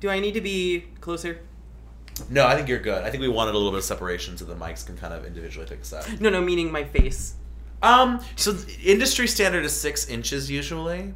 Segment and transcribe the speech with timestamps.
[0.00, 1.40] Do I need to be closer?
[2.30, 3.04] No, I think you're good.
[3.04, 5.24] I think we wanted a little bit of separation so the mics can kind of
[5.24, 6.20] individually pick us up.
[6.20, 7.34] No, no, meaning my face.
[7.82, 11.12] Um, so the industry standard is six inches usually.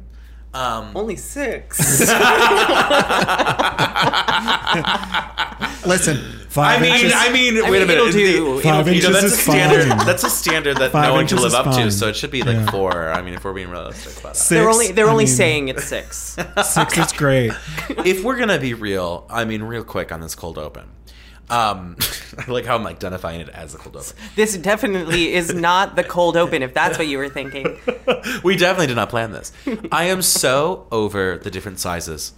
[0.53, 1.79] Um, Only six.
[5.85, 6.17] Listen,
[6.49, 7.13] Five I mean, inches.
[7.15, 7.97] I mean, I wait mean, a minute.
[8.07, 8.59] it'll do.
[8.61, 9.87] Five you know, inches that's is a standard.
[9.87, 10.05] fine.
[10.05, 11.89] That's a standard that Five no one can live is up to.
[11.91, 12.71] So it should be like Yeah.
[12.71, 13.09] four.
[13.09, 14.37] I mean, if we're being realistic about that.
[14.37, 16.37] Six, they're only they're I only mean, saying it's six.
[16.65, 17.53] six is great.
[18.05, 20.89] if we're gonna be real, I mean, real quick on this cold open.
[21.49, 21.95] Um,
[22.37, 24.13] I like how I'm like identifying it as a cold open.
[24.35, 27.77] This definitely is not the cold open, if that's what you were thinking.
[28.43, 29.51] we definitely did not plan this.
[29.91, 32.33] I am so over the different sizes.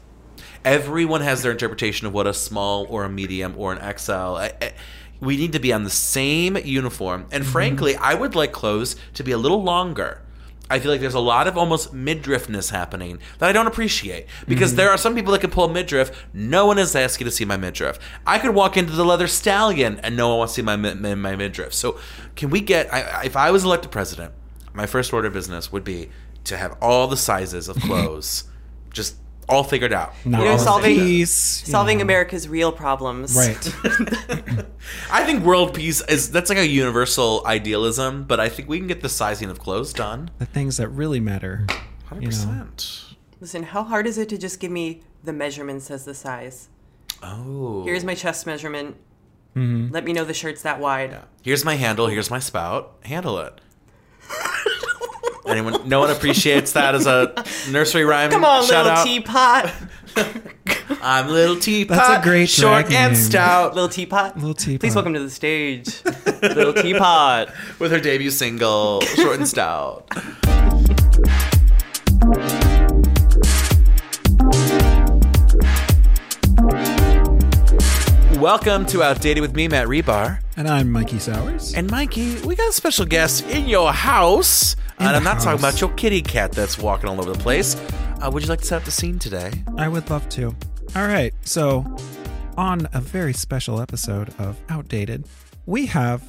[0.65, 4.37] Everyone has their interpretation of what a small or a medium or an XL.
[5.19, 7.27] We need to be on the same uniform.
[7.31, 7.51] And mm-hmm.
[7.51, 10.21] frankly, I would like clothes to be a little longer.
[10.69, 14.71] I feel like there's a lot of almost midriffness happening that I don't appreciate because
[14.71, 14.77] mm-hmm.
[14.77, 16.25] there are some people that can pull a midriff.
[16.33, 17.99] No one is asking to see my midriff.
[18.25, 21.15] I could walk into the leather stallion and no one wants to see my mi-
[21.15, 21.73] my midriff.
[21.73, 21.99] So,
[22.35, 22.91] can we get?
[22.93, 24.33] I- if I was elected president,
[24.73, 26.09] my first order of business would be
[26.45, 28.45] to have all the sizes of clothes
[28.91, 29.17] just
[29.49, 30.13] all figured out.
[30.25, 32.03] Not You know, all solving- peace, Solving know.
[32.03, 33.35] America's real problems.
[33.35, 33.75] Right.
[35.11, 38.87] I think world peace is that's like a universal idealism, but I think we can
[38.87, 40.29] get the sizing of clothes done.
[40.39, 41.65] The things that really matter.
[42.05, 42.35] Hundred You know.
[42.35, 43.03] percent.
[43.39, 46.69] Listen, how hard is it to just give me the measurements as the size?
[47.21, 47.83] Oh.
[47.83, 48.95] Here's my chest measurement.
[49.55, 49.93] Mm-hmm.
[49.93, 51.11] Let me know the shirt's that wide.
[51.11, 51.23] Yeah.
[51.43, 52.07] Here's my handle.
[52.07, 52.95] Here's my spout.
[53.03, 53.61] Handle it.
[55.45, 55.87] Anyone?
[55.87, 57.33] No one appreciates that as a
[57.69, 58.31] nursery rhyme.
[58.31, 59.05] Come on, shout little out.
[59.05, 59.73] teapot.
[61.01, 61.97] I'm little teapot.
[61.97, 63.21] That's a great short drag and name.
[63.21, 63.73] stout.
[63.75, 64.37] little teapot.
[64.37, 64.81] Little teapot.
[64.81, 66.03] Please welcome to the stage,
[66.41, 67.49] little teapot.
[67.79, 70.09] with her debut single, short and stout.
[78.43, 80.41] Welcome to Outdated with me, Matt Hribar.
[80.57, 81.73] And I'm Mikey Sowers.
[81.75, 84.75] And Mikey, we got a special guest in your house.
[84.99, 87.77] In and I'm not talking about your kitty cat that's walking all over the place.
[88.21, 89.63] Uh, would you like to set up the scene today?
[89.77, 90.53] I would love to.
[90.93, 91.33] All right.
[91.43, 91.85] So,
[92.57, 95.25] on a very special episode of Outdated,
[95.65, 96.21] we have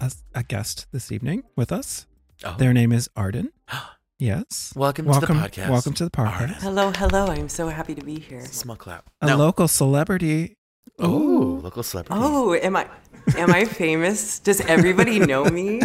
[0.00, 2.08] a, a guest this evening with us.
[2.42, 2.56] Oh.
[2.58, 3.52] Their name is Arden.
[4.20, 4.72] Yes.
[4.74, 5.70] Welcome to the podcast.
[5.70, 6.40] Welcome to the podcast.
[6.40, 6.54] Arden.
[6.56, 7.26] Hello, hello.
[7.26, 8.44] I'm so happy to be here.
[8.46, 9.08] Small clap.
[9.20, 9.36] A No.
[9.36, 10.57] local celebrity.
[10.98, 12.20] Oh, local celebrity.
[12.22, 12.88] Oh, am I
[13.36, 14.38] am I famous?
[14.38, 15.80] Does everybody know me?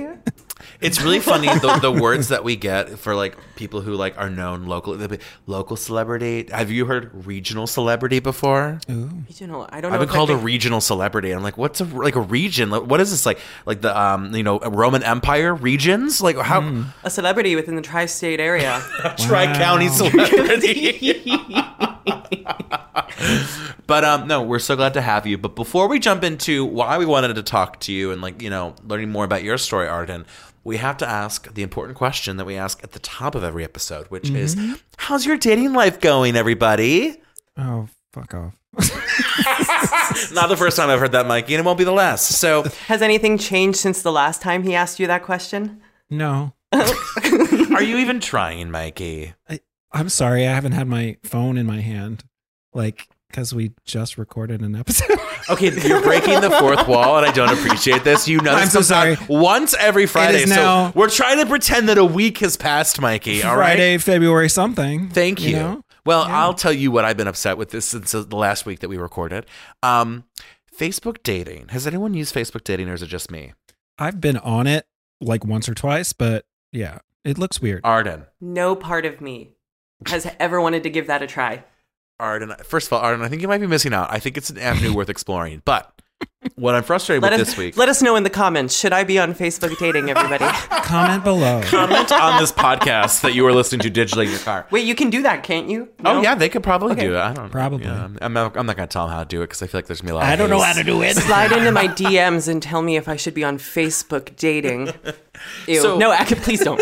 [0.82, 4.30] It's really funny the, the words that we get for like people who like are
[4.30, 5.08] known locally.
[5.08, 6.48] Be Local celebrity.
[6.52, 8.80] Have you heard regional celebrity before?
[8.90, 9.10] Ooh.
[9.28, 9.68] Regional.
[9.70, 9.96] I don't know.
[9.96, 11.32] I've been if called a been- regional celebrity.
[11.32, 12.70] I'm like, what's a like a region?
[12.70, 13.40] Like, what is this like?
[13.66, 16.22] Like the um, you know, Roman Empire regions?
[16.22, 18.82] Like how a celebrity within the tri-state area.
[19.20, 21.32] tri county celebrity?
[23.88, 25.38] but um, no, we're so glad to have you.
[25.38, 28.50] But before we jump into why we wanted to talk to you and like you
[28.50, 30.26] know learning more about your story, Arden,
[30.64, 33.64] we have to ask the important question that we ask at the top of every
[33.64, 34.58] episode, which is,
[34.98, 37.22] "How's your dating life going, everybody?"
[37.58, 38.60] Oh, fuck off.
[40.34, 42.28] Not the first time I've heard that, Mikey, and it won't be the last.
[42.40, 45.82] So, Has anything changed since the last time he asked you that question?
[46.10, 46.54] No.
[46.72, 49.34] are you even trying, Mikey?
[49.50, 49.60] I,
[49.92, 50.48] I'm sorry.
[50.48, 52.24] I haven't had my phone in my hand.
[52.74, 55.18] Like, because we just recorded an episode.
[55.50, 58.30] Okay, you're breaking the fourth wall, and I don't appreciate this.
[58.30, 59.18] You know, I'm so sorry.
[59.28, 60.46] once every Friday.
[60.46, 63.44] so now- we're trying to pretend that a week has passed, Mikey.
[63.44, 63.72] All right.
[63.72, 65.10] Friday, February something.
[65.10, 65.58] Thank you.
[65.58, 65.84] know?
[66.06, 66.40] Well, Yeah.
[66.44, 68.96] I'll tell you what I've been upset with this since the last week that we
[68.96, 69.46] recorded.
[69.82, 70.24] Um,
[70.74, 71.68] Facebook dating.
[71.72, 73.52] Has anyone used Facebook dating, or is it just me?
[74.00, 74.88] I've been on it
[75.20, 77.82] like once or twice, but yeah, it looks weird.
[77.84, 78.28] Arden.
[78.40, 79.56] No part of me
[80.08, 81.66] has ever wanted to give that a try.
[82.24, 82.56] Arden.
[82.64, 84.12] First of all, Arden, I think you might be missing out.
[84.12, 85.62] I think it's an avenue worth exploring.
[85.66, 86.02] But
[86.56, 87.78] what I'm frustrated Let with us this week.
[87.78, 88.78] let us know in the comments.
[88.78, 90.10] Should I be on Facebook dating?
[90.10, 90.46] Everybody.
[90.84, 91.62] Comment below.
[91.64, 94.68] comment on this podcast that you are listening to digitally in your car.
[94.70, 95.90] Wait, you can do that, can't you?
[96.06, 97.20] Oh yeah, they could probably do it.
[97.20, 97.50] I don't know.
[97.52, 97.86] Probably.
[97.86, 99.80] Yeah, I'm not, I'm not gonna tell them how to do it because I feel
[99.80, 100.72] like there's gonna be a lot.
[100.72, 101.16] of to do it.
[101.16, 104.94] Slide into my DMs and tell me if I should be on Facebook dating.
[105.68, 105.82] Ew.
[105.82, 106.80] So- no, I could, please don't.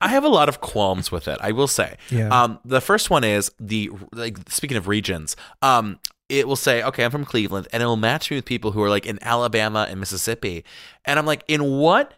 [0.00, 1.38] I have a lot of qualms with it.
[1.40, 1.96] I will say.
[2.10, 2.28] Yeah.
[2.28, 4.38] Um, the first one is the like.
[4.50, 5.98] Speaking of regions, um,
[6.28, 8.82] it will say, okay, I'm from Cleveland, and it will match me with people who
[8.82, 10.64] are like in Alabama and Mississippi,
[11.04, 12.14] and I'm like, in what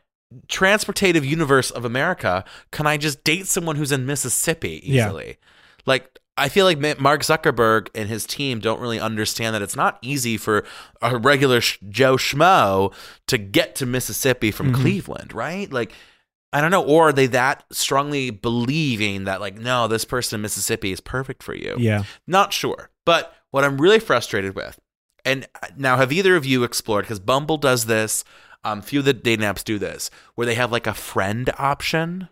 [0.48, 5.06] transportative universe of America can I just date someone who's in Mississippi Yeah.
[5.06, 5.38] easily?
[5.86, 6.18] Like.
[6.38, 10.36] I feel like Mark Zuckerberg and his team don't really understand that it's not easy
[10.36, 10.66] for
[11.00, 12.92] a regular Joe Schmo
[13.28, 14.74] to get to Mississippi from Mhm.
[14.74, 15.72] Cleveland, right?
[15.72, 15.92] Like,
[16.52, 16.82] I don't know.
[16.84, 21.42] Or are they that strongly believing that, like, no, this person in Mississippi is perfect
[21.42, 21.74] for you?
[21.78, 22.02] Yeah.
[22.26, 22.90] Not sure.
[23.06, 24.78] But what I'm really frustrated with,
[25.24, 25.48] and
[25.78, 28.22] now have either of you explored, because Bumble does this,
[28.64, 32.28] um, few of the dating apps do this, where they have like a friend option.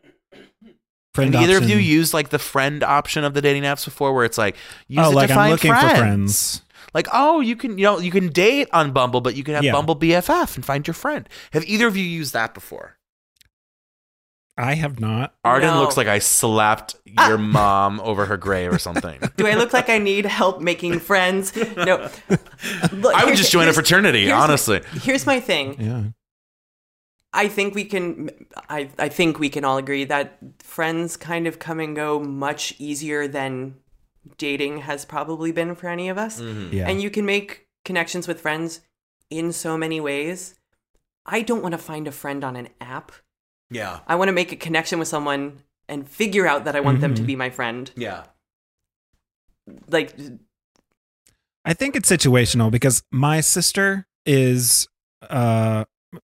[1.15, 1.88] Friend have either of you option.
[1.91, 4.56] used like the friend option of the dating apps before, where it's like
[4.88, 5.91] use oh, it like to I'm find looking friends.
[5.93, 6.62] for friends.
[6.93, 9.65] Like, oh, you can you know you can date on Bumble, but you can have
[9.65, 9.73] Yeah.
[9.73, 11.29] Bumble BFF and find your friend.
[11.53, 12.99] Have either of you used that before?
[14.56, 15.35] I have not.
[15.45, 15.81] Arden No.
[15.81, 17.37] looks like I slapped your ah.
[17.39, 19.21] mom over her grave or something.
[19.37, 21.55] Do I look like I need help making friends?
[21.77, 22.09] No.
[22.93, 24.81] Look, I would here's- just join a here's- fraternity, here's my- honestly.
[25.03, 25.81] Here's my thing.
[25.81, 26.03] Yeah.
[27.33, 28.31] I think we can.
[28.69, 32.75] I I think we can all agree that friends kind of come and go much
[32.79, 33.75] easier than
[34.39, 36.41] dating has probably been for any of us.
[36.41, 36.73] Mm-hmm.
[36.73, 36.89] Yeah.
[36.89, 38.83] And you can make connections with friends
[39.31, 40.55] in so many ways.
[41.27, 43.11] I don't want to find a friend on an app.
[43.70, 45.58] Yeah, I want to make a connection with someone
[45.88, 47.26] and figure out that I want them to Mhm.
[47.26, 47.90] be my friend.
[47.96, 48.25] yeah.
[49.88, 50.14] Like
[51.64, 54.87] I think it's situational because my sister is,
[55.22, 55.84] uh,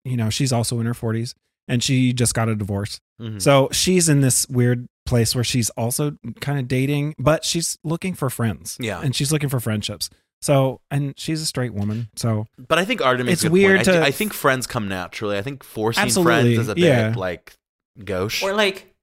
[0.03, 1.33] you know, she's also in her 40s
[1.69, 2.99] and she just got a divorce.
[3.21, 3.41] Mhm.
[3.41, 8.13] So she's in this weird place where she's also kind of dating, but she's looking
[8.13, 8.75] for friends.
[8.81, 8.99] Yeah.
[8.99, 10.09] And she's looking for friendships.
[10.41, 12.09] So, and she's a straight woman.
[12.15, 13.87] So, But I think Arden makes It's a good weird point.
[13.89, 15.37] I, to- thi- I think friends come naturally.
[15.37, 17.13] I think forcing Absolutely, friends is a bit yeah.
[17.15, 17.53] like
[18.03, 18.41] gauche.
[18.41, 18.95] or like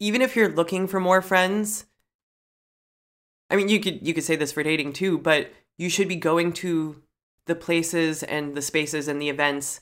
[0.00, 1.86] even if you're looking for more friends
[3.50, 6.16] i mean you could you could say this for dating too but you should be
[6.16, 7.00] going to
[7.46, 9.80] the places and the spaces and the events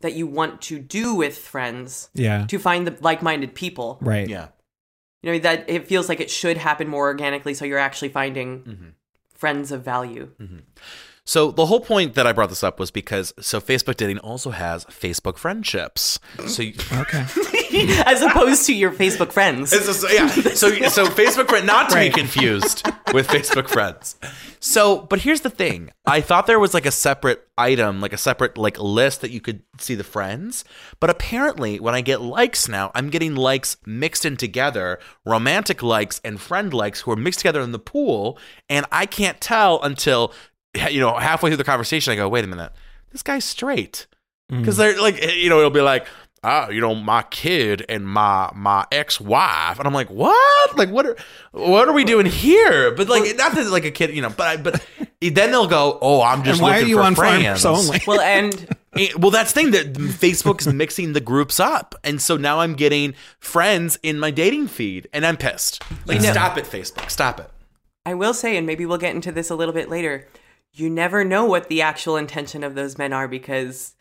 [0.00, 2.46] that you want to do with friends yeah.
[2.46, 4.28] to find the like-minded people Right.
[4.28, 4.48] yeah.
[5.22, 8.62] you know that it feels like it should happen more organically so you're actually finding
[8.62, 8.92] Mhm.
[9.42, 10.62] Friends of value mm-hmm.
[11.24, 14.50] So the whole point that I brought this up was because so Facebook dating also
[14.50, 16.18] has Facebook friendships.
[16.46, 17.24] So you, Okay.
[18.06, 20.26] as opposed to your facebook friends It's just- yeah.
[20.28, 22.12] So so Facebook friend not to Right.
[22.14, 24.16] be confused with Facebook friends.
[24.60, 25.90] So, but here's the thing.
[26.06, 29.40] I thought there was like a separate item, like a separate like list that you
[29.40, 30.64] could see the friends.
[31.00, 36.20] But apparently, when I get likes now, I'm getting likes mixed in together, romantic likes
[36.24, 40.32] and friend likes who are mixed together in the pool, and I can't tell until
[40.90, 42.12] you know halfway through the conversation.
[42.12, 42.72] I go, wait a minute,
[43.10, 44.06] this guy's straight.
[44.50, 44.60] Mm.
[44.60, 46.06] Because they're like eh, you know it'll be like
[46.44, 49.78] oh you know my kid and my my ex-wife.
[49.78, 50.76] And i'm like what?
[50.76, 51.16] Like what are
[51.52, 52.90] what are we doing here?
[52.94, 54.84] But like not that like a kid you know but I, but
[55.20, 57.64] then they'll go oh i'm just And why are you for on friends.
[57.64, 58.00] only?
[58.06, 61.94] well and Eh, well that's the thing that facebook is mixing the groups up.
[62.04, 65.82] And so now i'm getting friends in my dating feed and i'm pissed.
[66.06, 67.08] Like You know- stop it facebook.
[67.10, 67.48] Stop it.
[68.04, 70.26] I will say, and maybe we'll get into this a little bit later,
[70.72, 73.94] you never know what the actual intention of those men are because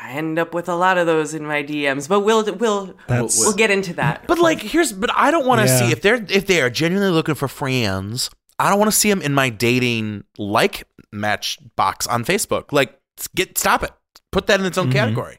[0.00, 2.08] I end up with a lot of those in my DMs.
[2.08, 4.26] But we'll we'll That's- we'll get into that.
[4.26, 5.78] But like, here's but I don't want to Yeah.
[5.78, 8.30] see if they're if they are genuinely looking for friends.
[8.60, 12.72] I don't want to see them in my dating like match box on Facebook.
[12.72, 12.98] Like,
[13.34, 13.92] get stop it.
[14.32, 14.92] Put that in its own mm-hmm.
[14.94, 15.38] category.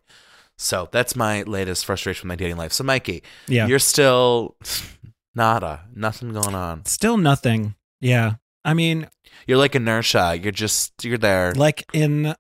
[0.57, 2.73] So that's my latest frustration with my dating life.
[2.73, 3.67] So Mikey, Yeah.
[3.67, 4.55] you're still
[5.35, 6.85] nada, nothing going on.
[6.85, 7.75] Still nothing.
[8.01, 8.35] Yeah.
[8.65, 9.07] I mean,
[9.47, 10.37] You're like inertia.
[10.41, 11.53] You're just you're there.
[11.53, 12.35] like in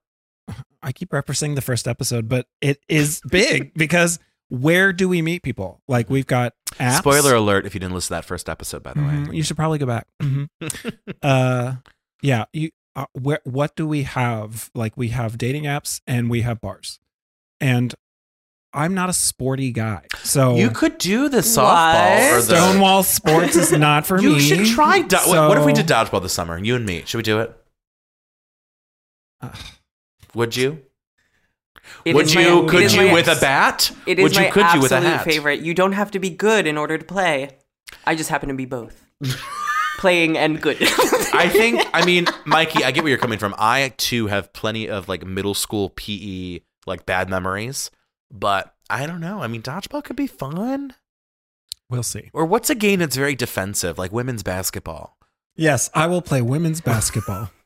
[0.81, 4.19] I keep referencing the first episode, but it is big because
[4.49, 5.81] where do we meet people?
[5.87, 6.97] Like we've got apps.
[6.99, 7.65] Spoiler alert!
[7.65, 9.77] If you didn't listen to that first episode, by the Mhm, way, You should probably
[9.77, 10.07] go back.
[10.21, 10.47] Mhm.
[11.21, 11.75] uh,
[12.21, 12.45] yeah.
[12.53, 14.71] You, uh, where, what do we have?
[14.73, 16.99] Like we have dating apps and we have bars,
[17.61, 17.93] and
[18.73, 23.55] I'm not a sporty guy, so you could do the softball or the Stonewall Sports
[23.55, 24.35] is not for You me.
[24.35, 25.01] You should try.
[25.01, 26.57] Do- what, what if we did dodgeball this summer?
[26.63, 27.01] You and me.
[27.05, 27.55] Should we do it?
[29.41, 29.49] Uh,
[30.35, 30.79] Would you?
[32.05, 32.63] It Would is my- you?
[32.65, 33.91] it could you my- with a bat?
[34.05, 34.41] It is Would you?
[34.43, 35.25] my Could you with a absolute hat?
[35.25, 35.61] favorite.
[35.61, 37.57] You don't have to be good in order to play.
[38.05, 39.03] I just happen to be both,
[39.97, 40.77] playing and good.
[41.33, 41.81] I think.
[41.93, 43.55] I mean, Mikey, I get where you're coming from.
[43.57, 47.89] I too have plenty of like middle school PE like bad memories,
[48.31, 49.41] but I don't know.
[49.41, 50.93] I mean, dodgeball could be fun.
[51.89, 52.29] We'll see.
[52.33, 55.17] Or what's a game that's very defensive, like women's basketball?
[55.55, 57.51] Yes, I will play women's basketball.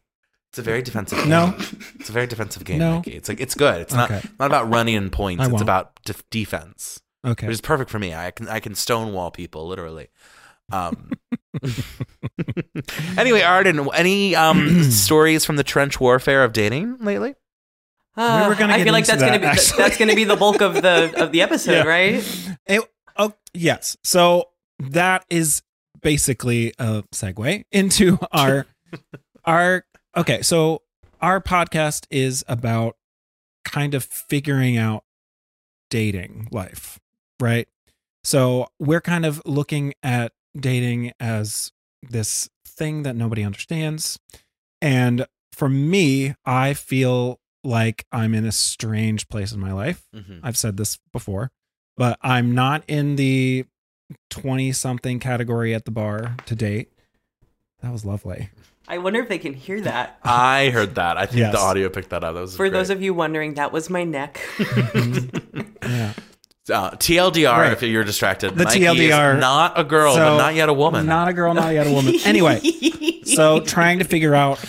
[0.53, 1.17] It's a very defensive.
[1.17, 1.29] Game.
[1.29, 1.55] No.
[1.99, 2.77] it's a very defensive game.
[2.77, 2.97] No.
[2.97, 3.13] Mikey.
[3.13, 3.81] It's like it's good.
[3.81, 4.21] It's not Okay.
[4.39, 5.43] not about running and points.
[5.47, 7.01] It's about def- defense.
[7.25, 7.47] Okay.
[7.47, 8.13] which is perfect for me.
[8.13, 10.09] I can I can stonewall people literally.
[10.71, 11.09] Um,
[13.17, 17.33] anyway, Arden, any um, stories from the trench warfare of dating lately?
[18.15, 19.83] Uh, were gonna I feel like that's gonna be actually.
[19.83, 21.83] that's gonna be the bulk of the of the episode, Yeah.
[21.83, 22.57] right?
[22.67, 22.81] It,
[23.17, 23.97] oh, yes.
[24.03, 25.61] So that is
[26.01, 28.65] basically a segue into our
[29.45, 30.81] our okay, so
[31.21, 32.97] our podcast is about
[33.65, 35.03] kind of figuring out
[35.89, 36.99] dating life,
[37.39, 37.67] right?
[38.23, 44.19] So we're kind of looking at dating as this thing that nobody understands.
[44.81, 50.03] And for me, I feel like I'm in a strange place in my life.
[50.15, 50.39] Mhm.
[50.43, 51.51] I've said this before,
[51.97, 53.65] but I'm not in the
[54.29, 56.91] 20 something category at the bar to date.
[57.81, 58.49] That was lovely.
[58.87, 60.17] I wonder if they can hear that.
[60.23, 61.17] I heard that.
[61.17, 61.53] I think Yes.
[61.53, 62.35] the audio picked that up.
[62.35, 64.41] That was For those of you wondering, that was my neck.
[65.83, 66.13] Yeah.
[66.71, 67.71] uh, TLDR, Right.
[67.73, 69.37] if you're distracted, The Mikey is TLDR.
[69.39, 71.05] not a girl, So, but not yet a woman.
[71.05, 72.15] Not a girl, not yet a woman.
[72.23, 72.61] Anyway,
[73.25, 74.59] so trying to figure out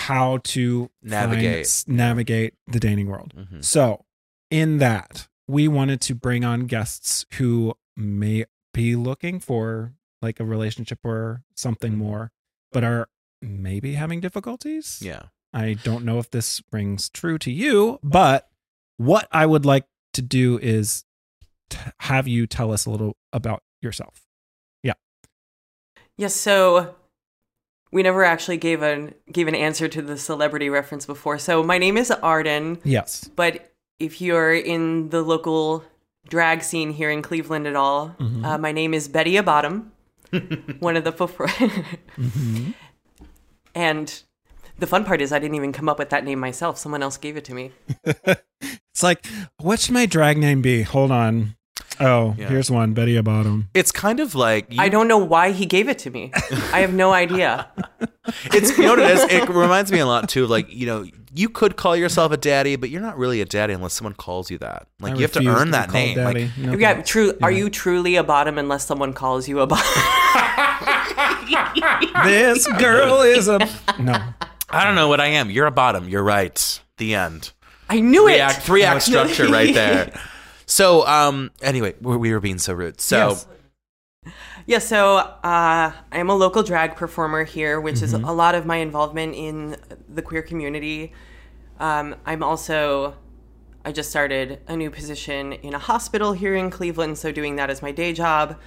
[0.00, 1.66] how to Navigate.
[1.66, 3.34] s- navigate the dating world.
[3.36, 3.64] Mhm.
[3.64, 4.04] So,
[4.50, 10.44] in that, we wanted to bring on guests who may be looking for like a
[10.44, 11.96] relationship or something Mhm.
[11.98, 12.32] more,
[12.72, 13.08] but are
[13.42, 15.00] maybe having difficulties.
[15.02, 15.28] yeah.
[15.52, 18.48] I don't know if this rings true to you, but
[18.98, 21.04] what I would like to do is
[21.68, 24.26] t- have you tell us a little about yourself.
[24.84, 24.92] Yeah.
[26.16, 26.94] Yes, so
[27.92, 31.38] we never actually gave an gave an answer to the celebrity reference before.
[31.38, 33.28] So my name is Arden, Yes.
[33.34, 35.84] but if you're in the local
[36.28, 38.44] drag scene here in Cleveland at all, Mhm.
[38.44, 39.86] uh, my name is Betty Aboddum,
[40.80, 41.48] one of the fulfr-
[42.18, 42.74] Mhm.
[43.74, 44.22] and
[44.78, 46.78] the fun part is I didn't even come up with that name myself.
[46.78, 47.72] Someone else gave it to me.
[48.92, 49.24] It's like,
[49.58, 50.82] what should my drag name be?
[50.82, 51.56] Hold on.
[52.00, 52.48] Oh, Yeah.
[52.48, 53.66] here's one, Betty Aboddum.
[53.74, 56.32] It's kind of like you, I don't know why he gave it to me.
[56.72, 57.68] I have no idea.
[58.52, 59.22] It's you know what it is.
[59.24, 60.44] It reminds me a lot too.
[60.44, 61.04] of, Like you know,
[61.34, 64.50] you could call yourself a daddy, but you're not really a daddy unless someone calls
[64.52, 64.86] you that.
[65.00, 66.18] Like I you have to earn be that called name.
[66.18, 67.08] Like, No Yeah, thanks.
[67.08, 67.32] true.
[67.42, 69.84] Are you truly a bottom unless someone calls you a bottom?
[72.24, 73.58] this girl is a
[73.98, 74.16] no.
[74.68, 75.50] I don't know what I am.
[75.50, 76.08] You're a bottom.
[76.08, 76.80] You're right.
[76.98, 77.52] The end.
[77.88, 78.40] I knew Three it.
[78.40, 80.20] act, three act structure right there.
[80.70, 83.00] So, um, anyway, we we were being so rude.
[83.00, 83.46] So, Yes.
[84.66, 88.66] Yeah, so uh, I am a local drag performer here, which is a lot of
[88.66, 89.76] my involvement in
[90.08, 91.12] the queer community.
[91.80, 93.16] Um, I'm also,
[93.84, 97.70] I just started a new position in a hospital here in Cleveland, so doing that
[97.70, 98.60] as my day job.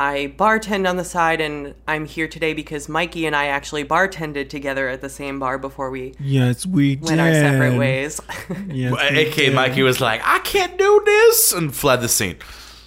[0.00, 4.48] I bartend on the side, and I'm here today because Mikey and I actually bartended
[4.48, 7.18] together at the same bar before we Yes, we went did.
[7.18, 8.20] our separate ways.
[8.68, 9.54] Yes, we AK did.
[9.56, 12.36] Mikey was like, I can't do this, and fled the scene.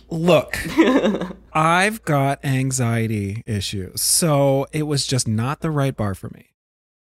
[0.09, 0.57] Look,
[1.53, 6.47] I've got anxiety issues, so it was just not the right bar for me.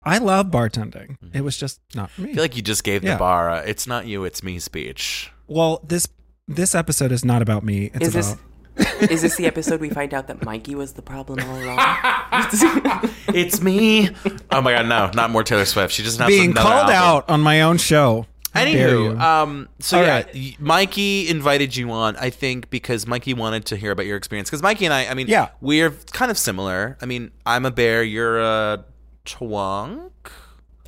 [0.03, 1.17] I love bartending.
[1.19, 1.37] Mm-hmm.
[1.37, 2.31] It was just not for me.
[2.31, 3.13] I feel like you just gave Yeah.
[3.13, 3.49] the bar.
[3.49, 5.31] A, it's not you, it's me speech.
[5.47, 6.07] well, this
[6.47, 7.91] this episode is not about me.
[7.93, 8.43] It's is this about
[8.77, 11.79] is this the episode we find out that Mikey was the problem all along?
[13.33, 14.09] It's me.
[14.51, 15.93] oh my god, no, not more Taylor Swift.
[15.93, 16.95] She doesn't have being another called album.
[16.95, 18.25] out on my own show.
[18.53, 19.19] How dare Anywho, you.
[19.19, 20.59] um, so All yeah, right.
[20.59, 24.49] Mikey invited you on, I think, because Mikey wanted to hear about your experience.
[24.49, 25.49] Because Mikey and I, I mean, Yeah.
[25.61, 26.97] we're kind of similar.
[27.01, 28.83] I mean, I'm a bear, you're a
[29.25, 30.11] twunk,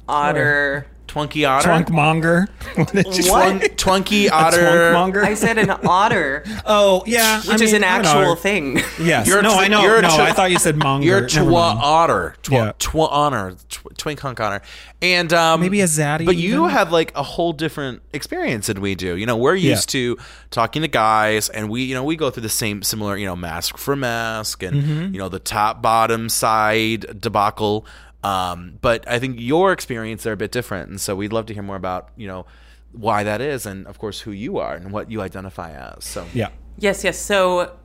[0.09, 0.87] Otter.
[1.13, 2.47] Twunky otter, Trunk monger.
[2.75, 3.61] What did you What?
[3.61, 3.69] say?
[3.69, 4.57] twunky otter.
[4.57, 5.23] twunk monger?
[5.23, 8.41] I said an otter, oh yeah, which I is mean, an actual otter.
[8.41, 8.81] thing.
[8.99, 9.27] Yes.
[9.27, 9.81] You're a no, tw- I know.
[9.83, 11.05] you're no, tw- I thought you said monger.
[11.05, 11.79] You're twa mind.
[11.83, 12.71] otter, twa, Yeah.
[12.79, 14.61] twa honor, tw- twink hunk honor,
[15.01, 18.95] and um, Maybe a zaddy But you have like a whole different experience than we
[18.95, 19.15] do.
[19.17, 20.17] You know, we're used to
[20.51, 23.35] talking to guys, and we, you know, we go through the same similar, you know,
[23.35, 25.13] mask for mask, and Mm-hmm.
[25.13, 27.85] you know, the top bottom side debacle.
[28.23, 31.53] Um, but I think your experience are a bit different, and so we'd love to
[31.53, 32.45] hear more about you know
[32.93, 36.05] why that is, and of course who you are and what you identify as.
[36.05, 36.49] So Yeah.
[36.77, 37.19] Yes, yes.
[37.19, 37.75] So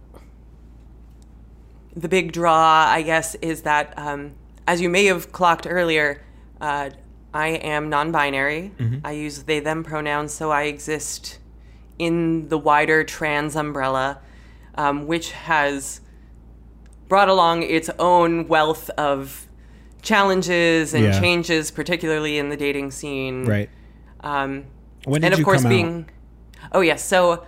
[1.94, 4.32] the big draw, I guess, is that um,
[4.66, 6.22] as you may have clocked earlier,
[6.60, 6.90] uh,
[7.34, 8.72] I am non-binary.
[9.04, 11.38] I use they/them pronouns, so I exist
[11.98, 14.20] in the wider trans umbrella,
[14.76, 16.00] um, which has
[17.08, 19.47] brought along its own wealth of
[20.02, 21.20] challenges and Yeah.
[21.20, 23.44] changes, particularly in the dating scene.
[23.44, 23.68] Right.
[24.20, 24.64] Um,
[25.04, 26.06] When did and of you course, come being
[26.72, 27.44] oh yes, so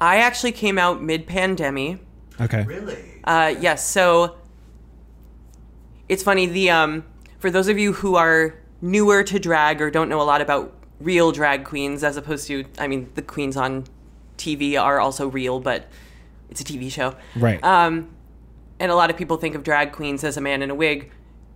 [0.00, 1.98] I actually came out mid-pandemic.
[2.40, 2.64] Okay.
[2.64, 4.36] really, Uh, yes, so
[6.08, 6.46] it's funny.
[6.46, 7.04] The um,
[7.38, 10.72] for those of you who are newer to drag or don't know a lot about
[11.00, 13.84] real drag queens, as opposed to, I mean, the queens on
[14.38, 15.88] TV are also real, but
[16.50, 17.14] it's a TV show.
[17.36, 17.62] Right.
[17.64, 18.08] Um,
[18.80, 21.10] and a lot of people think of drag queens as a man in a wig.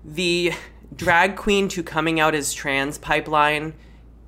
[0.06, 0.52] The
[0.94, 3.74] drag queen to coming out as trans pipeline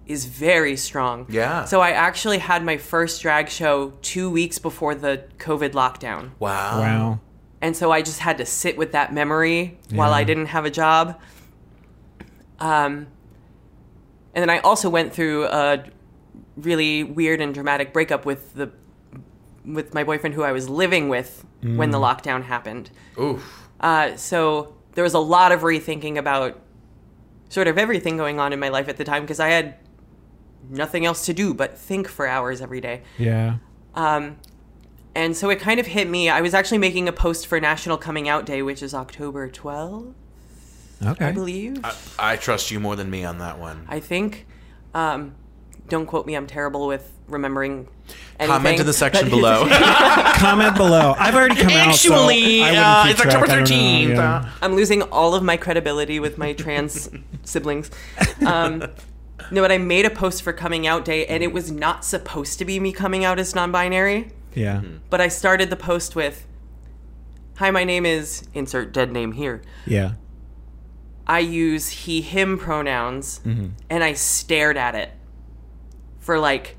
[0.06, 1.26] is very strong.
[1.28, 1.66] Yeah.
[1.66, 6.30] So I actually had my first drag show two weeks before the COVID lockdown.
[6.38, 7.20] wow, wow.
[7.60, 10.70] And so I just had to sit with that memory while I didn't have a
[10.70, 11.20] job.
[12.60, 13.08] Um,
[14.32, 15.84] and then I also went through a
[16.56, 18.70] really weird and dramatic breakup with the
[19.64, 22.90] with my boyfriend who I was living with when the lockdown happened.
[23.20, 23.68] Oof.
[23.80, 26.58] Uh, so there was a lot of rethinking about
[27.50, 29.76] sort of everything going on in my life at the time because I had
[30.68, 33.02] nothing else to do but think for hours every day.
[33.16, 33.58] Yeah.
[33.94, 34.38] Um,
[35.14, 36.28] and so it kind of hit me.
[36.28, 40.14] I was actually making a post for National Coming Out Day, which is October 12th,
[41.06, 41.26] Okay.
[41.26, 41.78] I believe.
[41.84, 43.86] I, I trust you more than me on that one.
[43.88, 44.48] I think.
[44.94, 45.36] Um,
[45.88, 46.34] don't quote me.
[46.34, 47.88] I'm terrible with remembering.
[48.40, 49.66] Anything, Comment in the section but- below.
[50.36, 51.14] Comment below.
[51.18, 51.94] I've already come out.
[51.94, 52.76] so Actually, I
[53.06, 53.60] uh, it's October track.
[53.62, 54.08] October 13th.
[54.16, 54.50] Yeah.
[54.62, 57.10] I'm losing all of my credibility with my trans
[57.44, 57.90] siblings.
[58.46, 58.84] Um,
[59.50, 62.58] no, but I made a post for Coming Out Day, and it was not supposed
[62.60, 64.30] to be me coming out as non-binary.
[64.54, 64.82] Yeah.
[65.10, 66.46] But I started the post with,
[67.56, 69.62] "Hi, my name is insert dead name here.
[69.86, 70.12] Yeah.
[71.26, 73.66] I use he him pronouns Mm-hmm.
[73.90, 75.10] and I stared at it
[76.28, 76.76] for like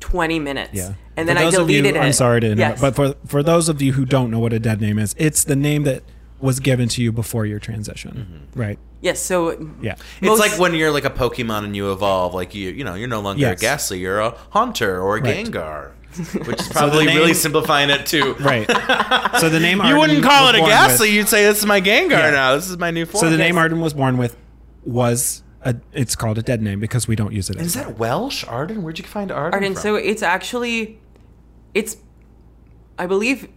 [0.00, 0.70] 20 minutes.
[0.72, 0.94] Yeah.
[1.14, 2.04] And then I those of you- deleted it.
[2.06, 2.80] I'm sorry to interrupt, Yes.
[2.80, 5.44] but for for those of you who don't know what a dead name is, it's
[5.44, 6.02] the name that
[6.40, 8.58] was given to you before your transition, mm-hmm.
[8.60, 8.78] right?
[9.02, 9.50] yes, so
[9.82, 9.92] Yeah.
[9.92, 12.94] It's Most- like when you're like a Pokemon and you evolve, like you you know,
[12.94, 13.58] you're no longer Yes.
[13.58, 15.46] a Gastly, you're a Haunter or a Right.
[15.46, 15.90] Gengar.
[16.46, 18.34] Which is probably name- really simplifying it too.
[18.40, 18.66] Right.
[19.38, 21.58] So the name You wouldn't call was it a born Gastly, with- you'd say this
[21.58, 22.30] is my Gengar Yeah.
[22.30, 22.56] now.
[22.56, 23.20] This is my new form.
[23.20, 24.34] so the name Arden was born with
[24.84, 27.56] was a, it's called a dead name because we don't use it.
[27.56, 27.92] Is anymore.
[27.92, 28.44] that Welsh?
[28.44, 28.82] Arden?
[28.82, 29.54] Where'd you find Arden?
[29.54, 29.82] Arden, from?
[29.82, 30.98] so it's actually
[31.74, 31.96] it's
[32.98, 33.48] I believe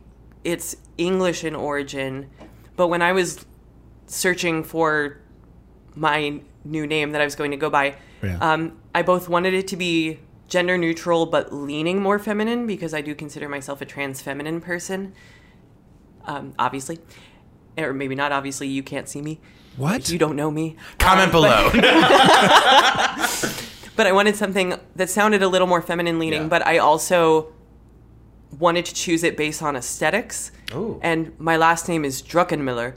[0.44, 2.30] it's English in origin,
[2.76, 3.46] but when I was
[4.08, 5.22] searching for
[5.96, 8.38] my new name that I was going to go by, Yeah.
[8.42, 13.02] um, I both wanted it to be gender neutral but leaning more feminine because I
[13.02, 15.14] do consider myself a trans feminine person.
[16.26, 17.00] Um, obviously.
[17.78, 19.40] Or maybe not obviously, you can't see me.
[19.80, 20.10] What?
[20.10, 20.76] You don't know me.
[21.00, 21.70] Comment Um, below.
[23.96, 26.48] but I wanted something that sounded a little more feminine leaning, Yeah.
[26.48, 27.54] but I also
[28.58, 30.52] wanted to choose it based on aesthetics.
[30.74, 31.00] Ooh.
[31.02, 32.94] And my last name is Druckenmiller.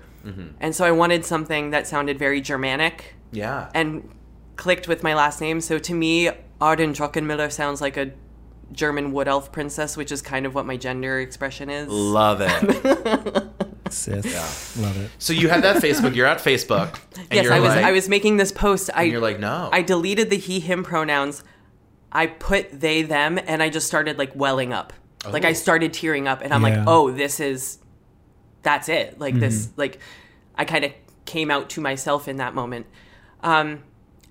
[0.60, 3.70] And so I wanted something that sounded very Germanic yeah.
[3.74, 4.08] and
[4.54, 5.60] clicked with my last name.
[5.60, 8.12] So to me, Arden Druckenmiller sounds like a
[8.70, 11.88] German wood elf princess, which is kind of what my gender expression is.
[11.88, 13.44] Love it.
[13.92, 14.24] Sis.
[14.24, 14.82] Yeah.
[14.84, 15.10] Love it.
[15.18, 16.14] so you had that Facebook.
[16.14, 16.98] You're at Facebook.
[17.16, 18.90] And yes, you're I was like, I was making this post.
[18.94, 19.68] I And you're like, no.
[19.72, 21.42] I deleted the he him pronouns.
[22.10, 24.92] I put they them and I just started like welling up.
[25.28, 25.48] Like Oh.
[25.48, 26.78] I started tearing up and I'm Yeah.
[26.78, 27.78] like, "Oh, this is
[28.62, 29.80] that's it." Like this Mm-hmm.
[29.80, 29.98] like
[30.56, 30.92] I kind of
[31.24, 32.86] came out to myself in that moment.
[33.42, 33.84] Um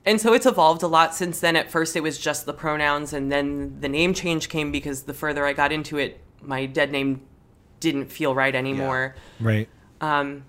[0.06, 1.56] and so it's evolved a lot since then.
[1.56, 5.14] At first it was just the pronouns and then the name change came because the
[5.14, 7.22] further I got into it, my dead name
[7.82, 9.16] didn't feel right anymore.
[9.42, 9.68] Right.
[10.00, 10.46] Um,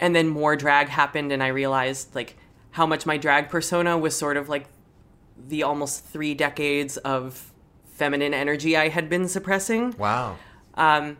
[0.00, 2.36] and then more drag happened and i realized like
[2.70, 4.66] how much my drag persona was sort of like
[5.48, 7.52] the almost three decades of
[7.86, 9.94] feminine energy i had been suppressing.
[9.98, 10.36] Wow.
[10.74, 11.16] Um,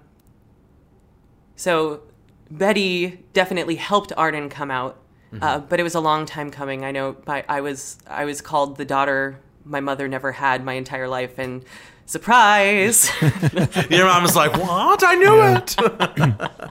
[1.57, 2.03] so
[2.51, 4.99] betty definitely helped arden come out
[5.33, 5.43] mm-hmm.
[5.43, 6.85] uh, but it was a long time coming.
[6.85, 10.75] I know by, i was i was called the daughter my mother never had my
[10.75, 11.65] entire life and
[12.09, 13.11] surprise
[13.91, 15.03] Your mom was like, "What?
[15.05, 16.71] I knew it."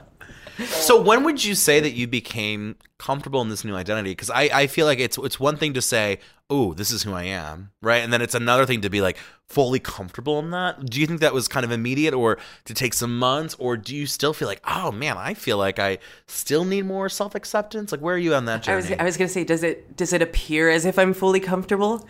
[0.66, 4.10] so when would you say that you became comfortable in this new identity?
[4.10, 6.18] Because I, I feel like it's it's one thing to say,
[6.50, 9.16] "Oh, this is who I am," right, and then it's another thing to be like
[9.48, 10.84] fully comfortable in that.
[10.86, 13.94] Do you think that was kind of immediate, or to take some months, or do
[13.94, 17.92] you still feel like, "Oh man, I feel like I still need more self acceptance"?
[17.92, 18.90] Like, where are you on that I journey?
[18.90, 22.06] was I was gonna say, does it does it appear as if I'm fully comfortable?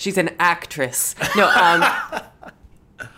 [0.00, 1.14] She's an actress.
[1.36, 1.84] No, um,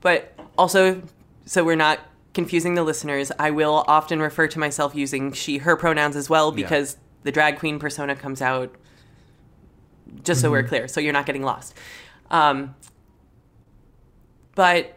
[0.00, 1.02] but also,
[1.46, 1.98] so we're not
[2.32, 3.32] confusing the listeners.
[3.40, 7.58] I will often refer to myself using she her pronouns as well because the drag
[7.58, 8.72] queen persona comes out.
[10.22, 11.74] Just so we're clear, so you're not getting lost.
[12.30, 12.76] Um,
[14.54, 14.96] but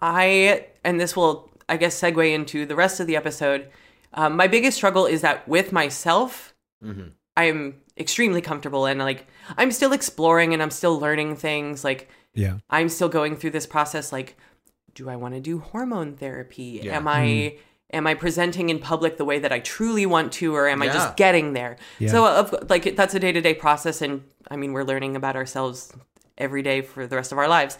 [0.00, 3.70] I, and this will, I guess, segue into the rest of the episode.
[4.14, 6.52] Um, my biggest struggle is that with myself,
[7.36, 11.84] I'm extremely comfortable and like I'm still exploring and I'm still learning things.
[11.84, 12.58] Like Yeah.
[12.70, 14.12] I'm still going through this process.
[14.12, 14.36] Like,
[14.94, 16.80] do I want to do hormone therapy?
[16.82, 16.96] Yeah.
[16.96, 17.56] Am I
[17.92, 20.86] am I presenting in public the way that I truly want to, or am I
[20.86, 21.76] just getting there?
[21.98, 22.10] Yeah.
[22.10, 25.36] So, of, like, that's a day to day process, and I mean, we're learning about
[25.36, 25.92] ourselves
[26.38, 27.76] every day for the rest of our lives.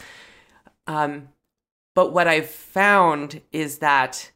[0.86, 1.28] Um,
[1.94, 4.30] but what I've found is that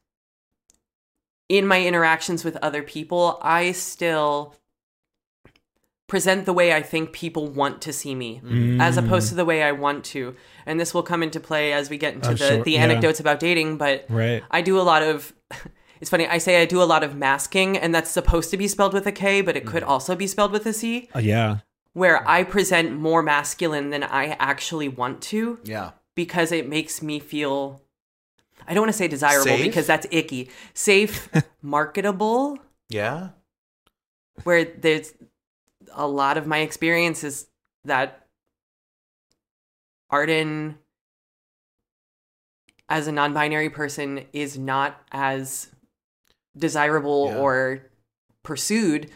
[1.49, 4.55] in my interactions with other people, I still
[6.09, 8.41] present the way I think people want to see me,
[8.81, 10.37] as opposed to the way I want to.
[10.65, 12.63] And this will come into play as we get into Oh, the, sure.
[12.63, 12.83] the Yeah.
[12.85, 13.77] anecdotes about dating.
[13.77, 14.43] But Right.
[14.51, 15.33] I do a lot of.
[15.99, 16.27] It's funny.
[16.27, 19.07] I say I do a lot of masking, and that's supposed to be spelled with
[19.07, 21.09] a K, but it could also be spelled with a C.
[21.17, 21.61] Uh, yeah.
[21.95, 25.93] Where I present more masculine than I actually want to yeah.
[26.15, 27.81] because it makes me feel
[28.69, 29.65] I don't want to say desirable Safe?
[29.65, 30.51] because that's icky.
[30.75, 31.31] Safe,
[31.63, 32.59] marketable,
[32.91, 33.29] Yeah.
[34.45, 35.15] where there's
[35.97, 37.49] a lot of my experience is
[37.85, 38.27] that
[40.11, 40.79] Arden
[42.89, 45.69] as a non-binary person is not as
[46.57, 47.39] desirable Yeah.
[47.39, 47.83] or
[48.45, 49.11] pursued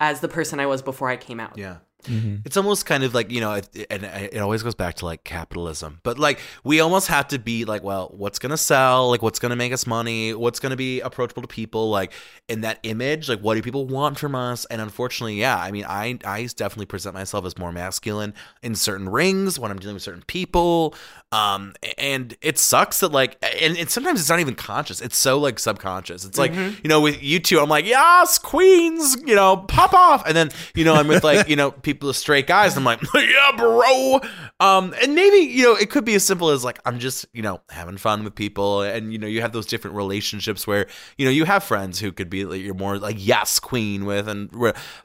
[0.00, 1.56] as the person I was before I came out.
[1.56, 1.76] Yeah.
[2.04, 2.42] Mhm.
[2.44, 5.24] It's almost kind of like you know, it, and it always goes back to like
[5.24, 6.00] capitalism.
[6.02, 9.10] But like we almost have to be like, well, what's gonna sell?
[9.10, 10.34] Like, what's gonna make us money?
[10.34, 11.90] What's gonna be approachable to people?
[11.90, 12.12] Like
[12.48, 14.64] in that image, like what do people want from us?
[14.66, 19.08] And unfortunately, yeah, I mean, I I definitely present myself as more masculine in certain
[19.08, 20.94] rings when I'm dealing with certain people.
[21.32, 25.00] Um, and it sucks that like, and, and sometimes it's not even conscious.
[25.00, 26.24] It's so like subconscious.
[26.24, 30.22] It's like you know, with you two, I'm like, yes, queens, you know, pop off,
[30.26, 32.76] and then you know, I'm with like you know people straight guys.
[32.76, 34.20] And I'm like, yeah, bro.
[34.60, 37.42] Um, and maybe you know, it could be as simple as like I'm just you
[37.42, 40.86] know having fun with people, and you know, you have those different relationships where
[41.18, 44.28] you know you have friends who could be like you're more like yes, queen with,
[44.28, 44.50] and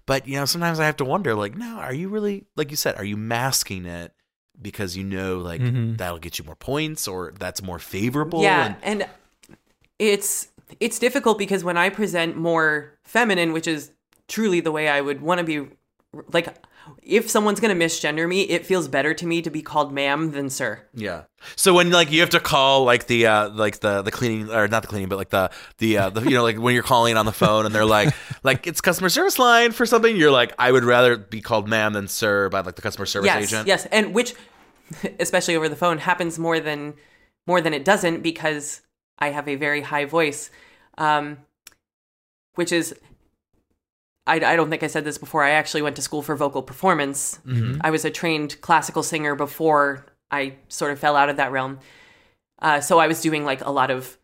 [0.06, 2.78] but you know, sometimes I have to wonder like, no, are you really like you
[2.78, 4.14] said, are you masking it?
[4.62, 5.98] Because you know, like Mhm.
[5.98, 8.42] that'll get you more points, or that's more favorable.
[8.42, 9.10] Yeah, and- and
[9.98, 10.50] it's
[10.80, 13.92] it's difficult because when I present more feminine, which is
[14.28, 15.68] truly the way I would want to be
[16.32, 16.56] like
[17.02, 20.32] if someone's going to misgender me, it feels better to me to be called ma'am
[20.32, 20.86] than sir.
[20.94, 21.24] Yeah.
[21.56, 24.68] So when like you have to call like the uh like the the cleaning or
[24.68, 27.18] not the cleaning but like the the uh the, you know like when you're calling
[27.18, 30.54] on the phone and they're like like it's customer service line for something you're like
[30.60, 33.68] I would rather be called ma'am than sir by like the customer service yes, agent.
[33.68, 34.36] yes, and which
[35.20, 36.96] especially over the phone happens more than
[37.48, 38.82] more than it doesn't because
[39.18, 40.50] I have a very high voice.
[40.98, 41.38] Um
[42.56, 42.94] which is
[44.30, 45.44] I, I don't think I said this before.
[45.44, 47.40] I actually went to school for vocal performance.
[47.82, 51.80] I was a trained classical singer before I sort of fell out of that realm.
[52.62, 54.18] Uh, so I was doing like a lot of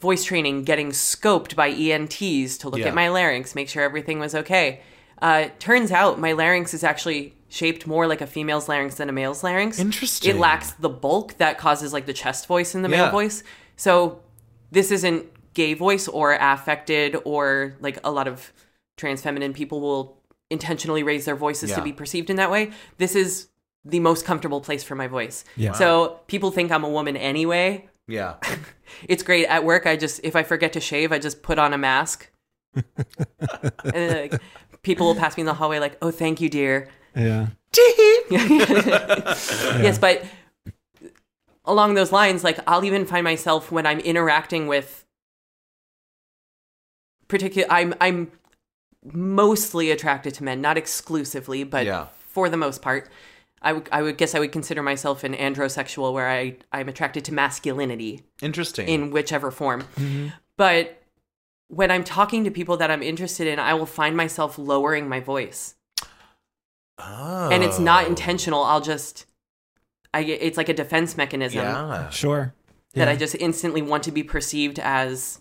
[0.00, 2.88] voice training, getting scoped by ENTs to look Yeah.
[2.88, 4.80] at my larynx, make sure everything was okay.
[5.20, 9.12] Uh, turns out my larynx is actually shaped more like a female's larynx than a
[9.12, 9.78] male's larynx.
[9.78, 10.30] Interesting.
[10.34, 13.10] It lacks the bulk that causes like the chest voice in the male Yeah.
[13.10, 13.44] voice.
[13.76, 14.20] So
[14.72, 18.52] this isn't gay voice or affected or like a lot of
[18.96, 20.18] trans feminine people will
[20.50, 21.76] intentionally raise their voices Yeah.
[21.76, 22.70] to be perceived in that way.
[22.98, 23.48] This is
[23.84, 25.44] the most comfortable place for my voice.
[25.56, 25.72] Yeah.
[25.72, 27.88] So people think I'm a woman anyway.
[28.06, 28.34] Yeah.
[29.08, 29.86] It's great at work.
[29.86, 32.30] I just if I forget to shave, I just put on a mask.
[32.74, 32.84] and
[33.84, 34.40] then, like,
[34.82, 37.48] people will pass me in the hallway like, "Oh, thank you, dear." Yeah.
[38.30, 40.24] Yes, but
[41.64, 45.04] along those lines, like I'll even find myself when I'm interacting with
[47.28, 48.30] particular I'm I'm
[49.04, 52.06] mostly attracted to men, not exclusively, but Yeah.
[52.28, 53.08] for the most part.
[53.64, 58.24] I would guess I would consider myself an androsexual where I I'm attracted to masculinity
[58.40, 58.88] Interesting.
[58.88, 59.82] in whichever form.
[59.96, 60.28] Mm-hmm.
[60.56, 61.00] But
[61.68, 65.20] when I'm talking to people that I'm interested in, I will find myself lowering my
[65.20, 65.76] voice.
[66.98, 67.50] oh.
[67.52, 68.08] And it's not oh.
[68.08, 68.62] intentional.
[68.64, 69.26] I'll just
[70.14, 72.10] I it's like a defense mechanism Yeah.
[72.10, 72.54] Sure.
[72.94, 73.12] that Yeah.
[73.12, 75.40] I just instantly want to be perceived as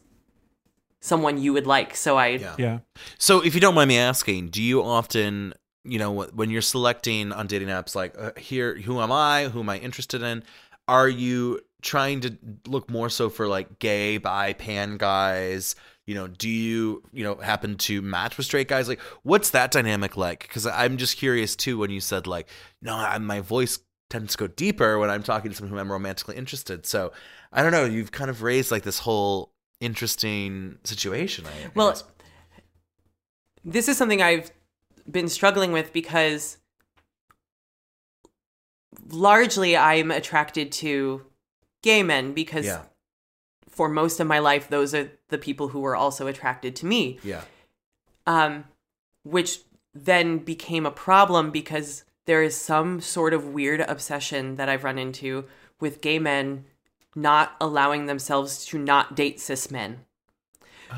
[1.01, 1.95] someone you would like.
[1.95, 2.55] So I Yeah.
[2.57, 2.79] Yeah.
[3.17, 7.31] So, if you don't mind me asking, do you often, you know, when you're selecting
[7.31, 9.45] on dating apps, like uh, here, who am I?
[9.45, 10.43] Who am I interested in?
[10.87, 12.37] Are you trying to
[12.67, 15.75] look more so for like gay, bi, pan guys?
[16.07, 18.87] You know, do you, you know, happen to match with straight guys?
[18.87, 20.41] Like, what's that dynamic like?
[20.41, 21.77] Because I'm just curious too.
[21.77, 22.49] When you said like,
[22.81, 25.91] no, I, my voice tends to go deeper when I'm talking to someone who I'm
[25.91, 26.85] romantically interested.
[26.85, 27.11] So,
[27.53, 27.85] I don't know.
[27.85, 31.45] You've kind of raised like this whole interesting situation.
[31.45, 32.03] I, Well, guess.
[33.65, 34.51] this is something I've
[35.09, 36.57] been struggling with because
[39.09, 41.25] largely I'm attracted to
[41.81, 42.83] gay men because yeah,
[43.69, 47.19] for most of my life those are the people who were also attracted to me.
[47.23, 47.41] yeah.
[48.27, 48.65] um,
[49.23, 49.59] which
[49.93, 54.97] then became a problem because there is some sort of weird obsession that I've run
[54.97, 55.45] into
[55.79, 56.65] with gay men
[57.15, 59.99] not allowing themselves to not date cis men.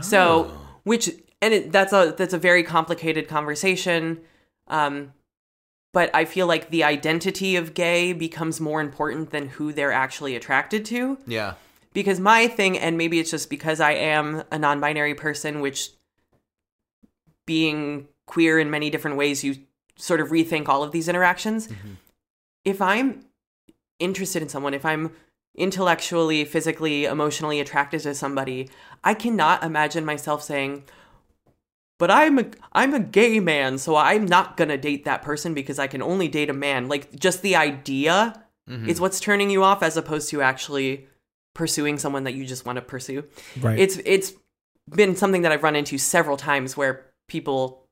[0.02, 0.67] So, Oh.
[0.84, 1.10] which
[1.41, 4.21] and it, that's a that's a very complicated conversation.
[4.67, 5.13] Um,
[5.91, 10.36] but I feel like the identity of gay becomes more important than who they're actually
[10.36, 11.54] attracted to Yeah.
[11.93, 15.91] because my thing and maybe it's just because i am a non-binary person which
[17.45, 19.58] being queer in many different ways you
[19.95, 21.67] sort of rethink all of these interactions
[22.65, 23.26] if i'm
[23.99, 25.12] interested in someone if i'm
[25.55, 28.69] intellectually physically emotionally attracted to somebody
[29.03, 30.83] i cannot imagine myself saying
[31.99, 35.77] but i'm a i'm a gay man so i'm not to date that person because
[35.77, 38.39] i can only date a man like just the idea
[38.69, 38.87] Mhm.
[38.87, 41.05] is what's turning you off as opposed to actually
[41.53, 43.25] pursuing someone that you just want to pursue.
[43.59, 43.77] Right.
[43.77, 44.31] It's it's
[44.89, 47.85] been something that I've run into several times where people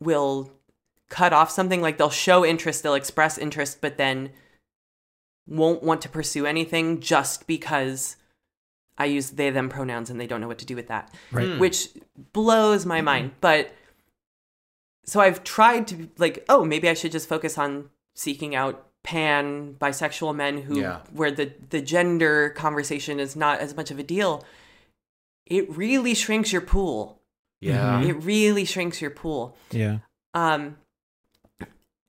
[0.00, 0.52] will
[1.08, 4.30] cut off something like they'll show interest, they'll express interest, but then
[5.46, 8.16] won't want to pursue anything just because
[8.98, 11.12] I use they them pronouns and they don't know what to do with that.
[11.30, 11.48] Right.
[11.48, 11.58] Hmm.
[11.58, 11.88] Which
[12.32, 13.04] blows my mm-hmm.
[13.04, 13.30] mind.
[13.40, 13.72] But
[15.04, 19.76] so I've tried to like, oh, maybe I should just focus on seeking out pan
[19.78, 21.00] bisexual men who Yeah.
[21.12, 24.44] where the the gender conversation is not as much of a deal.
[25.46, 27.20] It really shrinks your pool.
[27.60, 28.00] Yeah.
[28.00, 28.10] Mm-hmm.
[28.10, 29.56] It really shrinks your pool.
[29.70, 29.98] yeah.
[30.34, 30.76] Um,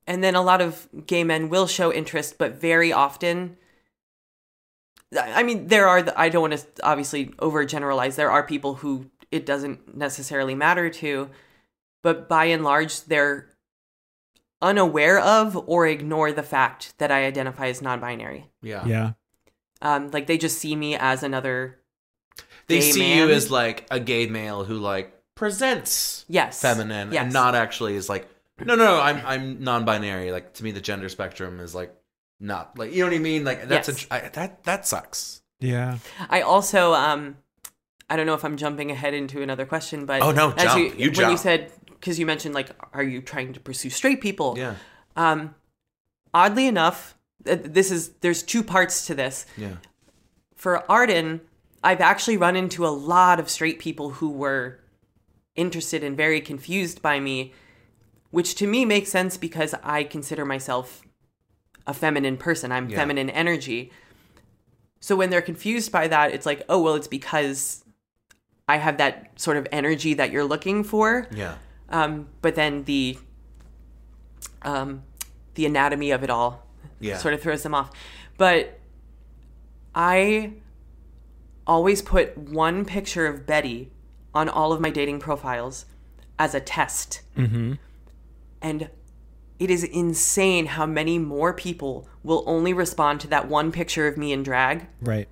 [0.08, 3.58] and then a lot of gay men will show interest, but very often,
[5.20, 8.16] I mean, there are, the, I don't want to obviously overgeneralize.
[8.16, 11.30] There are people who it doesn't necessarily matter to,
[12.04, 13.50] but by and large, they're
[14.62, 18.48] unaware of or ignore the fact that I identify as non binary.
[18.62, 18.86] Yeah.
[18.86, 19.12] Yeah.
[19.82, 21.78] Um, like they just see me as another,
[22.68, 23.28] They Gay see man.
[23.28, 26.60] you as like a gay male who like presents yes.
[26.62, 27.26] feminine Yes.
[27.26, 28.28] and not actually is like
[28.66, 31.94] no no no I'm I'm non-binary like to me the gender spectrum is like
[32.40, 34.08] not like you know what I mean like that's Yes.
[34.10, 35.42] a I, that that sucks.
[35.60, 35.98] Yeah.
[36.30, 37.38] I also um
[38.10, 40.78] I don't know if I'm jumping ahead into another question, but Oh, no, as jump.
[40.80, 41.32] You, You when jump.
[41.32, 44.56] you said because you mentioned like, are you trying to pursue straight people?
[44.58, 44.76] Yeah.
[45.16, 45.56] Um,
[46.34, 49.46] oddly enough, this is there's two parts to this.
[49.58, 49.78] Yeah.
[50.56, 51.42] For Arden,
[51.84, 54.80] I've actually run into a lot of straight people who were
[55.56, 57.54] interested and very confused by me,
[58.32, 61.02] which to me makes sense because I consider myself
[61.86, 62.72] a feminine person.
[62.72, 62.98] I'm Yeah.
[62.98, 63.92] feminine energy.
[65.00, 67.84] So when they're confused by that, it's like, oh, well, it's because
[68.68, 71.28] I have that sort of energy that you're looking for.
[71.32, 71.56] Yeah.
[71.90, 73.18] Um, but then the
[74.64, 75.04] um,
[75.54, 76.68] the anatomy of it all
[77.00, 77.18] Yeah.
[77.18, 77.92] sort of throws them off.
[78.38, 78.80] But
[79.96, 80.54] I
[81.66, 83.92] always put one picture of Betty
[84.34, 85.86] on all of my dating profiles
[86.38, 87.22] as a test.
[87.38, 87.74] Mm-hmm.
[88.62, 88.90] And
[89.60, 94.18] it is insane how many more people will only respond to that one picture of
[94.18, 95.28] me in drag Right.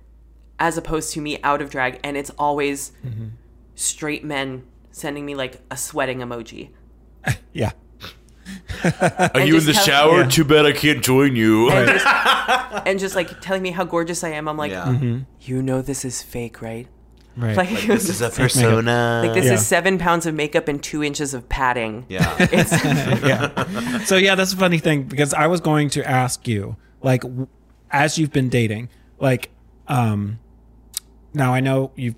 [0.58, 2.00] as opposed to me out of drag.
[2.02, 3.26] And it's always Mm-hmm.
[3.74, 6.70] straight men sending me like a sweating emoji.
[7.52, 7.72] Yeah.
[9.34, 10.20] Are you in the shower?
[10.20, 10.28] Yeah.
[10.28, 11.70] Too bad I can't join you.
[11.70, 12.06] And just,
[12.86, 14.46] and just like telling me how gorgeous I am.
[14.48, 15.18] I'm like, yeah.
[15.40, 16.86] you know, this is fake, right?
[17.36, 17.56] Right.
[17.56, 19.22] Like, This is a persona.
[19.24, 19.52] like this Yeah.
[19.54, 22.06] is seven pounds of makeup and two inches of padding.
[22.08, 22.34] yeah.
[22.50, 22.72] It's
[23.24, 23.98] yeah.
[24.04, 27.48] So yeah, that's a funny thing because I was going to ask you, like, w-
[27.90, 28.88] as you've been dating,
[29.20, 29.50] like,
[29.86, 30.38] um,
[31.34, 32.14] now I know you've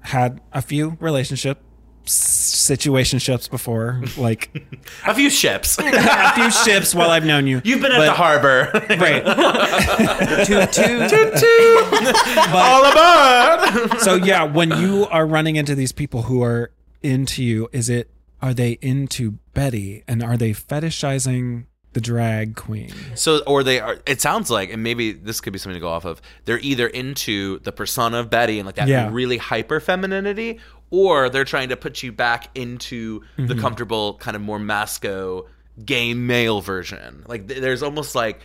[0.00, 1.60] had a few relationship
[2.06, 4.50] situationships before, like
[5.06, 5.78] a few ships.
[5.80, 7.60] a few ships while I've known you.
[7.64, 8.70] You've been at the harbor.
[8.72, 9.22] right.
[10.46, 12.16] toot, toot.
[12.54, 14.00] All aboard.
[14.00, 16.70] So yeah, when you are running into these people who are
[17.02, 18.10] into you, is it
[18.40, 22.92] are they into Betty and are they fetishizing the drag queen?
[23.14, 23.98] So, or they are.
[24.06, 26.20] It sounds like, and maybe this could be something to go off of.
[26.44, 29.10] They're either into the persona of Betty and like that Yeah.
[29.12, 30.58] really hyper femininity,
[30.92, 33.60] or they're trying to put you back into the mm-hmm.
[33.60, 35.48] comfortable, kind of more masco
[35.84, 37.24] gay male version.
[37.26, 38.42] Like, th- there's almost like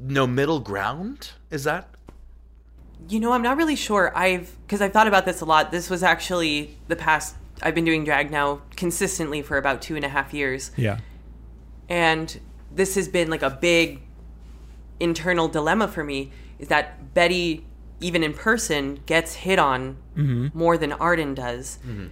[0.00, 1.30] no middle ground.
[1.50, 1.88] Is that?
[3.08, 4.16] You know, I'm not really sure.
[4.16, 5.70] I've because I've thought about this a lot.
[5.70, 7.36] This was actually the past.
[7.62, 11.00] I've been doing drag now consistently for about two and a half years, Yeah.
[11.90, 12.40] and
[12.74, 14.00] this has been like a big
[14.98, 16.32] internal dilemma for me.
[16.58, 17.66] Is that Betty,
[18.00, 20.48] even in person, gets hit on mm-hmm.
[20.58, 21.78] more than Arden does.
[21.86, 22.06] Mm-hmm.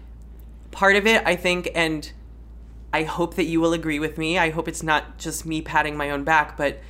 [0.71, 2.11] Part of it, I think, and
[2.93, 4.39] I hope that you will agree with me.
[4.39, 6.81] I hope it's not just me patting my own back, but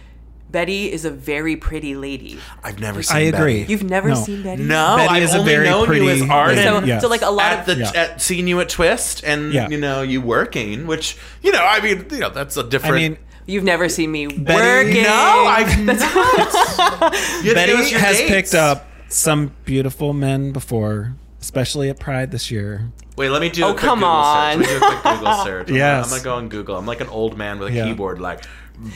[0.50, 2.38] Betty is a very pretty lady.
[2.64, 3.16] I've never seen.
[3.16, 3.60] I agree.
[3.60, 3.72] Betty.
[3.72, 4.14] You've never No.
[4.14, 4.62] seen Betty?
[4.62, 6.64] No, Betty I've is a very known you as pretty Arden.
[6.64, 7.02] So, Yes.
[7.02, 7.92] so like a lot at of the Yeah.
[7.94, 9.68] at seeing you at Twist and Yeah.
[9.68, 12.94] you know you working, which you know I mean you know that's a I different.
[12.94, 15.02] mean, You've never seen me Betty- working.
[15.04, 15.98] no, I've not.
[15.98, 18.30] You have to give Betty has dates.
[18.30, 22.90] picked up some beautiful men before, especially at Pride this year.
[23.16, 24.58] Wait, let me do Oh, a quick come Google on.
[24.62, 24.68] search.
[24.68, 25.68] Let me do a quick Google search.
[25.70, 26.04] I'm Yes.
[26.04, 26.76] Gonna, I'm gonna go on Google.
[26.76, 27.84] I'm like an old man with a Yeah.
[27.86, 28.44] keyboard, like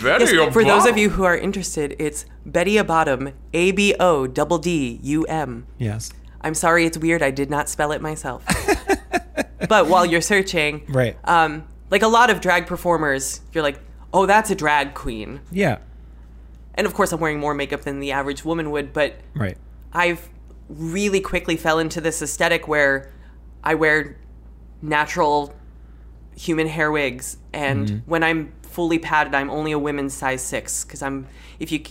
[0.02, 0.26] Betty.
[0.36, 4.58] Yes, for those of you who are interested, it's Betty Aboddum, A B O double
[4.58, 5.66] D U M.
[5.78, 6.12] Yes.
[6.42, 7.22] I'm sorry, it's weird.
[7.22, 8.44] I did not spell it myself.
[9.68, 11.16] but while you're searching, Right.
[11.24, 13.78] um, like a lot of drag performers, you're like,
[14.12, 15.40] oh, that's a drag queen.
[15.50, 15.78] Yeah.
[16.74, 19.56] And of course, I'm wearing more makeup than the average woman would, but Right.
[19.92, 20.28] I've
[20.68, 23.10] really quickly fell into this aesthetic where
[23.62, 24.16] I wear
[24.80, 25.54] natural
[26.34, 31.02] human hair wigs, and when I'm fully padded, I'm only a women's size six because
[31.02, 31.26] I'm
[31.60, 31.82] if you.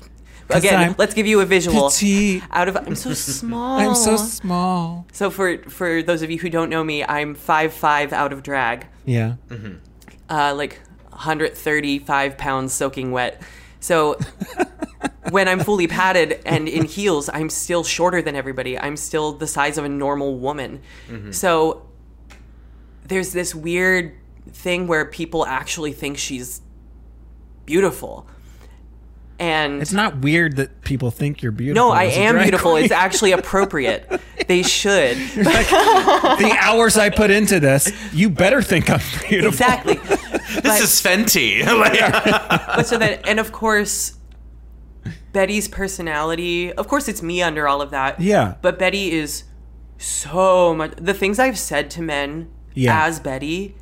[0.49, 1.89] again, I'm let's give you a visual.
[1.91, 2.41] petite.
[2.51, 3.77] Out of I'm so small.
[3.79, 5.05] I'm so small.
[5.13, 8.41] So for for those of you who don't know me, I'm five five out of
[8.41, 9.35] drag, Yeah.
[10.29, 10.79] uh, like
[11.21, 13.41] 135 pounds soaking wet.
[13.79, 14.17] So
[15.29, 18.77] when I'm fully padded and in heels, I'm still shorter than everybody.
[18.77, 20.81] I'm still the size of a normal woman.
[21.07, 21.31] Mm-hmm.
[21.31, 21.87] So
[23.05, 24.15] there's this weird
[24.51, 26.61] thing where people actually think she's
[27.65, 28.25] beautiful.
[29.41, 31.89] And It's not weird that people think you're beautiful.
[31.89, 32.73] no, I am beautiful.
[32.73, 32.83] queen.
[32.83, 34.21] It's actually appropriate.
[34.47, 35.17] they should.
[35.17, 39.49] the hours I put into this, you better think I'm beautiful.
[39.49, 39.95] Exactly.
[40.61, 41.65] This is Fenty.
[42.75, 44.17] but so that and of course
[45.33, 48.19] Betty's personality, of course it's me under all of that.
[48.21, 48.55] Yeah.
[48.61, 49.45] But Betty is
[49.97, 53.05] so much the things I've said to men Yeah.
[53.05, 53.75] as Betty,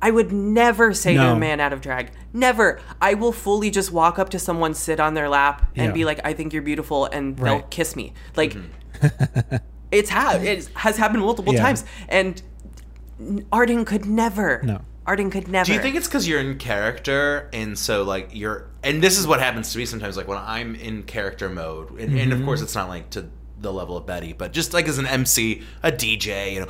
[0.00, 2.12] I would never say to a man out of drag.
[2.32, 2.80] Never.
[3.00, 5.92] I will fully just walk up to someone, sit on their lap, and Yeah.
[5.92, 8.12] be like, I think you're beautiful, and they'll kiss me.
[8.36, 8.56] Like
[9.90, 11.62] it's ha- it has happened multiple Yeah.
[11.62, 11.84] times.
[12.08, 12.40] And
[13.52, 14.60] Arden could never.
[14.62, 14.80] No.
[15.06, 15.64] Arden could never.
[15.66, 19.26] Do you think it's because you're in character, and so like you're, and this is
[19.26, 22.46] what happens to me sometimes, like when I'm in character mode, and, and of Mm-hmm.
[22.46, 23.30] course it's not like to
[23.60, 26.66] the level of Betty, but just like as an MC, a DJ, you know,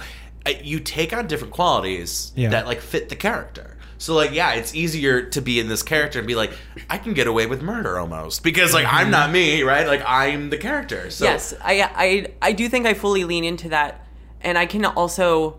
[0.63, 2.51] you take on different qualities Yeah.
[2.51, 3.77] that like fit the character.
[3.99, 6.53] So like yeah, it's easier to be in this character and be like,
[6.89, 8.87] I can get away with murder almost because like.
[8.89, 9.11] I'm mhm.
[9.11, 9.87] not me, right?
[9.87, 11.11] Like I'm the character.
[11.11, 14.07] So yes, I, I I do think I fully lean into that,
[14.41, 15.59] and I can also.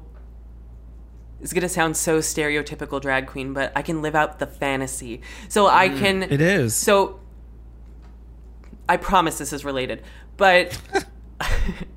[1.41, 5.21] It's gonna sound so stereotypical drag queen, but I can live out the fantasy.
[5.49, 5.99] So I mm.
[5.99, 6.23] can.
[6.23, 6.75] It is.
[6.75, 7.19] So.
[8.87, 10.01] I promise this is related,
[10.37, 10.79] but.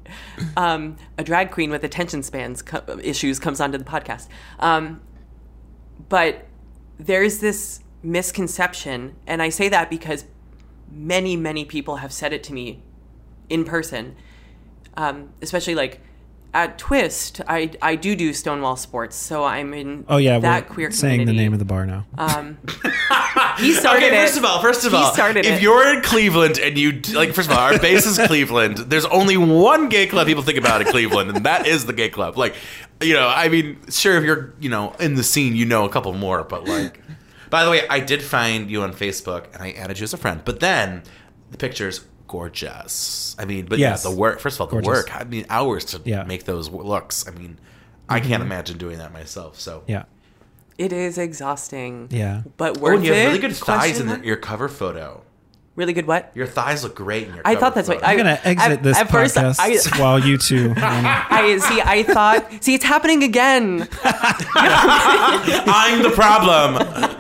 [0.57, 4.29] um, a drag queen with attention spans co- issues comes onto the podcast.
[4.59, 5.01] Um,
[6.09, 6.47] but
[6.99, 10.25] there's this misconception, and I say that because
[10.91, 12.83] many, many people have said it to me
[13.49, 14.17] in person,
[14.97, 16.01] um, especially like
[16.55, 17.41] at Twist.
[17.49, 21.21] I I do do Stonewall Sports, so I'm in Oh yeah, that we're queer saying
[21.21, 21.37] community.
[21.37, 22.07] the name of the bar now.
[22.19, 22.59] Um,
[23.59, 24.21] he started Okay, it.
[24.27, 25.63] first of all, first of He all, started if it.
[25.63, 28.79] you're in Cleveland and you like, first of all, our base is Cleveland.
[28.79, 32.09] There's only one gay club people think about in Cleveland, and that is the gay
[32.11, 32.37] club.
[32.37, 32.55] Like,
[33.01, 35.89] you know, I mean, sure, if you're, you know, in the scene, you know a
[35.89, 37.01] couple more, but like,
[37.51, 40.19] by the way, I did find you on Facebook and I added you as a
[40.19, 41.03] friend, but then
[41.51, 43.37] the pictures gorgeous.
[43.39, 44.05] I mean, but Yes.
[44.05, 44.41] yeah, the work.
[44.41, 45.05] First of all, the Gorgeous.
[45.05, 45.15] work.
[45.21, 46.21] I mean, hours to Yeah.
[46.21, 46.29] Mm-hmm.
[46.29, 47.27] make those looks.
[47.29, 47.59] I mean,
[48.09, 49.61] I can't imagine doing that myself.
[49.61, 50.05] So Yeah.
[50.79, 52.09] It is exhausting.
[52.11, 52.43] Yeah.
[52.57, 55.23] But Oh, worth and you have really good thighs Question in the, your cover photo.
[55.75, 56.31] Really good what?
[56.35, 57.43] Your thighs look great in your.
[57.47, 58.07] I thought that's what photo.
[58.07, 60.75] I- I'm gonna exit at- this at first, podcast I- while you two.
[60.77, 61.81] I see.
[61.81, 62.63] I thought.
[62.63, 63.89] See, it's happening again.
[64.05, 66.75] I'm the problem.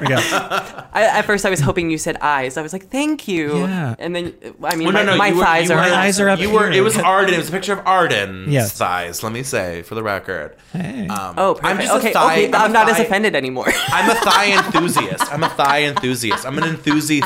[0.09, 0.87] yeah.
[0.93, 2.57] I, at first, I was hoping you said eyes.
[2.59, 3.95] I was like, "Thank you." Yeah.
[3.99, 5.79] And then, I mean, Well, my, no, no, my you were- thighs you are.
[5.83, 6.71] were- My eyes are up You were.
[6.71, 6.81] here.
[6.81, 7.35] It was Arden.
[7.35, 8.73] It was a picture of Arden's Yes.
[8.77, 9.23] thighs.
[9.23, 10.57] Let me say for the record.
[10.73, 11.07] Hey.
[11.09, 11.67] Um, Oh, perfect.
[11.67, 12.11] I'm just okay.
[12.11, 12.33] a thigh.
[12.35, 12.47] okay.
[12.49, 13.67] I'm, a I'm not as offended anymore.
[13.89, 15.33] I'm a thigh enthusiast.
[15.33, 16.45] I'm a thigh enthusiast.
[16.47, 17.25] I'm an enthusi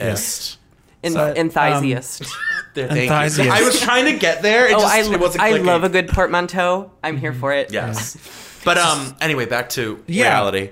[0.00, 0.58] thigh-ist.
[1.02, 2.24] En- So, um, enthusiast.
[2.74, 3.16] There, thank you.
[3.16, 3.50] Enthusiast.
[3.50, 4.66] I was trying to get there.
[4.68, 5.66] It oh, just, I, it wasn't I clicking.
[5.66, 6.90] love a good portmanteau.
[7.02, 7.72] I'm here for it.
[7.72, 8.16] Yes.
[8.64, 9.16] But um.
[9.20, 10.24] Anyway, back to Yeah.
[10.28, 10.70] reality.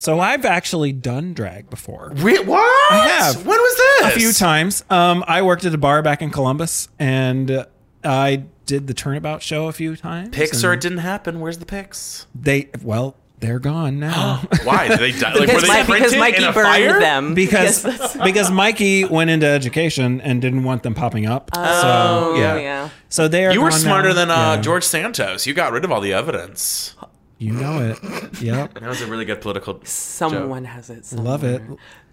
[0.00, 2.12] So I've actually done drag before.
[2.16, 2.60] Re- what?
[2.92, 3.46] I have.
[3.46, 4.14] When was this?
[4.14, 4.84] A few times.
[4.90, 7.64] Um, I worked at a bar back in Columbus, and uh,
[8.04, 10.28] I did the Turnabout show a few times.
[10.30, 11.40] Pics or it didn't happen.
[11.40, 12.26] Where's the pics?
[12.34, 12.68] they?
[12.82, 14.42] Well, they're gone now.
[14.64, 15.32] Why did they die?
[15.34, 17.00] Like, were Because, they Mi- because printed Mikey in a burned fire?
[17.00, 17.34] them.
[17.34, 17.82] because
[18.22, 21.50] because Mikey went into education and didn't want them popping up.
[21.54, 22.56] Oh, so yeah.
[22.56, 22.88] yeah.
[23.08, 23.52] So they are.
[23.52, 24.14] You were gone smarter now.
[24.14, 24.60] than uh, Yeah.
[24.62, 25.46] George Santos.
[25.46, 26.94] You got rid of all the evidence.
[27.36, 28.40] You know it.
[28.40, 28.74] Yep.
[28.74, 29.80] That was a really good political.
[29.84, 31.04] Someone has it.
[31.04, 31.26] Somewhere.
[31.32, 31.62] Love it.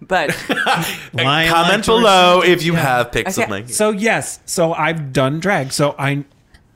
[0.02, 0.30] But
[1.14, 3.72] Lion Comment like George below if you have pics Okay, of Mikey.
[3.72, 5.72] So yes, so I've done drag.
[5.72, 6.26] So I,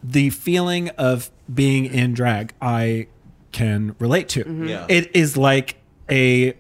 [0.04, 3.08] the feeling of being in drag, I
[3.56, 4.42] can relate to.
[4.68, 4.86] Yeah.
[4.90, 5.78] It is like
[6.12, 6.54] a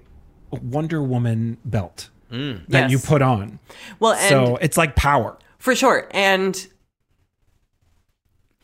[0.52, 2.92] Wonder Woman belt that Yes.
[2.92, 3.60] you put on.
[4.00, 5.38] well, and so it's like power.
[5.60, 6.08] For sure.
[6.12, 6.54] And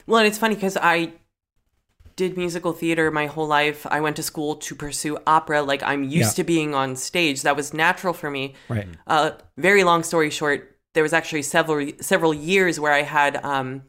[0.08, 1.14] well, and it's funny because I
[2.16, 3.86] did musical theater my whole life.
[3.89, 5.62] I went to school to pursue opera.
[5.62, 6.43] Like I'm used Yeah.
[6.43, 7.41] to being on stage.
[7.43, 8.53] That was natural for me.
[8.70, 8.88] Right.
[9.08, 13.84] Uh, very long story short, there was actually several several years where I had um,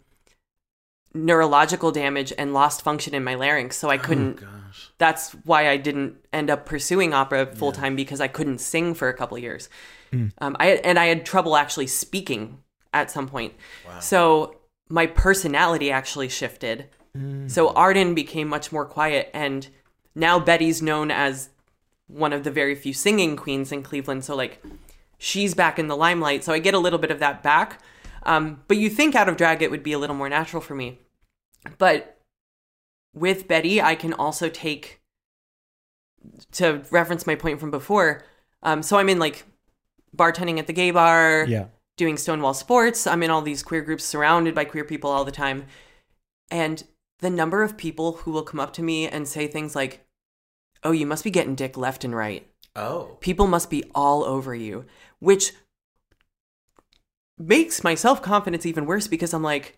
[1.14, 4.40] neurological damage and lost function in my larynx, so I couldn't.
[4.40, 4.90] Gosh.
[4.98, 9.08] That's why I didn't end up pursuing opera full time because I couldn't sing for
[9.08, 9.68] a couple of years.
[10.12, 12.58] Um, I and I had trouble actually speaking
[12.92, 13.54] at some point.
[13.86, 13.98] wow.
[14.00, 14.56] So
[14.88, 16.88] my personality actually shifted.
[17.46, 19.68] So Arden became much more quiet, and
[20.14, 21.50] now Betty's known as
[22.06, 24.24] one of the very few singing queens in Cleveland.
[24.24, 24.62] So like,
[25.18, 26.42] she's back in the limelight.
[26.42, 27.82] So I get a little bit of that back.
[28.24, 30.74] Um, but you think out of drag it would be a little more natural for
[30.74, 31.00] me.
[31.78, 32.18] But
[33.14, 35.00] with Betty, I can also take
[36.52, 38.24] to reference my point from before.
[38.62, 39.44] Um, so I'm in like
[40.16, 41.66] bartending at the gay bar, Yeah.
[41.96, 43.06] doing Stonewall Sports.
[43.06, 45.66] I'm in all these queer groups surrounded by queer people all the time.
[46.50, 46.84] And
[47.20, 50.06] the number of people who will come up to me and say things like,
[50.84, 52.46] Oh, you must be getting dick left and right.
[52.74, 53.16] Oh.
[53.20, 54.84] People must be all over you,
[55.20, 55.52] which
[57.38, 59.76] makes my self confidence even worse because I'm like,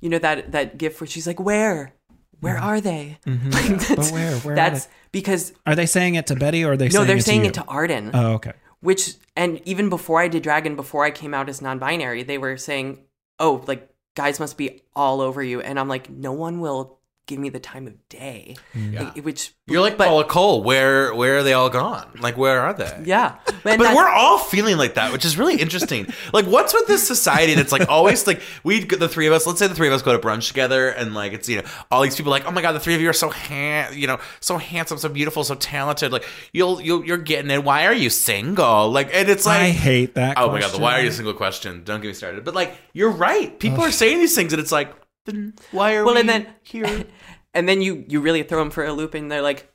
[0.00, 1.92] you know, that, that gift where she's like, Where?
[2.40, 3.18] Where are they?
[3.26, 3.52] Mhm.
[3.54, 4.36] Like, But that's, where?
[4.38, 4.92] Where are that's they?
[5.12, 7.42] because Are they saying it to Betty or are they no, saying they're it saying
[7.42, 8.52] to it to Arden Oh, okay.
[8.80, 12.36] which and even before I did drag and before I came out as non-binary, they
[12.38, 12.98] were saying,
[13.38, 17.38] "Oh, like guys must be all over you," and I'm like, no one will give
[17.38, 18.98] me the time of day, mm.
[18.98, 20.62] Like, which You're like but- Paula Cole.
[20.62, 22.18] Where where are they all gone?
[22.20, 23.02] Like where are they?
[23.06, 26.06] yeah, And But we're all feeling like that, which is really interesting.
[26.32, 29.46] like, what's with this society that's like always like we, the three of us.
[29.46, 31.68] Let's say the three of us go to brunch together, and like it's you know
[31.90, 34.06] all these people like, oh my god, the three of you are so han- you
[34.06, 36.12] know, so handsome, so beautiful, so talented.
[36.12, 37.64] Like you'll you'll you're getting it.
[37.64, 38.90] Why are you single?
[38.90, 39.60] Like, and it's like.
[39.60, 40.36] I hate that.
[40.38, 41.84] Oh my god, the why are you single question.
[41.84, 42.44] Don't get me started.
[42.44, 43.58] But like, you're right.
[43.58, 44.94] People are saying these things, and it's like,
[45.24, 47.04] then why are well, we and then here?
[47.54, 49.72] and then you you really throw them for a loop, and they're like,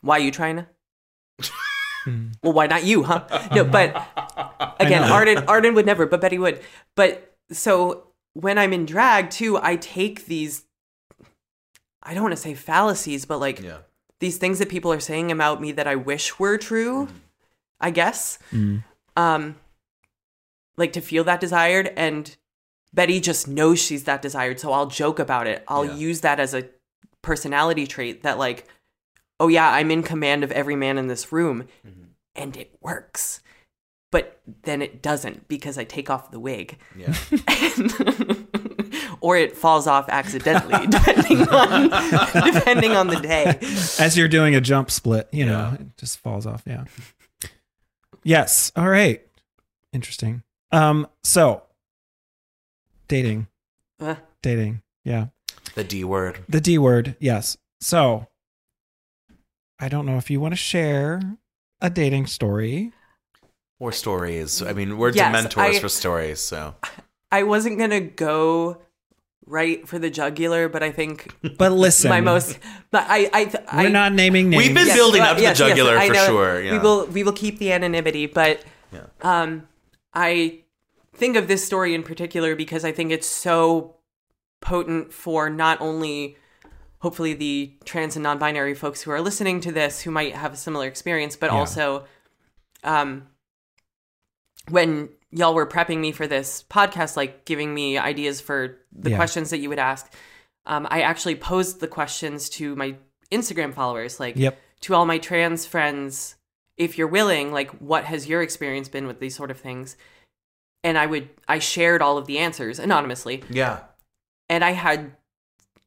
[0.00, 0.66] "Why are you trying to?"
[2.04, 2.28] Hmm.
[2.42, 3.26] well, why not you, huh?
[3.54, 3.90] No, but
[4.80, 5.02] again.
[5.10, 6.60] Arden Arden would never, but Betty would.
[6.94, 10.64] But so when I'm in drag too, I take these.
[12.02, 13.78] I don't want to say fallacies, but like Yeah.
[14.20, 17.08] these things that people are saying about me that I wish were true,
[17.80, 18.38] I guess.
[18.52, 18.84] Mm.
[19.16, 19.56] Um
[20.76, 22.36] like to feel that desired and
[22.98, 25.62] Betty just knows she's that desired, so I'll joke about it.
[25.68, 25.94] I'll Yeah.
[25.94, 26.64] use that as a
[27.22, 28.66] personality trait that like
[29.40, 31.68] oh yeah, I'm in command of every man in this room
[32.34, 33.40] and it works.
[34.10, 36.76] But then it doesn't because I take off the wig.
[36.96, 37.14] Yeah.
[39.20, 41.82] or it falls off accidentally depending on
[42.52, 43.58] depending on the day.
[44.02, 45.74] As you're doing a jump split, you know, Yeah.
[45.74, 46.62] it just falls off.
[46.66, 46.84] Yeah.
[48.24, 48.72] yes.
[48.74, 49.24] All right.
[49.92, 50.42] Interesting.
[50.72, 51.06] Um.
[51.22, 51.62] So,
[53.08, 53.46] dating,
[54.00, 54.82] Uh, dating.
[55.04, 55.26] Yeah.
[55.74, 56.40] The D word.
[56.48, 57.16] The D word.
[57.20, 57.56] Yes.
[57.80, 58.26] So,
[59.80, 61.20] I don't know if you want to share
[61.80, 62.92] a dating story.
[63.78, 64.60] Or stories.
[64.62, 66.40] I mean, words Yes, are mentors I- for stories.
[66.40, 66.74] So
[67.30, 68.78] I wasn't gonna go
[69.46, 72.58] right for the jugular, but I think But listen, my most.
[72.90, 74.64] But I, I, I We're not naming names.
[74.66, 76.60] We've been yes, building up to the yes, yes, jugular I for sure.
[76.62, 76.72] Yeah.
[76.72, 79.06] We will, we will keep the anonymity, but Yeah.
[79.22, 79.68] um,
[80.12, 80.64] I
[81.18, 83.96] think of this story in particular because I think it's so
[84.60, 86.36] potent for not only
[87.00, 90.56] hopefully the trans and non-binary folks who are listening to this who might have a
[90.56, 91.58] similar experience, but Yeah.
[91.58, 92.04] also
[92.84, 93.26] um,
[94.68, 99.16] when y'all were prepping me for this podcast, like giving me ideas for the Yeah.
[99.16, 100.12] questions that you would ask,
[100.66, 102.96] um, I actually posed the questions to my
[103.32, 104.58] Instagram followers, like Yep.
[104.82, 106.36] to all my trans friends,
[106.76, 109.96] if you're willing, like what has your experience been with these sort of things?
[110.84, 113.80] And I would I shared all of the answers anonymously, yeah.
[114.48, 115.12] and I had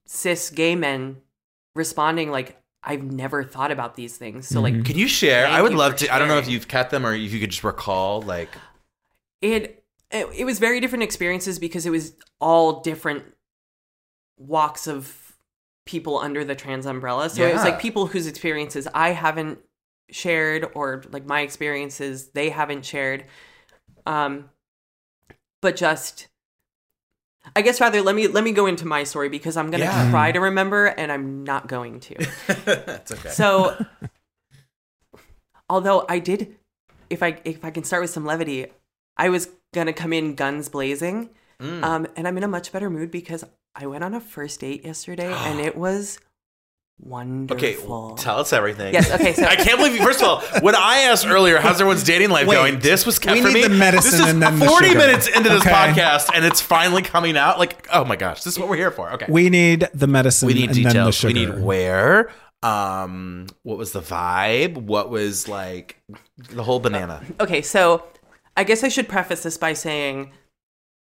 [0.05, 1.17] cis gay men
[1.75, 4.47] responding like I've never thought about these things.
[4.47, 5.47] So like Can you share?
[5.47, 6.13] I would love to.
[6.13, 8.21] I don't know if you've kept them or if you could just recall.
[8.21, 8.49] Like,
[9.41, 13.23] it, it it was very different experiences because it was all different
[14.37, 15.37] walks of
[15.85, 17.71] people under the trans umbrella so it was Yeah.
[17.71, 19.59] like people whose experiences i haven't
[20.09, 23.25] shared or like my experiences they haven't shared
[24.05, 24.49] um
[25.61, 26.27] but just
[27.55, 30.09] i guess rather let me let me go into my story because i'm gonna Yeah.
[30.11, 32.15] try to remember and i'm not going to
[32.65, 33.29] that's okay.
[33.29, 33.83] so,
[35.69, 36.55] although I did,
[37.09, 38.67] if I if I can start with some levity,
[39.17, 41.29] I was gonna come in guns blazing,
[41.61, 41.83] Mm.
[41.83, 43.43] um, and I'm in a much better mood because
[43.75, 46.19] I went on a first date yesterday, and it was
[47.01, 48.11] wonderful.
[48.13, 48.93] Okay, tell us everything.
[48.93, 50.03] Yes, okay, so- I can't believe you.
[50.03, 52.79] First of all, when I asked earlier, how's everyone's dating life Wait, going?
[52.79, 53.61] This was kept we for need me.
[53.63, 54.97] the medicine this is and then the 40 sugar.
[54.99, 55.71] minutes into this Okay.
[55.71, 57.59] podcast, and it's finally coming out.
[57.59, 59.11] Like, oh my gosh, this is what we're here for.
[59.13, 60.47] Okay, We need the medicine.
[60.47, 61.23] we need and then the details.
[61.23, 62.31] We need where.
[62.63, 64.77] Um, what was the vibe?
[64.77, 65.99] What was like
[66.37, 67.23] the whole banana?
[67.39, 68.03] Okay, so
[68.55, 70.31] I guess I should preface this by saying,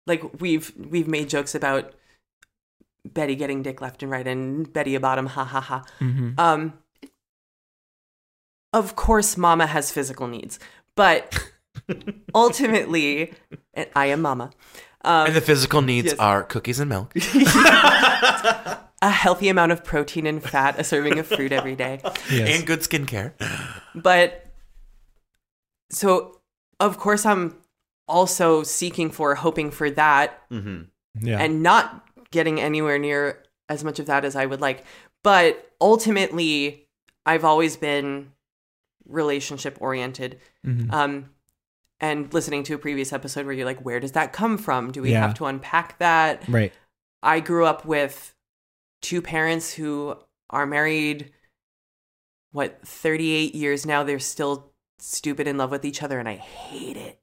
[0.07, 1.93] like we've we've made jokes about
[3.05, 5.83] Betty getting dick left and right and Betty a bottom, ha ha ha.
[5.99, 6.39] Mhm.
[6.39, 6.73] Um,
[8.73, 10.59] of course, Mama has physical needs,
[10.95, 11.37] but
[12.35, 13.33] ultimately,
[13.73, 14.51] and I am Mama.
[15.03, 16.19] Um, And the physical needs Yes.
[16.19, 17.13] are cookies and milk.
[19.03, 21.99] a healthy amount of protein and fat, a serving of fruit every day.
[22.31, 22.57] Yes.
[22.57, 23.33] and good skincare.
[23.95, 24.45] But
[25.89, 26.39] so
[26.79, 27.57] of course I'm
[28.07, 30.83] also seeking for hoping for that hmm
[31.19, 31.39] Yeah.
[31.39, 34.83] and not getting anywhere near as much of that as I would like.
[35.23, 36.87] But ultimately,
[37.25, 38.31] I've always been
[39.07, 40.39] relationship oriented.
[40.65, 40.91] Mhm.
[40.91, 41.29] Um,
[41.99, 44.91] and listening to a previous episode where you're like, where does that come from?
[44.91, 45.21] Do we Yeah.
[45.27, 46.47] have to unpack that?
[46.47, 46.73] right.
[47.21, 48.33] I grew up with
[49.01, 50.17] two parents who
[50.49, 51.31] are married,
[52.51, 54.03] what, 38 years now.
[54.03, 54.70] They're still
[55.01, 57.19] stupid in love with each other, and I hate it.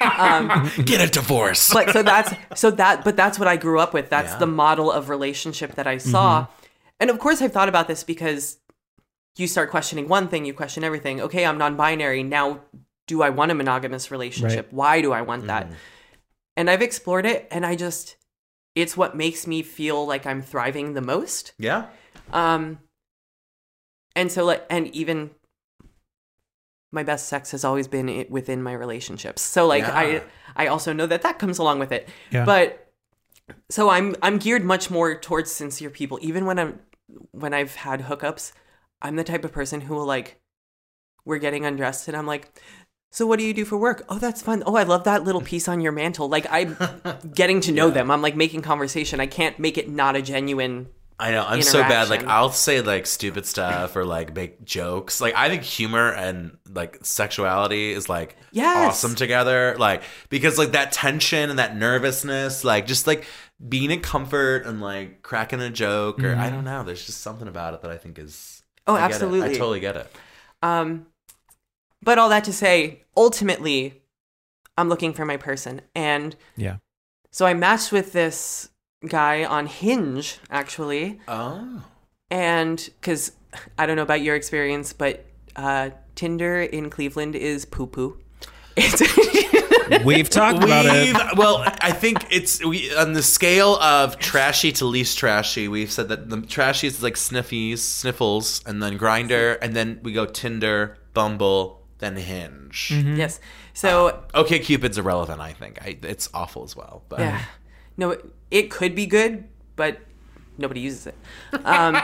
[0.18, 1.72] um, Get a divorce.
[1.72, 4.08] but so that's so that but that's what I grew up with.
[4.10, 4.38] That's Yeah.
[4.38, 6.46] the model of relationship that I saw.
[7.00, 8.58] And of course I've thought about this because
[9.36, 11.20] you start questioning one thing, you question everything.
[11.20, 12.22] Okay, I'm non-binary.
[12.22, 12.60] Now
[13.08, 14.68] do I want a monogamous relationship?
[14.70, 15.68] Why do I want that?
[16.56, 18.16] And I've explored it and I just
[18.74, 21.52] it's what makes me feel like I'm thriving the most.
[21.58, 21.86] yeah.
[22.32, 22.78] Um
[24.16, 25.30] and so like and even
[26.92, 29.42] my best sex has always been within my relationships.
[29.42, 29.98] So like Yeah.
[29.98, 30.22] I
[30.64, 32.08] I also know that that comes along with it.
[32.30, 32.44] Yeah.
[32.44, 32.92] But
[33.70, 36.78] so I'm I'm geared much more towards sincere people even when I'm
[37.32, 38.52] when I've had hookups,
[39.00, 40.40] I'm the type of person who will like
[41.24, 42.60] we're getting undressed and I'm like
[43.10, 44.06] so what do you do for work?
[44.08, 44.62] Oh, that's fun.
[44.64, 46.30] Oh, I love that little piece on your mantle.
[46.30, 46.78] Like I'm
[47.34, 48.10] getting to know them.
[48.10, 49.20] I'm like making conversation.
[49.20, 50.88] I can't make it not a genuine
[51.22, 51.44] I know.
[51.46, 52.08] I'm so bad.
[52.10, 52.24] Like.
[52.24, 55.20] I'll say like stupid stuff or like make jokes.
[55.20, 58.88] Like I think humor and like sexuality is like Yes.
[58.88, 59.76] awesome together.
[59.78, 63.24] Like because like that tension and that nervousness, like just like
[63.68, 66.82] being in comfort and like cracking a joke or I don't know.
[66.82, 68.64] There's just something about it that I think is.
[68.88, 69.50] Oh, I absolutely.
[69.50, 70.12] I totally get it.
[70.60, 71.06] Um,
[72.02, 74.02] but all that to say, ultimately,
[74.76, 75.82] I'm looking for my person.
[75.94, 76.78] And Yeah.
[77.30, 78.70] so I matched with this
[79.06, 81.20] guy on Hinge, actually.
[81.28, 81.84] Oh.
[82.30, 83.32] And because
[83.78, 85.26] I don't know about your experience, but
[85.56, 88.18] uh, Tinder in Cleveland is poo poo.
[90.04, 91.36] We've talked about We've, it.
[91.36, 95.68] well, I think it's we on the scale of trashy to least trashy.
[95.68, 100.12] We've said that the trashy is like sniffies, sniffles, and then Grindr, and then we
[100.12, 102.90] go Tinder, Bumble, then Hinge.
[102.92, 103.40] yes.
[103.74, 105.40] So Okay, Cupid's irrelevant.
[105.40, 107.02] I think I, it's awful as well.
[107.08, 107.42] But Yeah.
[107.96, 108.16] No,
[108.50, 109.44] it, could be good,
[109.76, 110.00] but
[110.58, 111.14] nobody uses it.
[111.64, 111.96] Um,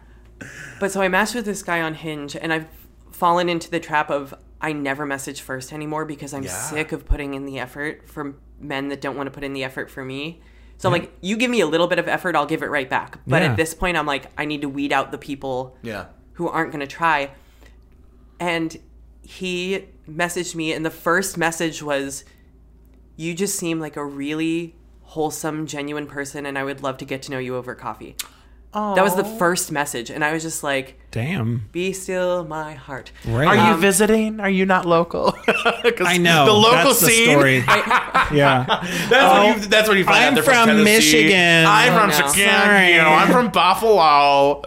[0.80, 2.66] but so I matched with this guy on Hinge, and I've
[3.12, 6.50] fallen into the trap of I never message first anymore because I'm Yeah.
[6.50, 9.64] sick of putting in the effort for men that don't want to put in the
[9.64, 10.40] effort for me.
[10.78, 12.88] So I'm like, you give me a little bit of effort, I'll give it right
[12.88, 13.18] back.
[13.26, 13.50] But Yeah.
[13.50, 16.70] at this point, I'm like, I need to weed out the people yeah, who aren't
[16.70, 17.32] going to try.
[18.38, 18.76] And
[19.22, 22.24] he messaged me, and the first message was,
[23.16, 24.76] You just seem like a really
[25.08, 28.14] wholesome, genuine person, and I would love to get to know you over coffee.
[28.74, 30.08] That was the first message.
[30.08, 31.68] And I was just like, Damn.
[31.72, 33.10] Be still my heart.
[33.26, 33.48] Right.
[33.48, 34.38] Are you Um, visiting?
[34.38, 35.34] Are you not local?
[35.48, 36.44] I know.
[36.46, 37.30] the local that's the scene.
[37.30, 37.56] story.
[38.30, 38.66] yeah.
[38.68, 39.66] That's Oh, what you.
[39.68, 40.34] That's what you find I'm out.
[40.44, 41.66] They're from Michigan.
[41.66, 42.14] I'm Oh, from no.
[42.14, 42.50] Chicago.
[42.52, 43.00] Sorry.
[43.00, 44.62] I'm from Buffalo.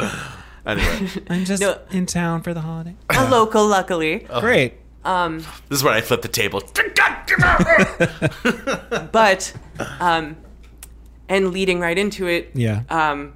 [0.65, 1.79] Anyway, I'm just No.
[1.91, 2.95] in town for the holiday.
[3.11, 4.27] A local, luckily.
[4.41, 4.73] Great.
[5.03, 5.39] Um,
[5.69, 6.61] this is where I flip the table.
[9.11, 9.53] but,
[9.99, 10.37] um,
[11.29, 12.83] and leading right into it, Yeah.
[12.89, 13.33] um,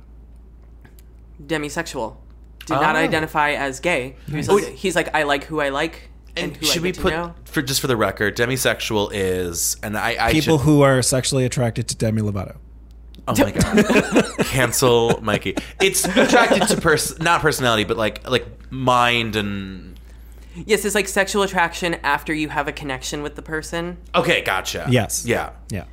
[1.44, 2.16] demisexual.
[2.66, 3.00] Did not Oh.
[3.00, 4.16] identify as gay.
[4.28, 6.82] He was Oh, like, he's like, I like who I like and, And who should
[6.82, 7.36] I we get put to know.
[7.46, 11.46] for just for the record, demisexual is and I, I People should, who are sexually
[11.46, 12.56] attracted to Demi Lovato.
[13.28, 15.56] oh my god, cancel Mikey.
[15.80, 19.95] It's attracted to pers not personality, but like like mind and
[20.66, 23.98] Yes, it's like sexual attraction after you have a connection with the person.
[24.14, 24.88] okay, gotcha.
[24.90, 25.26] Yes.
[25.26, 25.52] yeah.
[25.70, 25.86] Yeah.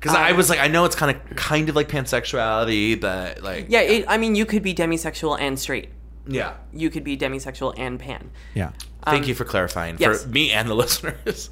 [0.00, 3.66] Because I was like, I know it's kind of kind of like pansexuality, but like
[3.68, 5.88] Yeah, it, I mean, you could be demisexual and straight.
[6.26, 6.54] yeah.
[6.72, 8.30] You could be demisexual and pan.
[8.54, 8.72] Yeah.
[9.04, 10.22] Thank you for clarifying Um, yes.
[10.24, 11.48] for me and the listeners.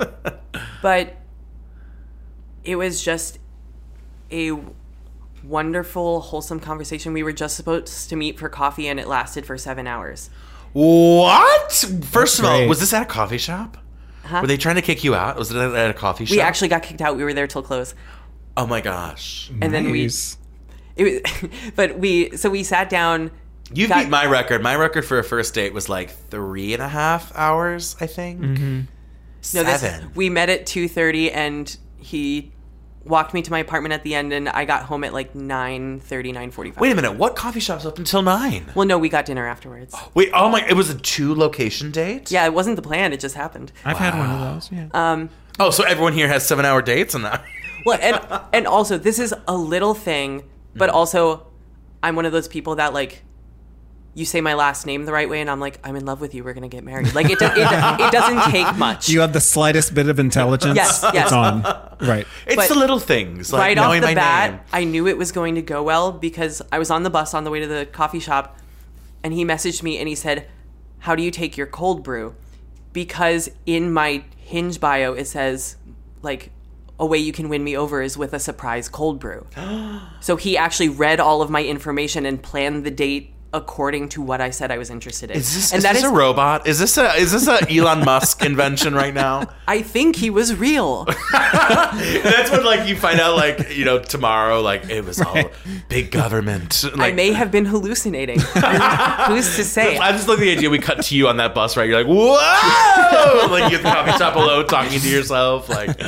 [0.83, 1.17] But
[2.65, 3.39] it was just
[4.31, 4.53] a
[5.45, 7.13] wonderful, wholesome conversation.
[7.13, 10.31] We were just supposed to meet for coffee, and it lasted for seven hours.
[10.73, 11.73] What?
[12.05, 12.69] First of all, great.
[12.69, 13.77] was this at a coffee shop?
[14.31, 15.37] Were they trying to kick you out?
[15.37, 16.33] Was it at a coffee shop?
[16.37, 17.17] We actually got kicked out.
[17.17, 17.95] We were there till close.
[18.57, 19.51] Oh my gosh.
[19.61, 20.39] And then we, Nice.
[20.97, 23.31] it was, but we, so we sat down.
[23.75, 24.63] You got- beat my record.
[24.63, 28.41] My record for a first date was like three and a half hours, I think.
[28.41, 28.81] Mm-hmm.
[29.55, 30.13] No, this, Seven.
[30.15, 32.52] we met at two thirty, and he
[33.05, 36.33] walked me to my apartment at the end, and I got home at like 9.30,
[36.35, 36.79] 9.45.
[36.81, 37.13] Wait a minute.
[37.13, 38.71] What coffee shop's open until nine?
[38.75, 39.95] Well, no, we got dinner afterwards.
[40.15, 40.31] Wait.
[40.33, 40.67] Oh my!
[40.69, 42.31] It was a two location date.
[42.31, 43.13] Yeah, it wasn't the plan.
[43.13, 43.73] It just happened.
[43.85, 44.71] I've had one of those.
[44.73, 44.89] Yeah.
[44.95, 45.31] Um,
[45.61, 47.45] Oh, so everyone here has seven hour dates and that.
[47.87, 48.19] well, and
[48.55, 50.45] and also this is a little thing,
[50.75, 50.95] but Mm.
[50.95, 51.47] also
[52.03, 53.23] I'm one of those people that like
[54.15, 56.35] you say my last name the right way, and I'm like, I'm in love with
[56.35, 56.45] you.
[56.45, 57.15] We're gonna get married.
[57.15, 59.09] Like it, do- it, do- it doesn't take much.
[59.09, 60.77] You have the slightest bit of intelligence.
[60.77, 61.25] Yes, yes.
[61.27, 61.63] It's on.
[62.01, 62.27] Right.
[62.47, 64.61] It's But the little things, like right off the my bat, name.
[64.73, 67.45] I knew it was going to go well because I was on the bus on
[67.45, 68.59] the way to the coffee shop,
[69.23, 70.47] and he messaged me and he said,
[71.01, 72.35] "How do you take your cold brew?"
[72.93, 75.77] Because in my Hinge bio it says,
[76.21, 76.51] like,
[77.01, 79.47] a way you can win me over is with a surprise cold brew.
[80.21, 84.41] so he actually read all of my information and planned the date according to what
[84.41, 85.37] I said I was interested in.
[85.37, 86.67] Is this, and is that this is, a robot?
[86.67, 89.49] Is this a is this a Elon Musk invention right now?
[89.69, 91.05] I think he was real.
[91.33, 95.51] That's when like you find out like you know tomorrow like it was all
[95.89, 96.85] big government.
[96.97, 98.41] I may have been hallucinating.
[99.27, 99.99] Who's to say?
[99.99, 101.89] I just love the idea we cut to you on that bus right.
[101.89, 105.69] You're like whoa, like you're at the coffee shop alone talking to yourself.
[105.69, 105.99] Like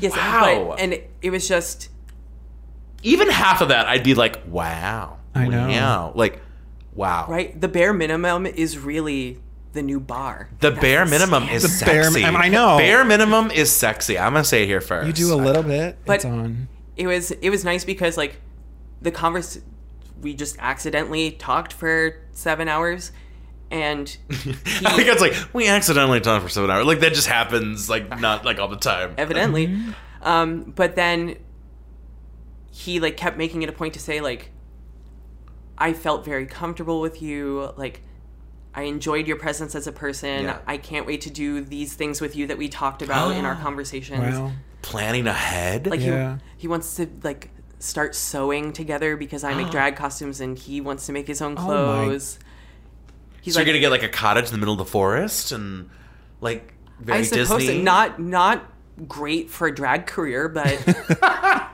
[0.00, 0.66] Yes, Wow.
[0.70, 1.88] but and it, it was just
[3.02, 5.18] even half of that, I'd be like wow.
[5.34, 5.68] I know.
[5.68, 6.12] Wow.
[6.14, 6.40] Like
[6.94, 7.26] wow.
[7.28, 7.58] right.
[7.60, 9.38] The bare minimum is really
[9.72, 10.50] the new bar.
[10.60, 12.24] The That's bare the minimum is The bare- sexy.
[12.24, 12.76] I know.
[12.78, 14.18] Bare minimum is sexy.
[14.18, 15.06] I'm gonna say it here first.
[15.06, 15.98] You do a little bit.
[16.04, 16.68] But- it's on.
[16.96, 18.40] It was it was nice because like
[19.00, 19.58] the converse
[20.20, 23.12] we just accidentally talked for seven hours,
[23.70, 26.84] and I think it's like we accidentally talked for seven hours.
[26.84, 27.88] Like that just happens.
[27.88, 29.14] Like not like all the time.
[29.16, 29.74] evidently,
[30.20, 31.36] um, but then
[32.70, 34.50] he like kept making it a point to say like
[35.78, 38.02] I felt very comfortable with you, like.
[38.74, 40.44] I enjoyed your presence as a person.
[40.44, 40.58] Yeah.
[40.66, 43.54] I can't wait to do these things with you that we talked about in our
[43.62, 44.38] conversations.
[44.38, 44.52] Wow.
[44.80, 45.86] Planning ahead.
[45.88, 46.36] like Yeah.
[46.56, 47.50] he, he wants to like
[47.80, 51.52] start sewing together because I make drag costumes and he wants to make his own
[51.58, 52.38] Oh clothes.
[53.42, 55.52] He's so like, you're gonna get like a cottage in the middle of the forest
[55.52, 55.90] and
[56.40, 57.80] like very I suppose Disney.
[57.80, 58.64] it, not not
[59.06, 60.78] great for a drag career, but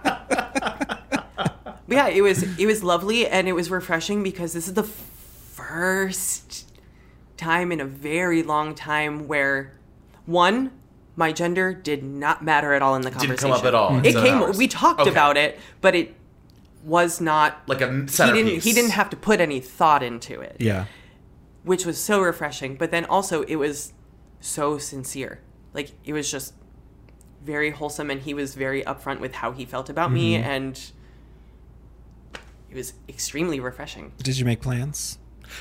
[1.88, 4.82] But yeah, it was it was lovely and it was refreshing because this is the
[5.68, 6.70] first
[7.36, 9.72] time in a very long time where
[10.26, 10.70] one
[11.16, 13.50] my gender did not matter at all in the conversation.
[13.50, 13.72] Didn't conversation.
[13.72, 14.06] come up at all.
[14.06, 14.42] It seven came.
[14.42, 14.56] hours.
[14.58, 15.10] We talked Okay.
[15.10, 16.14] about it, but it
[16.84, 20.56] was not like a he didn't he didn't have to put any thought into it
[20.60, 20.84] Yeah.
[21.64, 23.92] which was so refreshing but then also it was
[24.40, 25.40] so sincere
[25.74, 26.54] like it was just
[27.44, 30.48] very wholesome and he was very upfront with how he felt about me Mm-hmm.
[30.48, 30.92] and
[32.70, 35.18] it was extremely refreshing Did you make plans?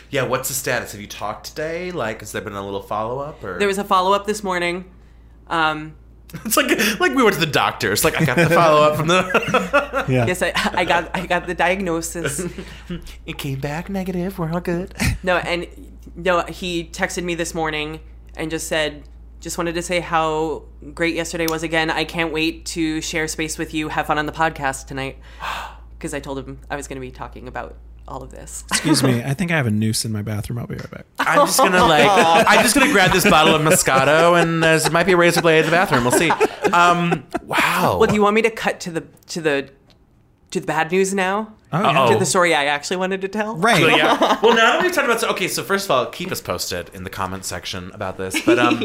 [0.10, 0.24] Yeah.
[0.24, 0.92] What's the status?
[0.92, 1.92] Have you talked today?
[1.92, 3.42] Like, has there been a little follow up?
[3.44, 4.86] Or there was a follow-up this morning
[5.48, 5.96] um
[6.46, 7.92] It's like like we went to the doctor.
[7.94, 10.06] It's like I got the follow up from the.
[10.10, 10.26] Yeah.
[10.26, 12.46] yes I, I got i got the diagnosis
[13.26, 14.40] it came back negative.
[14.40, 14.94] We're all good.
[15.22, 15.68] no and
[16.16, 18.00] no he texted me this morning
[18.38, 19.04] and just said
[19.42, 23.58] just wanted to say how great yesterday was again i can't wait to share space
[23.58, 25.18] with you have fun on the podcast tonight
[25.98, 27.76] because i told him i was going to be talking about
[28.08, 29.22] all of this Excuse me.
[29.26, 30.60] I think I have a noose in my bathroom.
[30.60, 31.06] I'll be right back.
[31.20, 32.08] I'm just gonna like
[32.48, 35.60] I'm just gonna grab this bottle of Moscato and there might be a razor blade
[35.60, 36.04] in the bathroom.
[36.06, 36.30] We'll see.
[36.72, 37.98] Um, wow.
[38.00, 39.70] well do you want me to cut to the to the
[40.52, 42.14] to the bad news now Oh, Uh-oh.
[42.14, 43.82] to the story i actually wanted to tell Right.
[43.84, 44.40] Well, yeah.
[44.42, 46.90] Well, now that we've talked about so, okay, so first of all, keep us posted
[46.94, 48.42] in the comments section about this.
[48.46, 48.82] But um,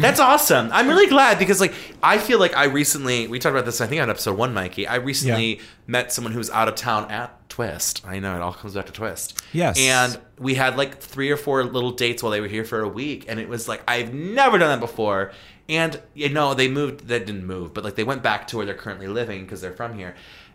[0.00, 0.70] that's awesome.
[0.72, 3.86] I'm really glad because like I feel like I recently we talked about this I
[3.86, 4.86] think on episode one, Mikey.
[4.86, 5.62] I recently Yeah.
[5.86, 8.02] met someone who was out of town at Twist.
[8.06, 9.42] I know it all comes back to Twist.
[9.52, 9.78] Yes.
[9.78, 12.88] And we had like three or four little dates while they were here for a
[12.88, 15.32] week, and it was like I've never done that before.
[15.68, 17.08] And you know they moved.
[17.08, 19.72] They didn't move, but like they went back to where they're currently living because they're
[19.76, 20.14] from here.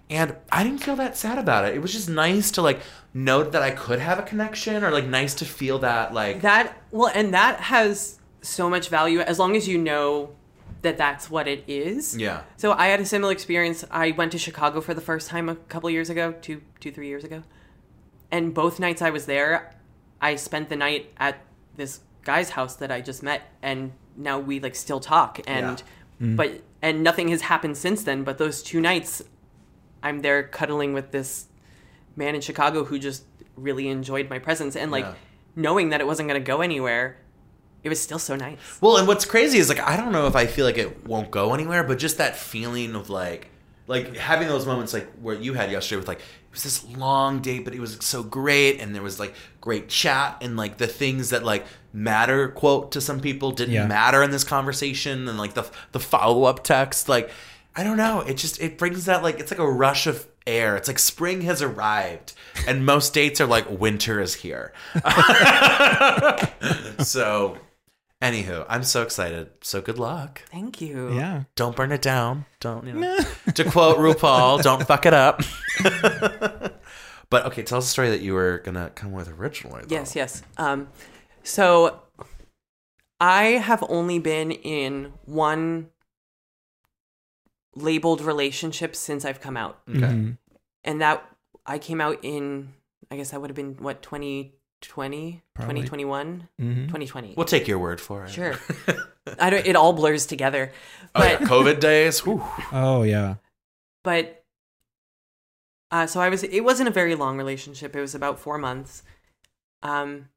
[0.10, 1.76] And I didn't feel that sad about it.
[1.76, 2.80] It was just nice to like
[3.14, 6.78] know that I could have a connection, or like nice to feel that like that
[6.92, 10.36] well and that has so much value as long as you know
[10.84, 12.42] that that's what it is yeah.
[12.58, 13.86] So I had a similar experience.
[13.90, 17.08] I went to Chicago for the first time a couple years ago, two, two, three
[17.08, 17.44] years ago,
[18.32, 19.74] and both nights I was there,
[20.22, 21.38] I spent the night at
[21.78, 25.78] this guy's house that I just met, and now we like still talk, and
[26.22, 26.36] mm-hmm.
[26.36, 28.24] but and nothing has happened since then.
[28.24, 29.22] But those two nights,
[30.02, 31.48] I'm there cuddling with this
[32.16, 33.24] man in Chicago who just
[33.56, 35.14] really enjoyed my presence, and like Yeah.
[35.56, 37.18] knowing that it wasn't going to go anywhere,
[37.84, 38.58] it was still so nice.
[38.82, 41.32] Well, and what's crazy is like I don't know if I feel like it won't
[41.32, 43.50] go anywhere, but just that feeling of like
[43.88, 47.42] like having those moments like where you had yesterday with like it was this long
[47.42, 50.88] date, but it was so great, and there was like great chat, and like the
[50.88, 53.86] things that like matter quote to some people didn't Yeah.
[53.88, 57.30] matter in this conversation, and like the the follow up text, like
[57.76, 60.76] I don't know, it just it brings that like it's like a rush of air.
[60.78, 62.34] It's like spring has arrived,
[62.68, 64.74] and most dates are like winter is here.
[67.00, 67.58] so.
[68.24, 69.50] Anywho, I'm so excited.
[69.62, 70.42] So good luck.
[70.50, 71.14] Thank you.
[71.14, 71.44] Yeah.
[71.56, 72.46] Don't burn it down.
[72.62, 73.18] Don't you know?
[73.54, 75.42] to quote RuPaul, don't fuck it up.
[77.34, 79.82] But okay, tell us a story that you were gonna come with originally.
[79.88, 79.96] though.
[79.96, 80.44] Yes, yes.
[80.58, 80.90] Um,
[81.42, 82.00] so
[83.20, 85.90] I have only been in one
[87.76, 89.82] labeled relationship since I've come out.
[89.90, 90.00] Okay.
[90.02, 90.38] Mhm.
[90.84, 91.26] And that
[91.66, 92.74] I came out in
[93.10, 94.04] I guess that would have been what
[94.84, 95.82] 2020, Probably.
[95.82, 96.88] 2021, Mhm.
[96.88, 97.34] 2020.
[97.36, 98.30] We'll take your word for it.
[98.30, 98.54] Sure.
[99.40, 100.72] I don't it all blurs together.
[101.16, 102.20] oh, yeah, But COVID days.
[102.26, 102.44] Whew.
[102.72, 103.36] Oh yeah.
[104.04, 104.44] but
[105.92, 106.44] uh, so I was.
[106.44, 107.96] It wasn't a very long relationship.
[107.96, 109.04] It was about four months,
[109.84, 110.30] um,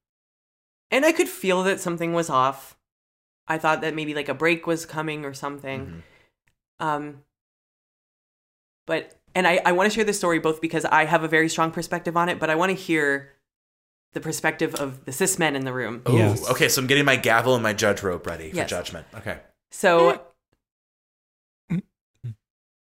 [0.91, 2.77] and I could feel that something was off.
[3.49, 6.03] I thought that maybe like a break was coming or something.
[6.81, 6.85] Mhm.
[6.87, 7.23] Um,
[8.87, 11.49] but and I I want to share this story both because I have a very
[11.49, 13.33] strong perspective on it, but I want to hear
[14.13, 16.03] the perspective of the cis men in the room.
[16.07, 16.49] Oh, Yes.
[16.51, 18.71] Okay, so I'm getting my gavel and my judge rope ready for Yes.
[18.71, 19.07] judgment.
[19.15, 19.41] Okay.
[19.71, 20.27] So,
[21.71, 21.83] Mm.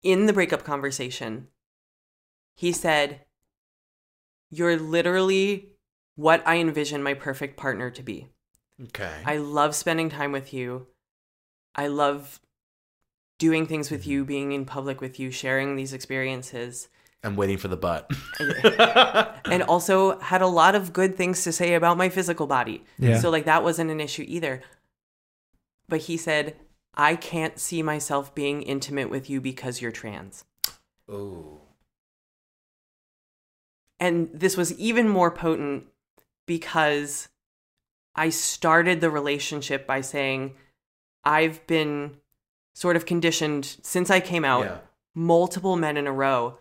[0.03, 1.47] in the breakup conversation,
[2.55, 3.21] he said,
[4.51, 5.71] You're literally
[6.15, 8.29] what I envision my perfect partner to be.
[8.81, 9.21] Okay.
[9.25, 10.87] I love spending time with you.
[11.73, 12.39] I love
[13.39, 14.11] doing things with Mm-hmm.
[14.11, 16.87] you, being in public with you, sharing these experiences.
[17.25, 18.11] I'm waiting for the butt.
[19.45, 22.83] And also had a lot of good things to say about my physical body.
[22.97, 23.19] Yeah.
[23.19, 24.63] So, like, that wasn't an issue either.
[25.87, 26.55] But he said,
[26.95, 30.45] I can't see myself being intimate with you because you're trans.
[31.11, 31.59] Ooh.
[33.99, 35.85] And this was even more potent
[36.47, 37.29] because
[38.15, 40.55] I started the relationship by saying,
[41.23, 42.17] I've been
[42.73, 44.65] sort of conditioned since I came out.
[44.65, 44.77] Yeah.
[45.13, 46.57] Multiple men in a row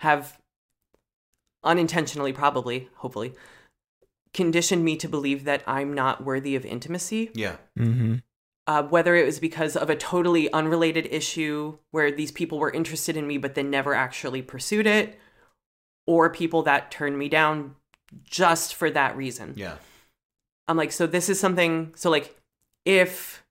[0.00, 0.38] have
[1.64, 3.34] unintentionally, probably, hopefully,
[4.34, 7.30] conditioned me to believe that I'm not worthy of intimacy.
[7.34, 7.56] Yeah.
[7.78, 8.16] Mm-hmm.
[8.66, 13.16] uh, whether it was because of a totally unrelated issue where these people were interested
[13.16, 15.18] in me but then never actually pursued it,
[16.06, 17.74] or people that turned me down
[18.24, 19.54] just for that reason.
[19.56, 19.76] Yeah.
[20.68, 22.36] I'm like, so this is something, so like,
[22.84, 23.44] if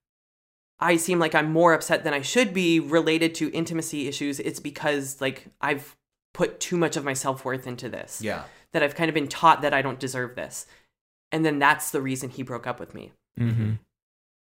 [0.79, 4.59] I seem like I'm more upset than I should be related to intimacy issues, it's
[4.59, 5.95] because like I've
[6.35, 8.21] put too much of my self worth into this.
[8.21, 8.43] Yeah.
[8.73, 10.65] That I've kind of been taught that I don't deserve this.
[11.31, 13.11] And then that's the reason he broke up with me.
[13.39, 13.71] Mm-hmm.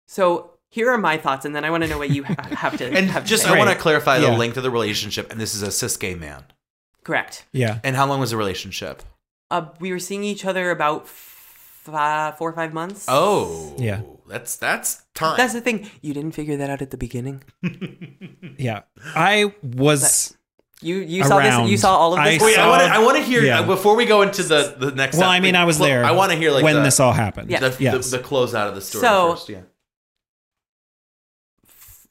[0.08, 2.78] So here are my thoughts, and then I want to know what you ha- have
[2.78, 2.86] to.
[2.86, 3.50] And have to just, say.
[3.50, 4.38] I want to clarify the Yeah.
[4.38, 6.44] length of the relationship, and this is a cis gay man.
[7.04, 7.46] correct.
[7.54, 7.80] Yeah.
[7.86, 9.02] And how long was the relationship?
[9.50, 13.06] Uh, we were seeing each other about f- uh, four or five months.
[13.08, 13.76] Oh.
[13.78, 14.02] Yeah.
[14.28, 15.38] That's that's time.
[15.38, 15.90] that's the thing.
[16.02, 17.44] You didn't figure that out at the beginning.
[18.58, 18.82] Yeah.
[19.16, 20.36] I was.
[20.82, 21.70] You you saw this.
[21.72, 22.40] You saw all of this.
[22.42, 23.62] I Wait, I saw- want to I want to hear Yeah.
[23.62, 25.16] uh, before we go into the the next.
[25.18, 26.06] well, step, I mean, I was there.
[26.06, 27.50] I want to hear like when the, this all happened.
[27.50, 27.60] Yeah.
[27.60, 28.12] the, Yes.
[28.12, 29.50] the, the close out of the story So- first.
[29.50, 29.62] Yeah.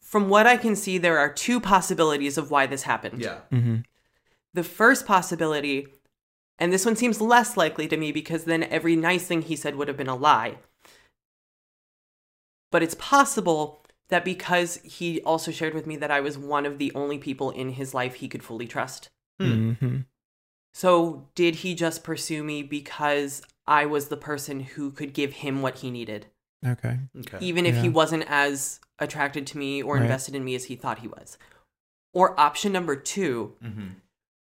[0.01, 3.21] From what I can see, there are two possibilities of why this happened.
[3.21, 3.39] Yeah.
[3.53, 3.77] Mm-hmm.
[4.55, 5.89] The first possibility,
[6.59, 9.77] and this one seems less likely to me because then every nice thing he said
[9.77, 10.57] would have been a lie.
[12.73, 16.79] But it's possible that because he also shared with me that I was one of
[16.79, 19.09] the only people in his life he could fully trust.
[19.41, 19.99] Mm-hmm.
[20.73, 25.63] So, did he just pursue me because I was the person who could give him
[25.63, 26.27] what he needed,
[26.65, 26.99] Okay.
[27.19, 27.39] Okay.
[27.41, 30.03] even if he wasn't as attracted to me or Right.
[30.03, 31.39] invested in me as he thought he was?
[32.13, 33.89] Or option number two, hmm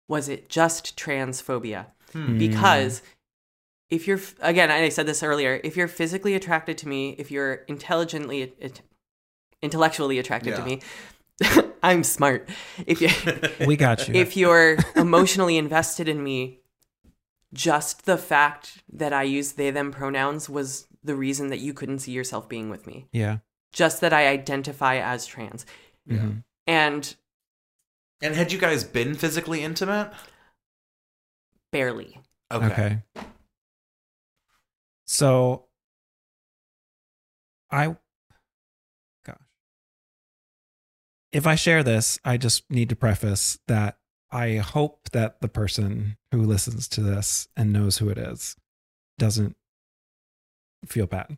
[0.10, 1.88] was it just transphobia?
[2.14, 2.38] Hmm.
[2.38, 3.02] Because
[3.90, 7.56] if you're, again, I said this earlier, if you're physically attracted to me, if you're
[7.68, 8.54] intelligently,
[9.68, 10.82] it- intellectually attracted to me,
[11.84, 12.50] I'm smart.
[12.86, 13.10] If you,
[13.68, 14.16] We got you.
[14.16, 16.60] if you're emotionally invested in me,
[17.54, 22.00] just the fact that I use they them pronouns was the reason that you couldn't
[22.00, 23.08] see yourself being with me.
[23.12, 23.38] yeah.
[23.74, 25.66] Just that I identify as trans.
[26.10, 26.44] Mhm.
[26.66, 27.16] And
[28.22, 30.12] And had you guys been physically intimate?
[31.72, 32.18] barely.
[32.52, 33.04] Okay.
[35.06, 35.66] So
[37.72, 37.96] I
[41.32, 43.98] If I share this, I just need to preface that
[44.32, 48.56] I hope that the person who listens to this and knows who it is
[49.18, 49.56] doesn't
[50.86, 51.38] feel bad.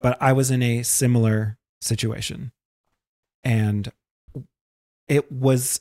[0.00, 2.52] But I was in a similar situation
[3.42, 3.90] and
[5.08, 5.80] it was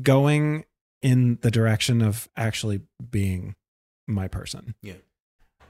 [0.00, 0.64] going
[1.02, 3.56] in the direction of actually being
[4.06, 4.74] my person.
[4.82, 4.94] Yeah.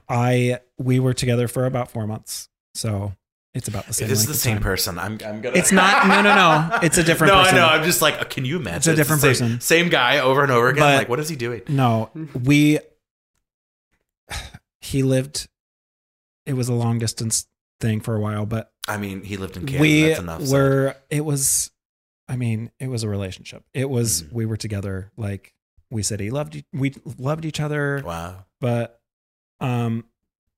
[0.08, 3.14] I we were together for about four months, so
[3.54, 4.08] it's about the same.
[4.08, 4.62] It is the same time.
[4.62, 4.98] person.
[4.98, 5.18] I'm.
[5.24, 5.56] I'm gonna.
[5.56, 6.06] It's not.
[6.06, 6.78] No, no, no.
[6.82, 7.32] It's a different.
[7.32, 7.56] no, person.
[7.56, 7.66] I know.
[7.66, 8.76] I'm just like, uh, can you imagine?
[8.76, 9.60] It's a different same, person.
[9.60, 10.82] Same guy over and over again.
[10.82, 11.62] But- like, what is he doing?
[11.68, 12.10] No,
[12.44, 12.78] we.
[14.80, 15.48] He lived.
[16.46, 17.46] It was a long distance
[17.80, 19.80] thing for a while, but I mean, he lived in Canada.
[19.82, 20.48] we That's enough.
[20.50, 20.96] were.
[21.10, 21.70] It was.
[22.28, 23.64] I mean, it was a relationship.
[23.74, 24.22] It was.
[24.22, 24.32] Mhm.
[24.32, 25.54] We were together like
[25.90, 28.44] we said he loved we loved each other, Wow.
[28.60, 29.00] but
[29.60, 30.04] um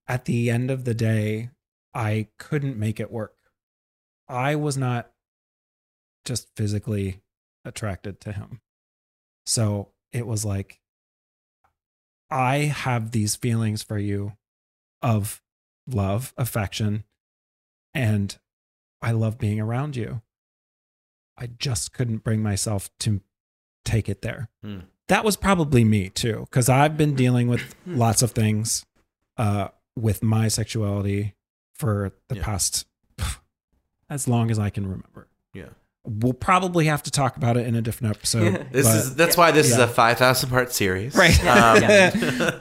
[0.06, 1.50] at the end of the day,
[1.94, 3.36] I couldn't make it work.
[4.28, 5.10] I was not
[6.24, 7.20] just physically
[7.64, 8.60] attracted to him.
[9.44, 10.80] So it was like,
[12.30, 14.32] I have these feelings for you
[15.02, 15.42] of
[15.86, 17.04] love, affection,
[17.92, 18.38] and
[19.02, 20.22] I love being around you.
[21.36, 23.20] I just couldn't bring myself to
[23.84, 24.48] take it there.
[24.62, 24.80] Hmm.
[25.08, 28.86] That was probably me too, because I've been dealing with lots of things
[29.36, 31.34] uh, with my sexuality
[31.82, 32.44] for the Yeah.
[32.44, 32.86] past
[34.08, 35.26] as long as I can remember.
[35.52, 35.70] Yeah.
[36.04, 38.66] We'll probably have to talk about it in a different episode.
[38.72, 41.14] This but- is that's why this is a five thousand part series.
[41.16, 41.38] right.
[41.44, 41.80] Um,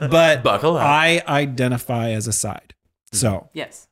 [0.10, 0.84] but buckle up.
[0.84, 2.74] I identify as a side.
[3.12, 3.86] So Yes.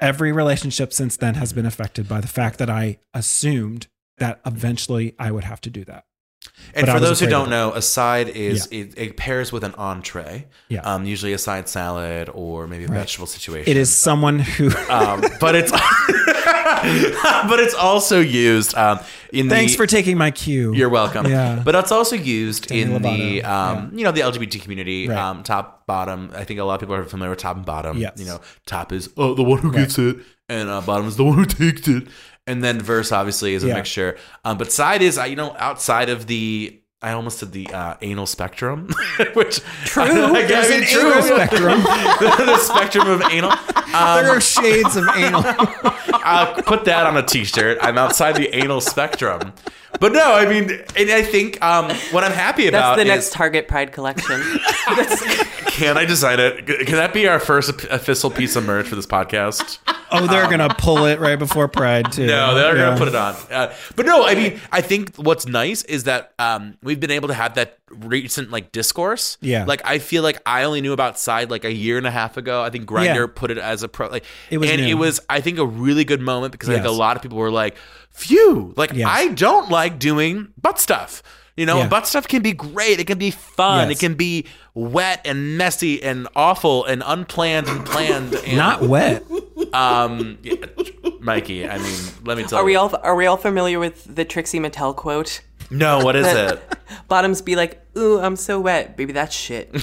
[0.00, 3.86] every relationship since then has been affected by the fact that I assumed
[4.18, 6.04] that eventually I would have to do that.
[6.74, 9.74] And But for those who don't know, a side is it, it pairs with an
[9.74, 10.46] entree.
[10.68, 10.80] Yeah.
[10.80, 12.98] Um, usually a side salad or maybe a Right.
[13.00, 13.70] vegetable situation.
[13.70, 14.70] It is someone who.
[14.88, 15.70] um, but it's
[16.40, 19.00] but it's also used um,
[19.32, 20.74] in Thanks the, for taking my cue.
[20.74, 21.26] You're welcome.
[21.26, 21.60] Yeah.
[21.64, 25.18] But it's also used Demi in the Lovato, um, you know the LGBT community, Right.
[25.18, 26.30] um, top bottom.
[26.34, 27.98] I think a lot of people are familiar with top and bottom.
[27.98, 28.12] Yes.
[28.16, 30.16] You know, top is oh the one who gets it,
[30.48, 32.08] and uh, bottom is the one who takes it.
[32.46, 33.74] And then verse obviously is a Yeah.
[33.74, 34.16] mixture.
[34.44, 36.78] Um, but side is uh, you know outside of the.
[37.04, 38.88] I almost said the uh, anal spectrum,
[39.34, 40.02] which True.
[40.04, 41.10] I, There's mean, an true.
[41.10, 41.82] anal spectrum.
[42.46, 43.50] the spectrum of anal.
[43.50, 45.42] Um, there are shades of anal.
[45.44, 47.78] I'll put that on a t-shirt.
[47.80, 49.52] I'm outside the anal spectrum.
[50.02, 52.72] But no, I mean, and I think um, what I'm happy about.
[52.72, 54.42] That's about the is next Target Pride collection.
[55.68, 56.66] can I design it?
[56.66, 59.78] Can that be our first official piece of merch for this podcast?
[60.10, 62.26] Oh, they're gonna pull it right before Pride too.
[62.26, 62.84] No, they're Yeah.
[62.86, 63.34] gonna put it on.
[63.50, 67.28] Uh, but no, I mean, I think what's nice is that um, we've been able
[67.28, 69.38] to have that recent like discourse.
[69.40, 69.64] Yeah.
[69.66, 72.36] like I feel like I only knew about Side like a year and a half
[72.36, 72.62] ago.
[72.62, 73.26] I think Grindr Yeah.
[73.34, 74.08] put it as a pro.
[74.08, 74.88] Like It was and new.
[74.88, 77.38] it was I think a really good moment because I think a lot of people
[77.38, 77.76] were like,
[78.12, 79.08] "Phew!" Like Yes.
[79.10, 81.22] I don't like doing butt stuff.
[81.56, 81.88] You know, Yeah.
[81.88, 82.98] butt stuff can be great.
[82.98, 83.88] It can be fun.
[83.90, 83.98] Yes.
[83.98, 88.32] It can be wet and messy and awful and unplanned and planned.
[88.34, 89.22] And, Not wet.
[89.74, 90.54] um, yeah,
[91.20, 91.68] Mikey.
[91.68, 92.66] I mean, let me tell Are you.
[92.66, 95.42] we all are we all familiar with the Trixie Mattel quote?
[95.70, 96.60] No, what is it?
[97.08, 99.12] Bottoms be like, "Ooh, I'm so wet, baby.
[99.12, 99.70] That's shit."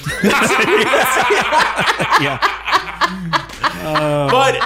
[2.21, 2.38] Yeah.
[4.32, 4.59] But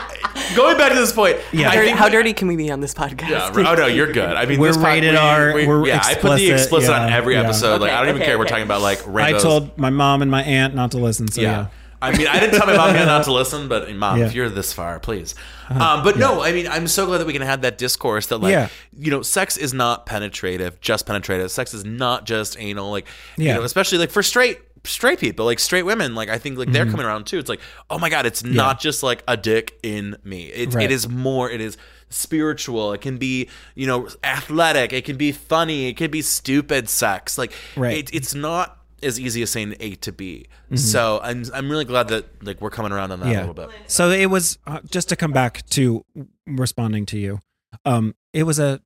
[0.55, 1.69] going back to this point, Yeah.
[1.69, 3.29] I Dirty- how dirty can we be on this podcast?
[3.29, 4.35] Yeah, oh no, you're good.
[4.35, 6.53] I mean, We're this pod- rated we- R, we- we're yeah, I put the explicit,
[6.53, 7.41] explicit on every yeah.
[7.43, 7.81] episode.
[7.81, 8.39] like, I don't even okay, care.
[8.39, 11.27] We're talking about like I told my mom and my aunt not to listen.
[11.29, 11.51] So yeah.
[11.51, 11.67] yeah.
[12.01, 14.23] I mean, I didn't tell my mom yet not to listen, but mom, Yeah.
[14.25, 14.29] Uh-huh.
[14.29, 15.35] if you're this far, please.
[15.69, 18.39] Um, but no, I mean, I'm so glad that we can have that discourse that,
[18.39, 18.67] like, Yeah.
[18.97, 21.49] you know, sex is not penetrative, just penetrative.
[21.49, 23.55] Sex is not just anal, like, you Yeah.
[23.55, 26.73] know, especially like for straight straight people, like straight women, like I think like Mm-hmm.
[26.73, 27.39] they're coming around too.
[27.39, 30.47] It's like, oh my god, it's not just like a dick in me.
[30.47, 30.85] It, Right.
[30.85, 31.49] it is more.
[31.49, 31.77] It is
[32.09, 32.93] spiritual.
[32.93, 34.93] It can be, you know, athletic.
[34.93, 35.87] It can be funny.
[35.87, 37.37] It can be stupid sex.
[37.37, 37.97] Like, Right.
[37.97, 40.45] it, it's not as easy as saying A to B.
[40.75, 43.47] So I'm I'm really glad that like we're coming around on that a Mm-hmm.
[43.49, 43.69] Little bit.
[43.87, 46.03] So it was uh, just to come back to
[46.47, 47.39] responding to you.
[47.85, 48.81] Um, it was a,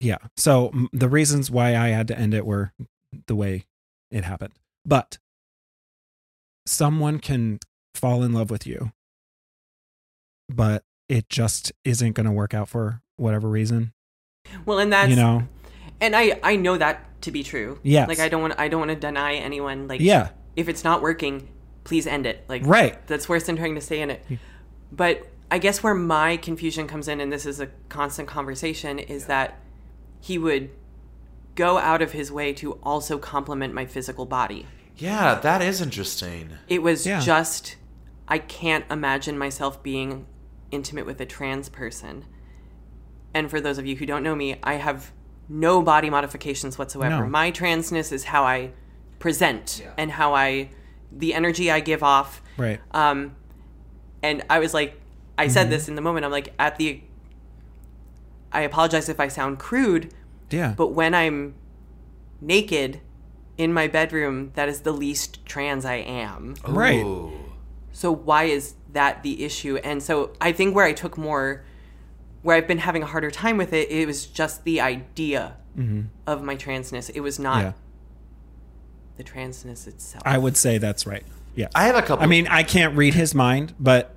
[0.00, 0.16] yeah.
[0.36, 2.72] So m- the reasons why I had to end it were
[3.26, 3.66] the way
[4.10, 4.52] it happened.
[4.86, 5.18] But
[6.64, 7.58] someone can
[7.94, 8.92] fall in love with you,
[10.48, 13.92] but it just isn't going to work out for whatever reason.
[14.64, 15.48] Well, and that's you know,
[16.00, 17.80] and I I know that to be true.
[17.82, 20.84] Yeah, Like I don't want I don't want to deny anyone like yeah, if it's
[20.84, 21.48] not working,
[21.84, 22.44] please end it.
[22.48, 23.04] Like right.
[23.06, 24.24] that's worse than trying to stay in it.
[24.92, 29.26] But I guess where my confusion comes in, and this is a constant conversation, is
[29.26, 29.58] that
[30.20, 30.70] he would
[31.54, 34.66] go out of his way to also compliment my physical body.
[34.96, 36.52] Yeah, that is interesting.
[36.68, 37.20] It was Yeah.
[37.20, 37.76] just,
[38.28, 40.26] I can't imagine myself being
[40.70, 42.24] intimate with a trans person.
[43.34, 45.12] And for those of you who don't know me, I have
[45.48, 47.20] no body modifications whatsoever.
[47.24, 47.26] No.
[47.28, 48.72] My transness is how I
[49.18, 50.70] present and how I,
[51.12, 52.42] the energy I give off.
[52.56, 52.80] Right.
[52.92, 53.36] Um,
[54.22, 55.00] and I was like,
[55.38, 56.24] I said this in the moment.
[56.24, 57.02] I'm like, at the,
[58.50, 60.12] I apologize if I sound crude,
[60.50, 60.72] Yeah.
[60.76, 61.54] but when I'm
[62.40, 63.00] naked
[63.58, 66.54] in my bedroom, that is the least trans I am.
[66.66, 67.04] Right.
[67.04, 67.32] Ooh.
[67.92, 69.76] So why is that the issue?
[69.78, 71.64] And so I think where I took more,
[72.42, 75.56] where I've been having a harder time with it, it was just the idea
[76.26, 77.10] of my transness.
[77.14, 77.66] It was not Mm-hmm.
[77.66, 77.72] Yeah.
[79.18, 80.22] the transness itself.
[80.26, 81.24] I would say that's right.
[81.54, 81.68] Yeah.
[81.74, 82.22] I have a couple.
[82.24, 84.14] I mean, I can't read his mind, but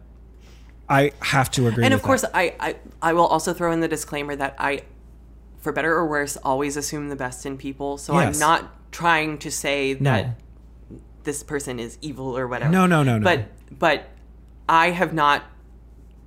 [0.89, 1.83] I have to agree.
[1.85, 2.31] and with of course, that.
[2.33, 4.83] I, I I will also throw in the disclaimer that I
[5.59, 7.97] for better or worse, always assume the best in people.
[7.97, 8.35] So Yes.
[8.35, 10.11] I'm not trying to say No.
[10.11, 10.39] that
[11.23, 12.71] this person is evil or whatever.
[12.71, 13.23] No, no, no, no.
[13.23, 14.09] But but
[14.67, 15.43] I have not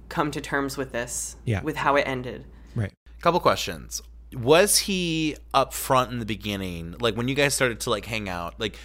[0.09, 1.37] come to terms with this.
[1.45, 1.63] Yeah.
[1.63, 2.45] With how it ended.
[2.75, 2.93] Right.
[3.21, 4.03] Couple questions.
[4.35, 6.95] Was he up front in the beginning?
[7.01, 8.77] Like when you guys started to like hang out, like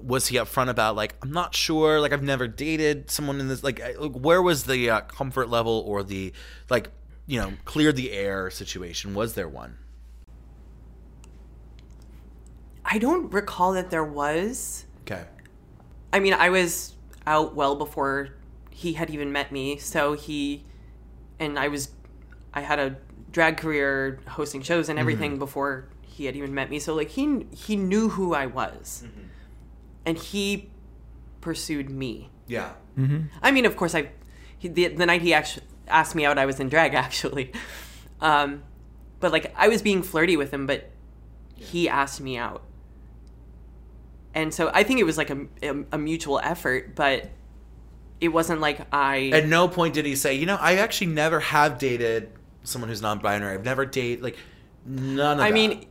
[0.00, 3.48] was he up front about like I'm not sure, like I've never dated someone in
[3.48, 6.32] this like like, where was the uh, comfort level or the
[6.70, 6.90] like
[7.26, 9.14] you know clear the air situation?
[9.14, 9.78] Was there one?
[12.88, 14.86] I don't recall that there was.
[15.02, 15.24] Okay.
[16.12, 16.94] I mean, I was
[17.26, 18.36] out well before
[18.70, 19.76] he had even met me.
[19.78, 20.64] So he
[21.38, 21.90] and I was
[22.54, 22.96] I had a
[23.32, 25.00] drag career hosting shows and mm-hmm.
[25.00, 26.78] everything before he had even met me.
[26.78, 29.02] So like he he knew who I was.
[29.04, 29.26] Mm-hmm.
[30.04, 30.70] And he
[31.40, 32.30] pursued me.
[32.46, 32.74] Yeah.
[32.96, 33.28] Mm-hmm.
[33.42, 34.10] I mean, of course I
[34.58, 37.52] he, the, the night he actually asked me out, I was in drag actually.
[38.20, 38.62] Um
[39.18, 40.90] but like I was being flirty with him, but
[41.54, 42.62] he asked me out.
[44.36, 47.30] And so I think it was like a, a, a mutual effort, but
[48.20, 51.40] it wasn't like I At no point did he say, you know, I actually never
[51.40, 52.30] have dated
[52.62, 53.54] someone who's non-binary.
[53.54, 54.36] I've never dated like
[54.84, 55.42] none of that.
[55.44, 55.54] I that.
[55.54, 55.86] mean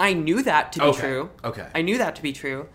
[0.00, 1.30] I knew that to be Okay, true.
[1.44, 1.68] okay.
[1.74, 2.66] I knew that to be true.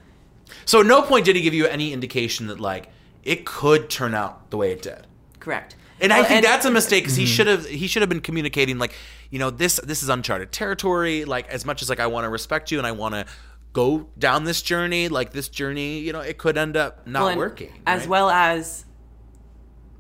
[0.66, 2.90] So at no point did he give you any indication that like
[3.24, 5.08] it could turn out the way it did.
[5.40, 5.76] Correct.
[6.00, 7.34] And I Well, think that's a mistake because he mm-hmm.
[7.34, 8.94] should have he should have been communicating like,
[9.32, 11.26] you know, this this is uncharted territory.
[11.26, 13.26] Like as much as like I want to respect you and I want to
[13.74, 17.38] go down this journey, like this journey, you know, it could end up not Well,
[17.38, 17.74] working.
[17.86, 18.10] As right?
[18.10, 18.86] well as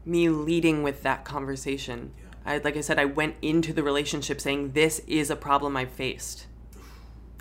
[0.05, 2.11] me leading with that conversation.
[2.45, 5.91] I, like I said, I went into the relationship saying this is a problem I've
[5.91, 6.47] faced.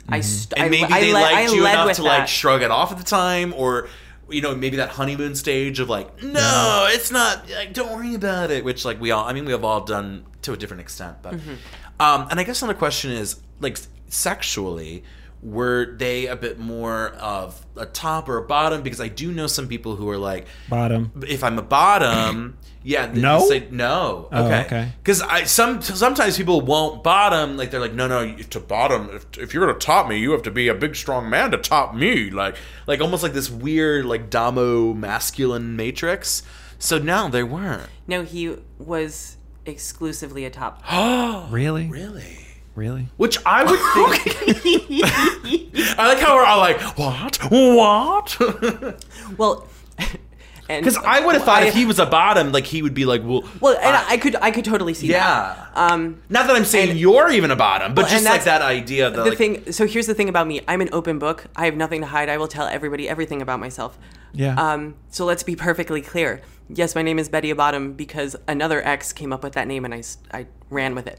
[0.09, 0.63] I, st- Mm-hmm.
[0.63, 2.09] and maybe I, they I led, liked I you led enough to that.
[2.21, 3.89] like shrug it off at the time, or
[4.29, 7.49] you know maybe that honeymoon stage of like, no, it's not.
[7.51, 8.65] Like, don't worry about it.
[8.65, 11.35] Which like we all, I mean, we have all done to a different extent, but
[11.35, 11.55] Mm-hmm.
[12.01, 15.05] um, and I guess another question is like sexually.
[15.47, 18.83] Were they a bit more of a top or a bottom?
[18.83, 21.13] Because I do know some people who are like, Bottom.
[21.29, 23.47] if I'm a bottom, yeah, No?
[23.47, 24.29] say no.
[24.33, 24.93] Oh, Okay, okay.
[25.01, 27.57] Because I some sometimes people won't bottom.
[27.57, 29.09] Like they're like, no, no, you- to bottom.
[29.13, 31.59] If, if you're gonna top me, you have to be a big, strong man to
[31.59, 32.29] top me.
[32.31, 32.57] Like,
[32.89, 36.43] like almost like this weird, like damo masculine matrix.
[36.81, 37.89] So no, they weren't.
[38.09, 40.83] no, he was exclusively a top.
[40.91, 41.87] Oh, Really?
[41.89, 42.39] Really?
[42.77, 43.09] Really?
[43.17, 43.81] Which I would
[44.23, 45.03] think.
[45.99, 47.37] I like how we're all like, what?
[47.51, 48.37] What?
[49.39, 49.67] Well,
[50.69, 53.05] and Because I would have thought if he was a bottom, like he would be
[53.07, 55.57] like, well, well, and I- I, could I could totally see that.
[55.75, 55.87] yeah.
[55.93, 58.63] Um, Not that I'm saying and- you're even a bottom, but Well, just like that
[58.63, 59.73] idea that the like, thing.
[59.73, 60.61] So here's the thing about me.
[60.69, 61.47] I'm an open book.
[61.57, 62.29] I have nothing to hide.
[62.29, 63.99] I will tell everybody everything about myself.
[64.33, 64.55] Yeah.
[64.55, 66.43] Um, so let's be perfectly clear.
[66.69, 69.95] Yes, my name is Betty Bottom because another ex came up with that name and
[69.95, 70.03] I,
[70.33, 71.19] I ran with it.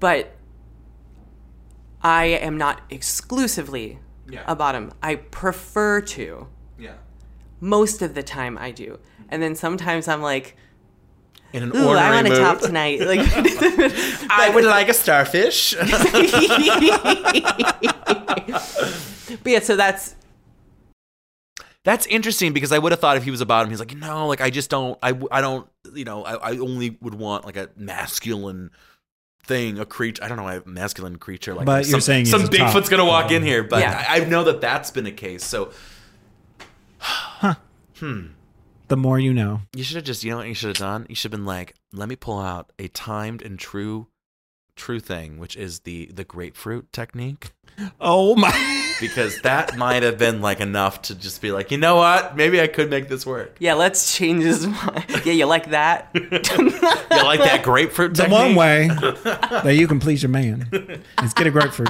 [0.00, 0.32] But
[2.06, 3.98] I am not exclusively
[4.30, 4.44] Yeah.
[4.46, 4.92] a bottom.
[5.02, 6.46] I prefer to.
[6.78, 6.92] yeah.
[7.60, 8.98] Most of the time I do.
[9.28, 10.56] And then sometimes I'm like,
[11.52, 12.36] In an ooh, I want mood.
[12.36, 13.00] to top tonight.
[13.12, 13.20] Like,
[14.30, 15.74] I would like a starfish.
[19.42, 20.14] but yeah, so that's
[21.82, 24.28] That's interesting because I would have thought if he was a bottom, he's like, no,
[24.28, 27.56] like I just don't, I, I don't, you know, I, I only would want like
[27.56, 28.70] a masculine
[29.46, 30.22] thing, a creature.
[30.22, 31.54] I don't know, a masculine creature.
[31.54, 32.42] Like, But some, you're saying some.
[32.42, 34.04] Bigfoot's gonna walk in here, but Yeah.
[34.08, 35.44] I, I know that that's been a case.
[35.44, 35.72] So
[36.98, 37.54] huh.
[37.98, 38.26] Hmm.
[38.88, 39.62] the more you know.
[39.74, 41.06] you should have just, you know, what you should have done.
[41.08, 44.08] You should have been like, let me pull out a timed and true,
[44.74, 47.52] true thing, which is the the grapefruit technique.
[48.00, 48.52] Oh my.
[49.00, 52.36] because that might have been like enough to just be like, you know what?
[52.36, 53.56] Maybe I could make this work.
[53.58, 53.74] yeah.
[53.74, 55.04] Let's change his mind.
[55.24, 56.10] Yeah, you like that?
[57.16, 58.38] You like that grapefruit The technique?
[58.38, 58.88] one way
[59.24, 60.68] that you can please your man
[61.22, 61.88] is get a grapefruit.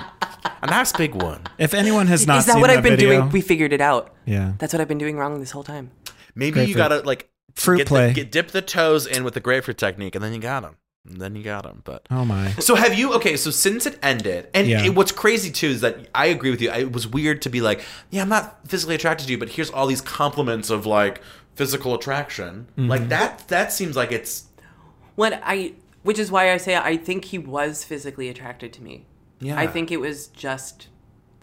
[0.62, 1.42] a nice big one.
[1.58, 3.30] If anyone has not Is that seen what that I've been video, doing?
[3.30, 4.14] We figured it out.
[4.24, 5.90] yeah, That's what I've been doing wrong this whole time.
[6.34, 8.08] Maybe you gotta like Fruit get play.
[8.08, 10.76] The, get, dip the toes in with the grapefruit technique, and then you got them.
[11.08, 13.12] And then you got him, But oh my, so have you?
[13.14, 14.84] Okay, so since it ended, and Yeah.
[14.84, 16.70] it, what's crazy too is that I agree with you.
[16.70, 19.50] I, it was weird to be like, yeah, I'm not physically attracted to you, but
[19.50, 21.22] here's all these compliments of like
[21.54, 22.66] physical attraction.
[22.76, 22.88] Mm-hmm.
[22.88, 23.46] Like that.
[23.48, 24.46] That seems like it's
[25.14, 29.06] What I, which is why I say I think he was physically attracted to me.
[29.40, 29.58] yeah.
[29.58, 30.88] I think it was just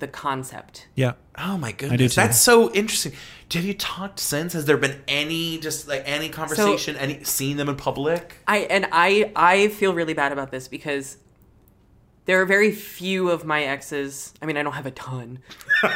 [0.03, 0.87] the concept.
[0.95, 1.13] yeah.
[1.35, 2.15] Oh my goodness, do too.
[2.21, 3.13] that's so interesting.
[3.53, 4.53] Have you talked since?
[4.53, 6.95] Has there been any just like any conversation?
[6.97, 8.37] any seen them in public?
[8.47, 11.17] I and I I feel really bad about this because
[12.25, 14.33] there are very few of my exes.
[14.41, 15.39] I mean, I don't have a ton,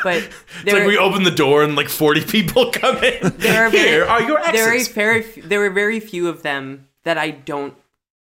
[0.04, 3.34] but It's there like we open the door and like forty people come in.
[3.38, 4.88] there are Here very, are your there are exes.
[4.94, 7.76] very there were very few of them that I don't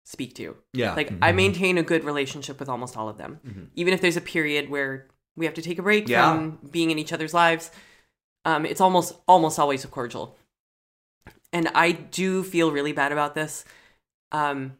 [0.04, 0.56] speak to.
[0.72, 0.94] Yeah.
[0.94, 1.36] Like I Mhm.
[1.36, 3.38] maintain a good relationship with almost all of them.
[3.46, 3.66] Mhm.
[3.76, 5.06] Even if there's a period where
[5.36, 6.32] we have to take a break Yeah.
[6.34, 7.70] from being in each other's lives,
[8.44, 10.36] um, it's almost almost always cordial.
[11.52, 13.64] And I do feel really bad about this.
[14.32, 14.76] Um,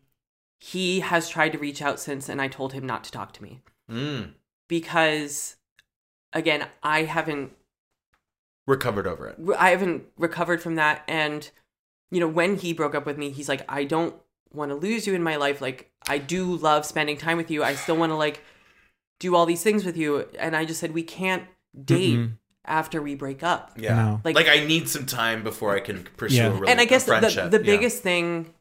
[0.59, 3.43] he has tried to reach out since, and I told him not to talk to
[3.43, 4.35] me Mm.
[4.69, 5.57] because,
[6.33, 7.53] again, I haven't
[8.67, 9.39] Recovered over it.
[9.57, 11.05] I haven't recovered from that.
[11.07, 11.49] And,
[12.11, 14.17] you know, when he broke up with me, he's like, I don't
[14.53, 15.61] want to lose you in my life.
[15.61, 17.63] Like, I do love spending time with you.
[17.63, 18.43] I still want to, like,
[19.19, 20.29] do all these things with you.
[20.39, 21.45] And I just said, we can't
[21.85, 22.33] date Mm-mm.
[22.65, 23.73] after we break up.
[23.77, 23.95] Yeah.
[23.97, 24.21] No.
[24.25, 26.43] Like, Like- I need some time before I can pursue Yeah.
[26.47, 27.51] a relationship and I guess a the, friendship.
[27.51, 27.65] the Yeah.
[27.65, 28.53] biggest thing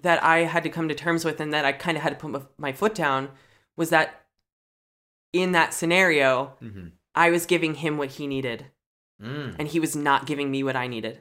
[0.00, 2.16] that I had to come to terms with and that I kind of had to
[2.16, 3.30] put my- my foot down
[3.76, 4.24] was that
[5.32, 6.92] in that scenario, Mhm.
[7.14, 8.66] I was giving him what he needed
[9.22, 9.56] Mm.
[9.58, 11.20] and he was not giving me what I needed.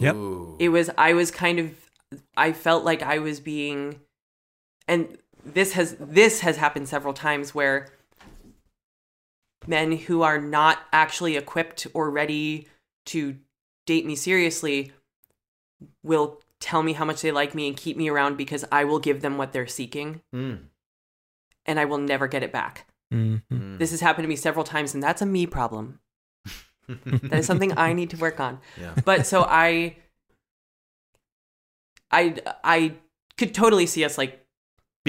[0.00, 0.14] Yep.
[0.14, 0.56] Ooh.
[0.60, 1.72] it was i was kind of
[2.36, 4.00] i felt like i was being
[4.86, 5.18] and
[5.54, 7.88] this has this has happened several times where
[9.66, 12.66] men who are not actually equipped or ready
[13.06, 13.36] to
[13.86, 14.92] date me seriously
[16.02, 18.98] will tell me how much they like me and keep me around because i will
[18.98, 20.60] give them what they're seeking Mm.
[21.66, 23.42] and i will never get it back Mhm.
[23.52, 23.78] Mm.
[23.78, 26.00] this has happened to me several times and that's a me problem
[26.88, 28.94] that is something i need to work on yeah.
[29.04, 29.96] but so I,
[32.10, 32.94] I, I
[33.36, 34.44] could totally see us like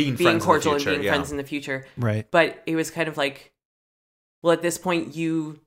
[0.04, 1.12] Being, being friends cordial in the and being yeah.
[1.12, 1.86] friends in the future.
[1.98, 2.30] Right.
[2.30, 3.54] But it was kind of like,
[4.42, 5.60] well, at this point, you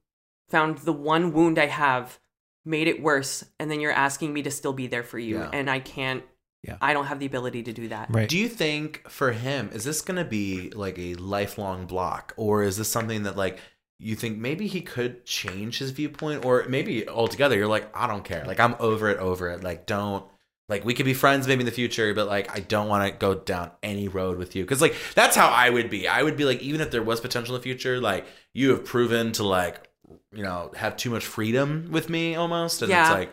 [0.50, 2.18] found the one wound I have,
[2.64, 5.50] made it worse, and then you're asking me to still be there for you, Yeah.
[5.52, 6.22] and I can't.
[6.62, 6.76] Yeah.
[6.80, 8.08] I don't have the ability to do that.
[8.10, 8.28] Right.
[8.28, 12.62] Do you think for him is this going to be like a lifelong block, or
[12.62, 13.58] is this something that like
[13.98, 18.24] you think maybe he could change his viewpoint, or maybe altogether you're like I don't
[18.24, 20.24] care, like I'm over it, over it, like don't
[20.72, 23.16] like we could be friends maybe in the future, but like I don't want to
[23.26, 26.08] go down any road with you because like that's how I would be.
[26.08, 28.84] I would be like even if there was potential in the future, like you have
[28.84, 29.88] proven to like
[30.32, 33.04] you know have too much freedom with me almost, and Yeah.
[33.06, 33.28] it's like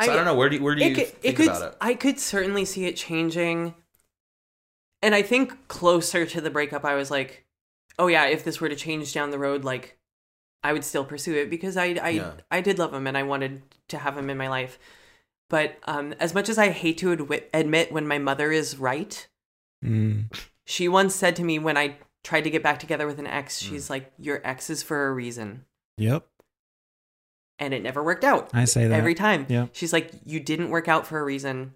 [0.00, 1.46] so I, I- don't know where do you, where do you could, think it could,
[1.48, 1.76] about it?
[1.80, 3.74] I could certainly see it changing.
[5.02, 7.44] And I think closer to the breakup, I was like,
[7.98, 9.98] oh yeah, if this were to change down the road, like
[10.62, 12.32] I would still pursue it because I I, Yeah.
[12.50, 14.78] I did love him and I wanted to have him in my life.
[15.50, 19.26] But um, as much as I hate to adwi- admit when my mother is right,
[19.84, 20.34] Mm.
[20.64, 23.62] she once said to me when I tried to get back together with an ex,
[23.62, 23.68] Mm.
[23.68, 25.66] she's like, "Your ex is for a reason,"
[25.98, 26.26] Yep.
[27.58, 28.48] and it never worked out.
[28.54, 28.94] I say that.
[28.98, 29.44] every time.
[29.50, 29.66] Yeah.
[29.72, 31.74] She's like, you didn't work out for a reason.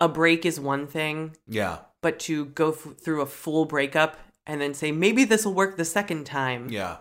[0.00, 4.60] A break is one thing, Yeah, but to go f- through a full breakup and
[4.60, 6.98] then say maybe this will work the second time yeah.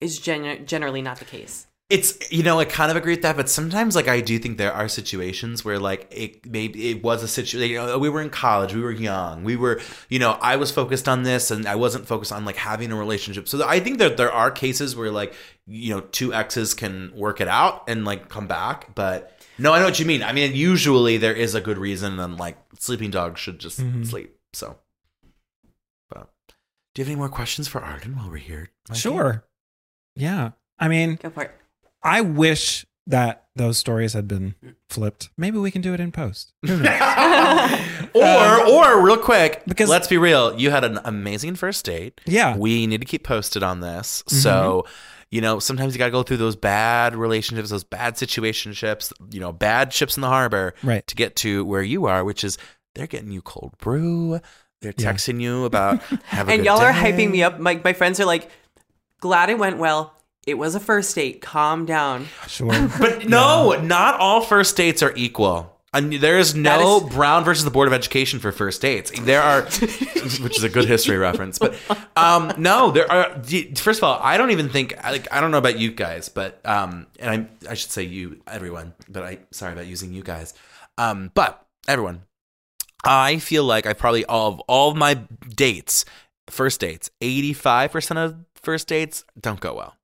[0.00, 1.66] is gen- generally not the case.
[1.96, 4.56] It's you know I kind of agree with that, but sometimes like I do think
[4.56, 7.70] there are situations where like it maybe it was a situation.
[7.70, 9.78] You know, we were in college, we were young, we were
[10.08, 12.96] you know I was focused on this, and I wasn't focused on like having a
[12.96, 13.46] relationship.
[13.46, 15.34] So I think that there are cases where like
[15.66, 19.78] you know two exes can work it out and like come back, but no, I
[19.78, 20.22] know what you mean.
[20.22, 24.06] I mean usually there is a good reason, and like sleeping dogs should just Mhm.
[24.06, 24.34] sleep.
[24.54, 24.78] So,
[26.08, 26.30] but
[26.94, 28.70] do you have any more questions for Arden while we're here?
[28.88, 29.00] Mikey?
[29.00, 29.44] Sure.
[30.16, 30.52] Yeah.
[30.78, 31.52] I mean, Go for it.
[32.02, 34.54] I wish that those stories had been
[34.88, 35.28] flipped.
[35.36, 36.52] Maybe we can do it in post.
[36.66, 36.88] Who knows?
[38.14, 42.56] or or real quick because- let's be real you had an amazing first date yeah.
[42.56, 44.36] we need to keep posted on this Mm-hmm.
[44.36, 44.86] so
[45.30, 49.40] you know sometimes you got to go through those bad relationships those bad situationships you
[49.40, 51.06] know bad ships in the harbor Right.
[51.06, 52.58] to get to where you are which is
[52.94, 54.40] they're getting you cold brew
[54.82, 55.12] they're Yeah.
[55.12, 56.98] texting you about have a And good y'all are day.
[57.12, 57.58] hyping me up.
[57.60, 58.50] My, my friends are like,
[59.20, 60.12] glad it went well.
[60.46, 61.40] It was a first date.
[61.40, 62.26] Calm down.
[62.48, 62.68] Sure.
[62.98, 67.44] but no not all first dates are equal and there is no That is- Brown
[67.44, 69.12] versus the Board of Education for first dates.
[69.20, 69.62] There are,
[70.40, 71.74] which is a good history reference, but
[72.16, 73.42] um, no, there are.
[73.76, 76.64] First of all, I don't even think like I don't know about you guys, but
[76.64, 80.54] um, and I I should say you everyone, but I sorry about using you guys,
[80.96, 82.22] um, but everyone,
[83.04, 85.14] I feel like I probably all of all of my
[85.54, 86.06] dates,
[86.48, 89.94] first dates, eighty five percent of first dates don't go well.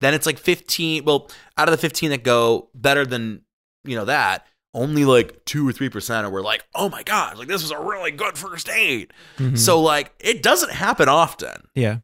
[0.00, 1.04] Then it's like fifteen.
[1.04, 3.42] Well, out of the fifteen that go better than
[3.84, 7.38] you know that only like two or three percent are were like, oh my god,
[7.38, 9.12] like this was a really good first date.
[9.38, 9.58] Mhm.
[9.58, 11.62] So like it doesn't happen often.
[11.74, 11.98] yeah.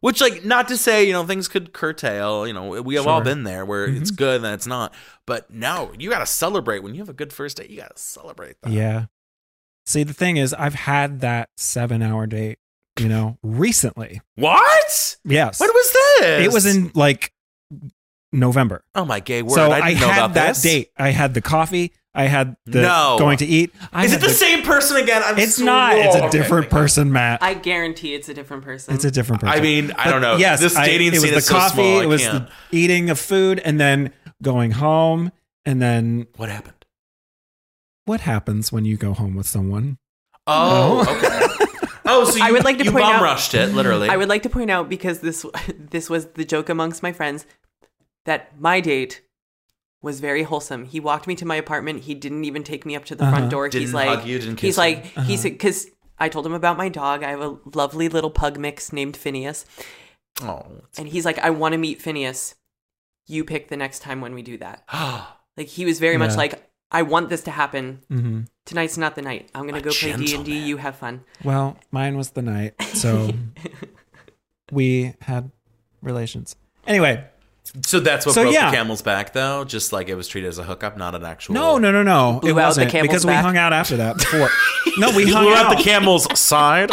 [0.00, 3.22] Which like not to say, you know, things could curtail, you know, we have all
[3.22, 4.16] been there where it's Mhm.
[4.16, 4.94] good and it's not.
[5.26, 8.56] But no, you gotta celebrate when you have a good first date, you gotta celebrate
[8.62, 8.72] that.
[8.72, 9.06] Yeah.
[9.86, 12.58] See, the thing is, I've had that seven hour date,
[12.98, 14.20] you know, recently.
[14.36, 15.16] What?
[15.24, 15.60] Yes.
[15.60, 16.44] What was this?
[16.46, 17.32] it was in like
[18.36, 18.84] November.
[18.94, 19.54] Oh my gay word.
[19.54, 20.62] so I I, didn't know had about that this.
[20.62, 20.90] date.
[20.96, 21.92] I had the coffee.
[22.14, 23.16] I had the No.
[23.18, 23.74] going to eat.
[23.92, 25.22] I Is it the same person again?
[25.22, 25.98] I'm It's so not.
[25.98, 26.30] It's a wrong.
[26.30, 27.42] different person, Matt.
[27.42, 28.94] I guarantee it's a different person.
[28.94, 29.58] It's a different person.
[29.58, 30.36] I mean, I But don't know.
[30.36, 31.74] Yes, this I- dating it was the is so coffee.
[31.74, 32.00] small.
[32.00, 35.30] It was the eating of food, and then going home,
[35.66, 36.72] and then What happened?
[38.06, 39.98] what happens when you go home with someone?
[40.46, 41.12] Oh, No.
[41.16, 41.46] okay.
[42.08, 44.08] Oh, so you, I would like to you point bum out- rushed it, literally.
[44.08, 45.44] I would like to point out because this
[45.76, 47.44] this was the joke amongst my friends
[48.26, 49.22] that my date
[50.02, 50.84] was very wholesome.
[50.84, 52.02] He walked me to my apartment.
[52.04, 53.32] He didn't even take me up to the Uh-huh.
[53.36, 53.68] front door.
[53.68, 55.22] Didn't he's like, hug you, didn't he's kiss like, you?
[55.22, 55.88] he's because
[56.18, 57.22] I told him about my dog.
[57.24, 59.64] I have a lovely little pug mix named Phineas,
[60.42, 60.64] oh.
[60.96, 62.54] and he's like, I want to meet Phineas.
[63.26, 64.84] You pick the next time when we do that.
[65.58, 68.00] Like he was very much like, I want this to happen.
[68.10, 69.48] hmm Tonight's not the night.
[69.54, 70.58] I'm gonna A go play D and D.
[70.58, 71.24] You have fun.
[71.42, 73.30] Well, mine was the night, so
[74.70, 75.50] we had
[76.02, 76.56] relations.
[76.86, 77.24] Anyway,
[77.84, 78.70] So that's what So, broke yeah.
[78.70, 79.64] the camel's back, though.
[79.64, 81.54] Just like it was treated as a hookup, not an actual.
[81.54, 83.96] no, no, no, no, Blew it out the wasn't camel's because we hung out after
[83.98, 84.16] that.
[84.18, 84.48] Before,
[84.98, 85.66] no, we hung Blew out.
[85.66, 86.90] out the camel's side.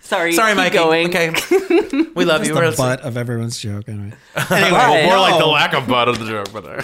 [0.00, 0.72] Sorry, Sorry, keep Mike.
[0.74, 1.08] Going.
[1.08, 1.30] Okay,
[2.14, 2.54] we love Just you.
[2.54, 3.88] the We're- butt of everyone's joke.
[3.88, 4.12] Anyway,
[4.50, 6.82] Anyway, But- more like the lack of butt of the joke, but there.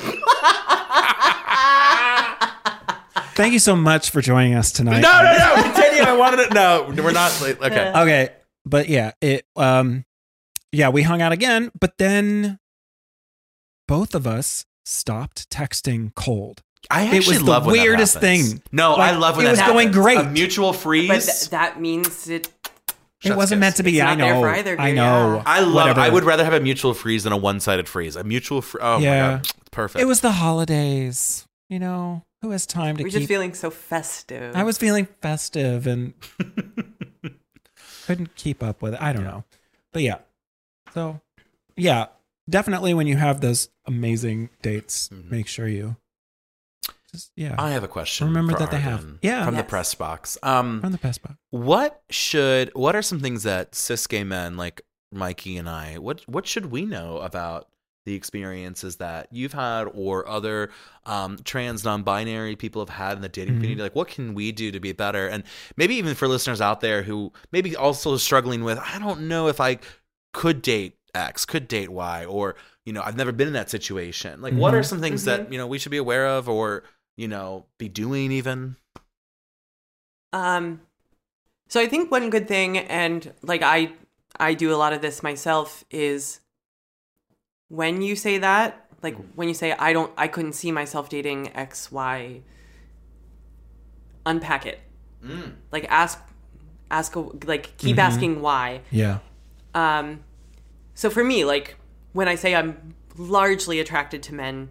[3.34, 5.00] thank you so much for joining us tonight.
[5.00, 5.62] No, no, no.
[5.62, 6.02] Continue.
[6.02, 6.54] I wanted it.
[6.54, 7.38] No, we're not.
[7.42, 7.92] like, Okay.
[7.94, 8.28] Okay,
[8.64, 10.04] but yeah, it um
[10.72, 12.58] yeah, we hung out again, but then
[13.86, 16.62] both of us stopped texting cold.
[16.90, 18.52] I It actually was the love when weirdest happens.
[18.52, 18.62] thing.
[18.72, 20.18] No, Like, I love when it that was going great.
[20.18, 21.08] A mutual freeze.
[21.08, 22.48] But th- that means it.
[23.24, 23.60] it wasn't kiss.
[23.60, 23.98] meant to be.
[23.98, 24.40] It's I not there know.
[24.42, 25.34] for either, I dear, know.
[25.36, 25.42] yeah.
[25.44, 25.74] I love.
[25.74, 26.00] Whatever.
[26.00, 28.14] I would rather have a mutual freeze than a one-sided freeze.
[28.16, 28.62] A mutual.
[28.62, 29.10] Fr- oh Yeah.
[29.10, 30.00] my god, it's perfect.
[30.02, 31.44] It was the holidays.
[31.68, 34.54] You know, who has time to We're keep just feeling so festive.
[34.56, 36.14] I was feeling festive and
[38.06, 39.02] couldn't keep up with it.
[39.02, 39.44] I don't know.
[39.92, 40.18] But yeah.
[40.94, 41.20] So,
[41.76, 42.06] yeah,
[42.48, 45.30] definitely when you have those amazing dates, Mhm.
[45.30, 45.96] make sure you
[47.12, 48.26] just yeah, I have a question.
[48.28, 49.44] Remember that they have- yeah.
[49.44, 50.36] from the press box.
[50.42, 51.36] Um, from the past box.
[51.50, 52.70] what should?
[52.74, 54.82] What are some things that cis gay men like
[55.12, 55.98] Mikey and I?
[55.98, 57.68] What What should we know about
[58.04, 60.70] the experiences that you've had or other
[61.06, 63.58] um, trans non-binary people have had in the dating Mhm.
[63.58, 63.82] community?
[63.82, 65.26] Like, what can we do to be better?
[65.28, 65.44] And
[65.76, 69.60] maybe even for listeners out there who maybe also struggling with, I don't know if
[69.60, 69.78] I
[70.32, 74.40] could date X, could date Y, or you know, I've never been in that situation.
[74.40, 74.86] Like, what are Mhm.
[74.86, 76.84] some things that you know we should be aware of, or
[77.16, 78.76] you know, be doing even?
[80.32, 80.80] Um,
[81.68, 83.92] so I think one good thing, and like I,
[84.38, 86.40] I do a lot of this myself, is
[87.68, 91.54] when you say that, like when you say I don't, I couldn't see myself dating
[91.56, 92.42] X, Y.
[94.26, 94.80] Unpack it.
[95.24, 95.54] Mm.
[95.72, 96.20] Like ask,
[96.90, 98.00] ask, like keep Mhm.
[98.00, 98.82] asking why.
[98.90, 99.18] Yeah.
[99.78, 100.24] Um,
[100.94, 101.76] so for me, like
[102.12, 104.70] when I say I'm largely attracted to men,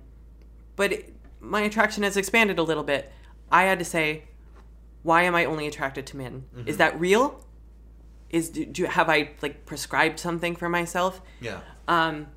[0.76, 3.12] but it- my attraction has expanded a little bit,
[3.52, 4.24] I had to say,
[5.04, 6.44] why am I only attracted to men?
[6.66, 7.46] Is that real?
[8.30, 11.22] Is do, do have I like prescribed something for myself?
[11.40, 11.60] Yeah.
[11.88, 12.28] Um,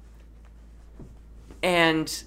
[1.62, 2.22] and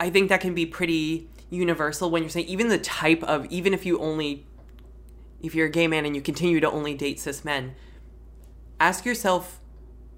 [0.00, 3.74] I think that can be pretty universal when you're saying even the type of even
[3.74, 4.46] if you only
[5.42, 7.74] if you're a gay man and you continue to only date cis men,
[8.82, 9.60] ask yourself,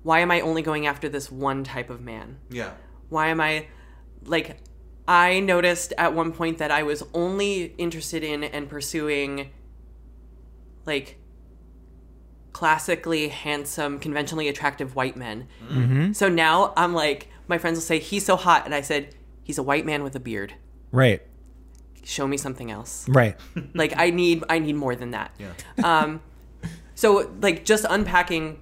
[0.03, 2.39] why am I only going after this one type of man?
[2.51, 2.73] Yeah.
[3.09, 3.67] Why am I
[4.25, 4.59] like
[5.07, 9.51] I noticed at one point that I was only interested in and pursuing
[10.87, 11.19] like
[12.53, 15.49] classically handsome, conventionally attractive white men.
[15.69, 16.13] Mm-hmm.
[16.13, 19.59] So now I'm like my friends will say he's so hot and I said he's
[19.59, 20.55] a white man with a beard.
[20.91, 21.23] Right.
[22.03, 23.07] Show me something else.
[23.09, 23.37] Right.
[23.75, 25.33] Like I need I need more than that.
[25.39, 25.53] Yeah.
[25.83, 26.23] Um
[26.95, 28.59] so like just unpacking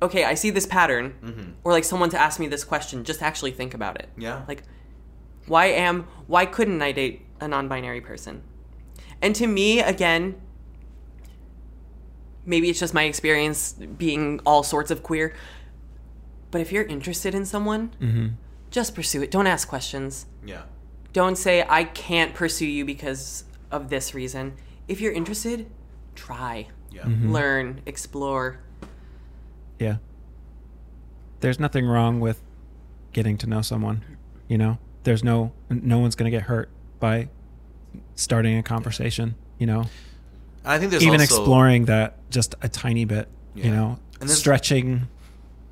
[0.00, 1.50] okay, I see this pattern Mm-hmm.
[1.64, 4.08] or like someone to ask me this question, just actually think about it.
[4.16, 4.44] Yeah.
[4.46, 4.62] Like
[5.46, 8.42] why am why couldn't I date a non-binary person?
[9.20, 10.40] And to me again
[12.46, 15.34] maybe it's just my experience being all sorts of queer.
[16.50, 18.28] But if you're interested in someone, Mm-hmm.
[18.70, 19.30] just pursue it.
[19.30, 20.26] Don't ask questions.
[20.44, 20.62] Yeah.
[21.12, 24.54] Don't say I can't pursue you because of this reason.
[24.86, 25.66] If you're interested,
[26.18, 27.02] try, Yeah.
[27.02, 27.32] Mm-hmm.
[27.32, 28.58] learn, explore.
[29.78, 29.96] Yeah.
[31.40, 32.42] There's nothing wrong with
[33.12, 34.04] getting to know someone.
[34.48, 36.68] You know, there's no no one's gonna get hurt
[36.98, 37.28] by
[38.16, 39.36] starting a conversation.
[39.58, 39.84] You know,
[40.64, 43.28] I think there's even also, exploring that just a tiny bit.
[43.54, 43.64] Yeah.
[43.66, 45.06] You know, And stretching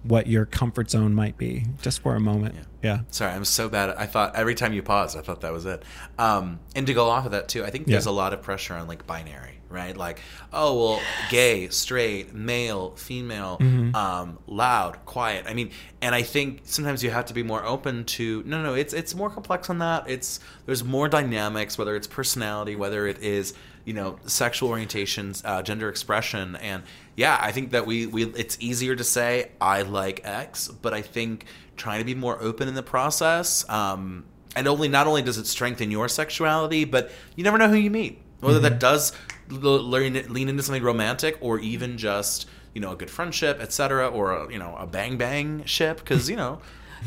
[0.09, 2.55] what your comfort zone might be, just for a moment.
[2.83, 3.01] Yeah.
[3.11, 3.91] Sorry, I'm so bad.
[3.91, 5.83] I thought every time you paused, I thought that was it.
[6.19, 8.13] Um, and to go off of that too, I think there's Yeah.
[8.13, 9.97] a lot of pressure on like binary, right?
[9.97, 10.21] Like,
[10.53, 11.01] oh well,
[11.31, 13.95] gay, straight, male, female, Mm-hmm.
[13.97, 15.47] um, loud, quiet.
[15.49, 15.71] I mean,
[16.01, 18.43] and I think sometimes you have to be more open to.
[18.47, 20.09] No, no, it's it's more complex than that.
[20.09, 23.53] It's there's more dynamics, whether it's personality, whether it is
[23.87, 26.83] you know sexual orientations, uh, gender expression, and
[27.17, 31.01] yeah, I think that we we it's easier to say I like X, but I
[31.01, 31.47] think
[31.77, 33.67] trying to be more open in the process.
[33.71, 37.77] Um, and only not only does it strengthen your sexuality, but you never know who
[37.77, 38.21] you meet.
[38.41, 39.13] Whether that does
[39.51, 44.09] l- learn, lean into something romantic or even just you know a good friendship, etc.,
[44.09, 46.61] or a, you know a bang bang ship, because you know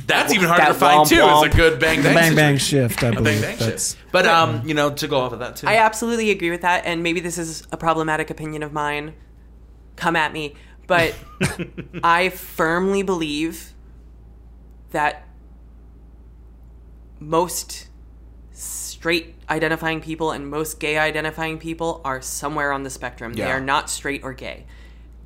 [0.07, 1.15] that's even harder That to find womp too.
[1.21, 1.47] womp.
[1.47, 2.89] Is a good bang bang Bang bang situation.
[2.89, 3.41] shift, I A believe.
[3.41, 3.99] bang bang That's ship.
[4.11, 5.67] But um, you know, to go off of that too.
[5.67, 9.13] I absolutely agree with that, and maybe this is a problematic opinion of mine.
[9.95, 10.55] Come at me,
[10.87, 11.13] but
[12.03, 13.73] I firmly believe
[14.91, 15.27] that
[17.19, 17.87] most
[18.51, 23.33] straight identifying people and most gay identifying people are somewhere on the spectrum.
[23.33, 23.55] They Yeah.
[23.55, 24.65] are not straight or gay.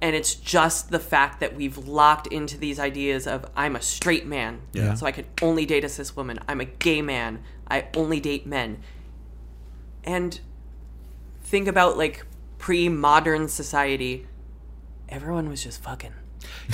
[0.04, 4.26] And it's just the fact that we've locked into these ideas of I'm a straight
[4.28, 4.96] man, Yeah.
[4.96, 6.40] so I can only date a cis woman.
[6.46, 8.80] I'm a gay man, I only date men.
[10.04, 10.42] And
[11.42, 12.26] think about like
[12.58, 14.28] pre-modern society,
[15.08, 16.12] everyone was just fucking.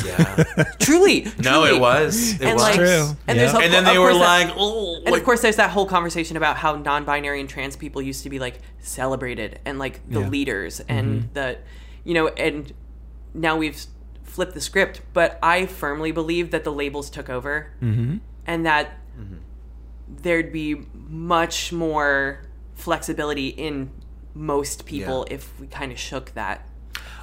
[0.04, 0.44] yeah.
[0.80, 2.34] Truly, No, it was.
[2.34, 2.64] It and was.
[2.64, 3.16] like, True.
[3.28, 5.42] And, there's a- And then they were course that- like, oh, and like, of course,
[5.44, 9.60] there's that whole conversation about how non-binary and trans people used to be like celebrated
[9.66, 10.28] and like the Yeah.
[10.30, 11.34] leaders and mm-hmm.
[11.34, 11.58] the,
[12.04, 12.74] you know, and
[13.34, 13.86] now we've
[14.24, 15.02] flipped the script.
[15.14, 18.18] But I firmly believe that the labels took over Mm-hmm.
[18.46, 18.98] and that
[20.08, 22.42] there'd be much more
[22.76, 23.92] flexibility in
[24.34, 25.36] most people Yeah.
[25.36, 26.68] if we kind of shook that.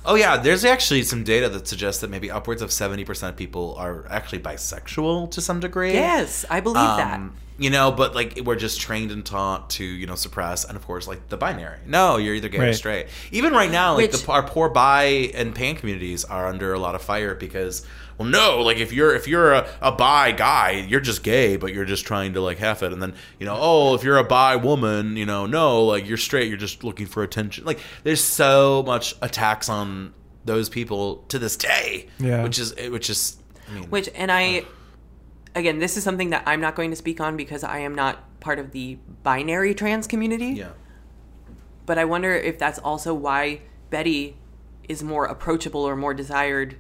[0.09, 3.37] Oh yeah, there's actually some data that suggests that maybe upwards of seventy percent of
[3.37, 5.93] people are actually bisexual to some degree.
[5.95, 7.15] Yes, I believe that.
[7.17, 10.77] Um, You know, but like we're just trained and taught to you know suppress, and
[10.77, 11.79] of course like the binary.
[11.87, 13.07] No, you're either gay or straight.
[13.33, 16.79] Even right now, like Which- the our poor bi and pan communities are under a
[16.79, 17.85] lot of fire because
[18.19, 21.73] well, no, like if you're if you're a, a bi guy, you're just gay, but
[21.75, 24.25] you're just trying to like half it, and then you know, oh, if you're a
[24.25, 27.65] bi woman, you know, no, like you're straight, you're just looking for attention.
[27.65, 30.15] Like there's so much attacks on
[30.45, 32.43] those people to this day, Yeah.
[32.43, 33.37] which is which is.
[33.69, 34.63] I mean, Which, and I,
[35.57, 38.39] again, this is something that I'm not going to speak on because I am not
[38.39, 40.51] part of the binary trans community.
[40.51, 40.69] yeah.
[41.85, 44.37] But I wonder if that's also why Betty
[44.89, 46.77] is more approachable or more desired,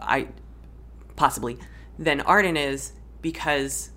[0.00, 0.28] I
[1.16, 1.58] possibly,
[1.98, 2.92] than Arden is
[3.22, 3.90] because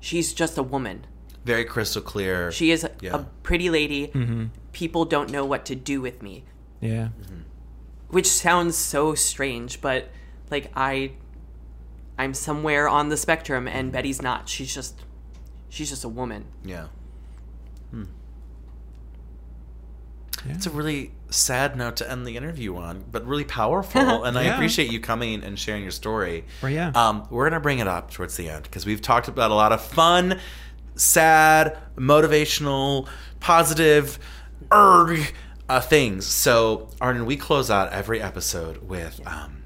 [0.00, 1.06] she's just a woman.
[1.44, 2.52] very crystal clear.
[2.52, 3.16] She is a, Yeah.
[3.16, 4.08] a pretty lady.
[4.08, 4.46] Mm-hmm.
[4.72, 6.44] People don't know what to do with me,
[6.80, 7.08] Yeah.
[7.20, 7.40] Mm-hmm.
[8.08, 10.08] which sounds so strange, but
[10.50, 11.12] like I
[12.18, 14.48] I'm somewhere on the spectrum and Betty's not.
[14.48, 15.00] She's just
[15.68, 16.44] she's just a woman.
[16.64, 16.86] yeah.
[17.90, 18.04] Hmm.
[20.46, 20.54] Yeah.
[20.54, 24.24] It's a really sad note to end the interview on, but really powerful.
[24.24, 26.44] and I appreciate you coming and sharing your story.
[26.62, 26.92] Well, yeah.
[26.94, 29.72] Um, we're gonna bring it up towards the end because we've talked about a lot
[29.72, 30.38] of fun,
[30.94, 33.08] sad, motivational,
[33.40, 34.18] positive,
[34.72, 35.34] erg
[35.68, 36.26] uh, things.
[36.26, 39.62] So, Arden, we close out every episode with um,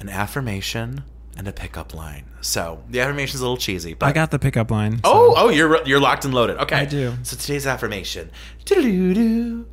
[0.00, 1.04] an affirmation
[1.36, 2.24] and a pickup line.
[2.40, 4.94] So the affirmation's a little cheesy, but I got the pickup line.
[4.96, 6.56] so- Oh, oh, you're you're locked and loaded.
[6.58, 7.14] Okay, I do.
[7.22, 8.30] So today's affirmation:
[8.64, 9.66] Doo-doo-doo.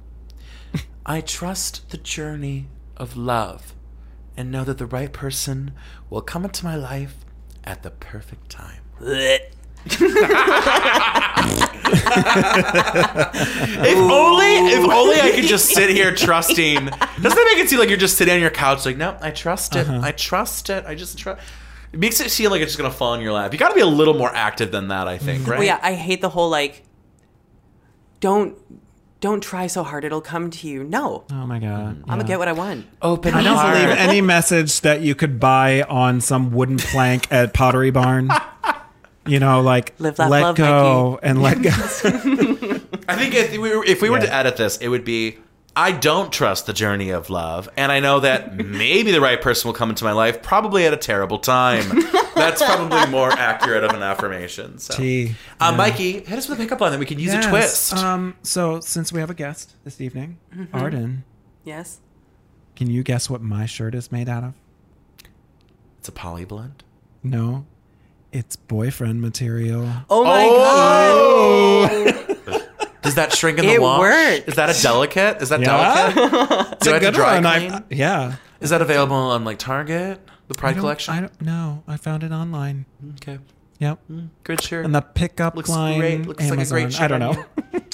[1.06, 2.68] I trust the journey
[2.98, 3.74] of love,
[4.36, 5.72] and know that the right person
[6.10, 7.18] will come into my life
[7.64, 8.82] at the perfect time.
[11.88, 12.02] If
[13.98, 16.86] only, if only I could just sit here trusting.
[16.86, 19.32] Doesn't that make it seem like you're just sitting on your couch, like, no, I
[19.32, 20.02] trust it, uh-huh.
[20.04, 21.42] I trust it, I just trust.
[21.94, 23.54] It makes it seem like it's just gonna fall in your lap.
[23.54, 25.52] You got to be a little more active than that, I think, mm-hmm.
[25.52, 25.60] right?
[25.60, 26.84] Well, yeah, I hate the whole like
[28.20, 28.58] don't
[29.22, 30.84] don't try so hard it'll come to you.
[30.84, 31.24] No.
[31.32, 31.96] Oh my god.
[31.96, 32.12] Mm-hmm.
[32.12, 32.86] I'm gonna get what I want.
[33.02, 37.54] Open I don't believe any message that you could buy on some wooden plank at
[37.54, 38.30] Pottery Barn.
[39.28, 41.70] You know, like Live, laugh, let love, go and let go.
[43.10, 45.40] I think if we were, if we were to edit this, it would be
[45.78, 49.68] I don't trust the journey of love, and I know that maybe the right person
[49.68, 51.84] will come into my life, probably at a terrible time.
[52.34, 54.78] That's probably more accurate of an affirmation.
[54.80, 55.36] So, Tea.
[55.60, 55.78] uh, Yeah.
[55.78, 57.46] Mikey, hit us with a pickup line that we can use Yes.
[57.46, 57.94] a twist.
[57.98, 60.76] Um, so since we have a guest this evening, Mm-hmm.
[60.78, 61.24] Arden,
[61.64, 62.00] Yes.
[62.76, 64.54] can you guess what my shirt is made out of?
[66.00, 66.84] it's a poly blend.
[67.24, 67.66] No,
[68.32, 69.90] it's boyfriend material.
[70.10, 72.62] Oh my Oh!
[73.06, 74.00] Does that shrink in the It wash?
[74.00, 74.48] works.
[74.50, 75.42] Is that a delicate?
[75.42, 76.12] Is that Yeah.
[76.14, 76.74] delicate?
[76.74, 77.44] It's Do I a have to dry one.
[77.60, 77.72] clean?
[77.72, 78.36] I, yeah.
[78.60, 80.20] Is that available on like Target?
[80.48, 81.14] The Pride don't- collection.
[81.14, 81.84] I don't know.
[81.88, 82.86] I found it online.
[83.22, 83.40] okay,
[83.80, 84.00] Yep.
[84.44, 84.86] good shirt.
[84.86, 86.00] And the pickup Looks line.
[86.00, 86.26] great.
[86.28, 87.46] Looks like a great shirt I don't know.
[87.74, 87.82] you.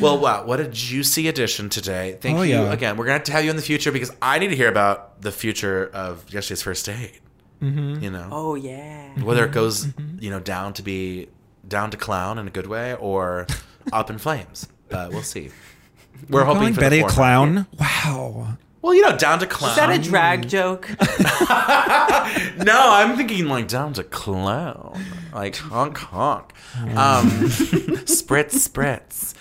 [0.00, 2.18] Well, wow, what a juicy edition today.
[2.20, 2.72] Thank Oh, you yeah.
[2.72, 2.96] again.
[2.96, 4.68] We're going to have to have you in the future because I need to hear
[4.68, 7.20] about the future of yesterday's first date.
[7.62, 8.02] Mm-hmm.
[8.02, 9.08] You know, Oh yeah.
[9.22, 10.18] whether it goes, Mm-hmm.
[10.22, 11.28] you know, down to be
[11.66, 13.46] down to clown in a good way or
[13.92, 14.66] up in flames.
[14.90, 15.50] Uh, we'll see.
[16.28, 17.14] We're hoping for Betty the a former.
[17.14, 17.66] clown.
[17.78, 18.56] Wow.
[18.82, 19.70] Well, you know, down to clown.
[19.70, 20.88] Is that a drag joke?
[22.58, 25.00] No, I'm thinking like down to clown,
[25.32, 27.30] like honk honk, um,
[28.04, 29.34] spritz spritz.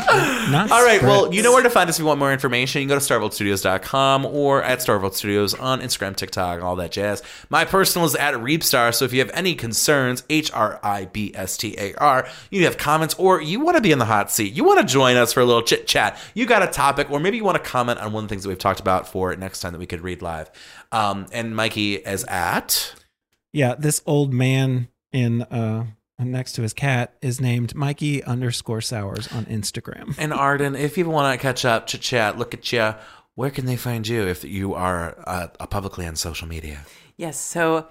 [0.00, 2.80] All right, well, you know where to find us if you want more information.
[2.82, 7.22] You can go to starvoltstudios.com or at Starvolt Studios on Instagram, TikTok, all that jazz.
[7.50, 11.32] My personal is at Hribstar, so if you have any concerns, H R I B
[11.34, 14.30] S T A R, you have comments, or you want to be in the hot
[14.30, 17.10] seat, you want to join us for a little chit chat, you got a topic,
[17.10, 19.08] or maybe you want to comment on one of the things that we've talked about
[19.08, 20.50] for next time that we could read live.
[20.92, 22.94] Um, and Mikey is at.
[23.52, 25.86] Yeah, this old man in uh
[26.18, 30.14] next to his cat is named Mikey underscore Sowers on Instagram.
[30.18, 32.94] And Arden, if people want to catch up, chit chat, look at you,
[33.34, 36.84] where can they find you if you are uh, publicly on social media?
[37.16, 37.38] Yes.
[37.38, 37.86] So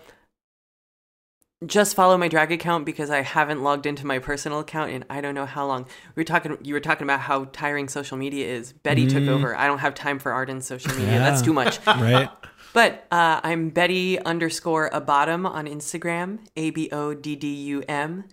[1.66, 5.22] just follow my drag account because I haven't logged into my personal account in I
[5.22, 5.86] don't know how long.
[6.16, 6.58] We were talking.
[6.62, 8.74] You were talking about how tiring social media is.
[8.74, 9.56] Betty took over.
[9.56, 11.18] I don't have time for Arden's social media.
[11.20, 11.80] That's too much.
[11.88, 12.30] Right?
[12.78, 18.26] But uh, I'm Betty underscore Aboddum on Instagram, A B O D D U M.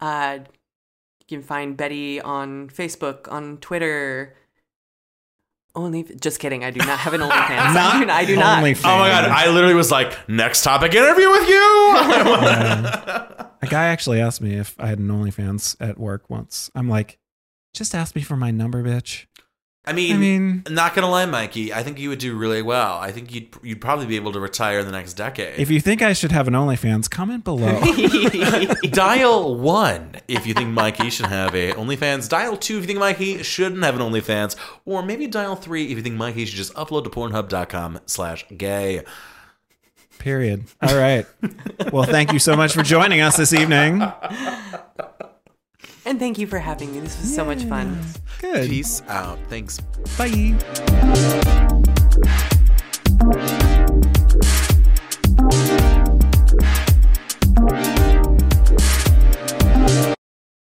[0.00, 0.40] Uh,
[1.20, 4.34] you can find Betty on Facebook, on Twitter.
[5.76, 6.64] Only, just kidding.
[6.64, 7.30] I do not have an OnlyFans.
[7.30, 8.64] I do, I do not.
[8.64, 8.80] OnlyFans.
[8.84, 11.54] Oh my god, I literally was like, next topic interview with you.
[13.62, 16.68] A guy actually asked me if I had an OnlyFans at work once.
[16.74, 17.20] I'm like,
[17.72, 19.26] just ask me for my number, bitch.
[19.84, 22.98] I mean, I mean, not gonna lie, Mikey, I think you would do really well.
[22.98, 25.58] I think you'd you'd probably be able to retire in the next decade.
[25.58, 27.80] if you think I should have an OnlyFans, comment below.
[28.90, 32.28] Dial one if you think Mikey should have a OnlyFans.
[32.28, 34.54] Dial two if you think Mikey shouldn't have an OnlyFans,
[34.84, 39.02] or maybe dial three if you think Mikey should just upload to Pornhub.com/gay.
[40.18, 40.66] Period.
[40.80, 41.26] All right.
[41.92, 44.00] Well, thank you so much for joining us this evening.
[46.04, 47.00] And thank you for having me.
[47.00, 47.98] This was so much fun.
[48.40, 48.68] Good.
[48.68, 49.38] Peace out.
[49.48, 49.78] Thanks.
[50.18, 50.58] Bye.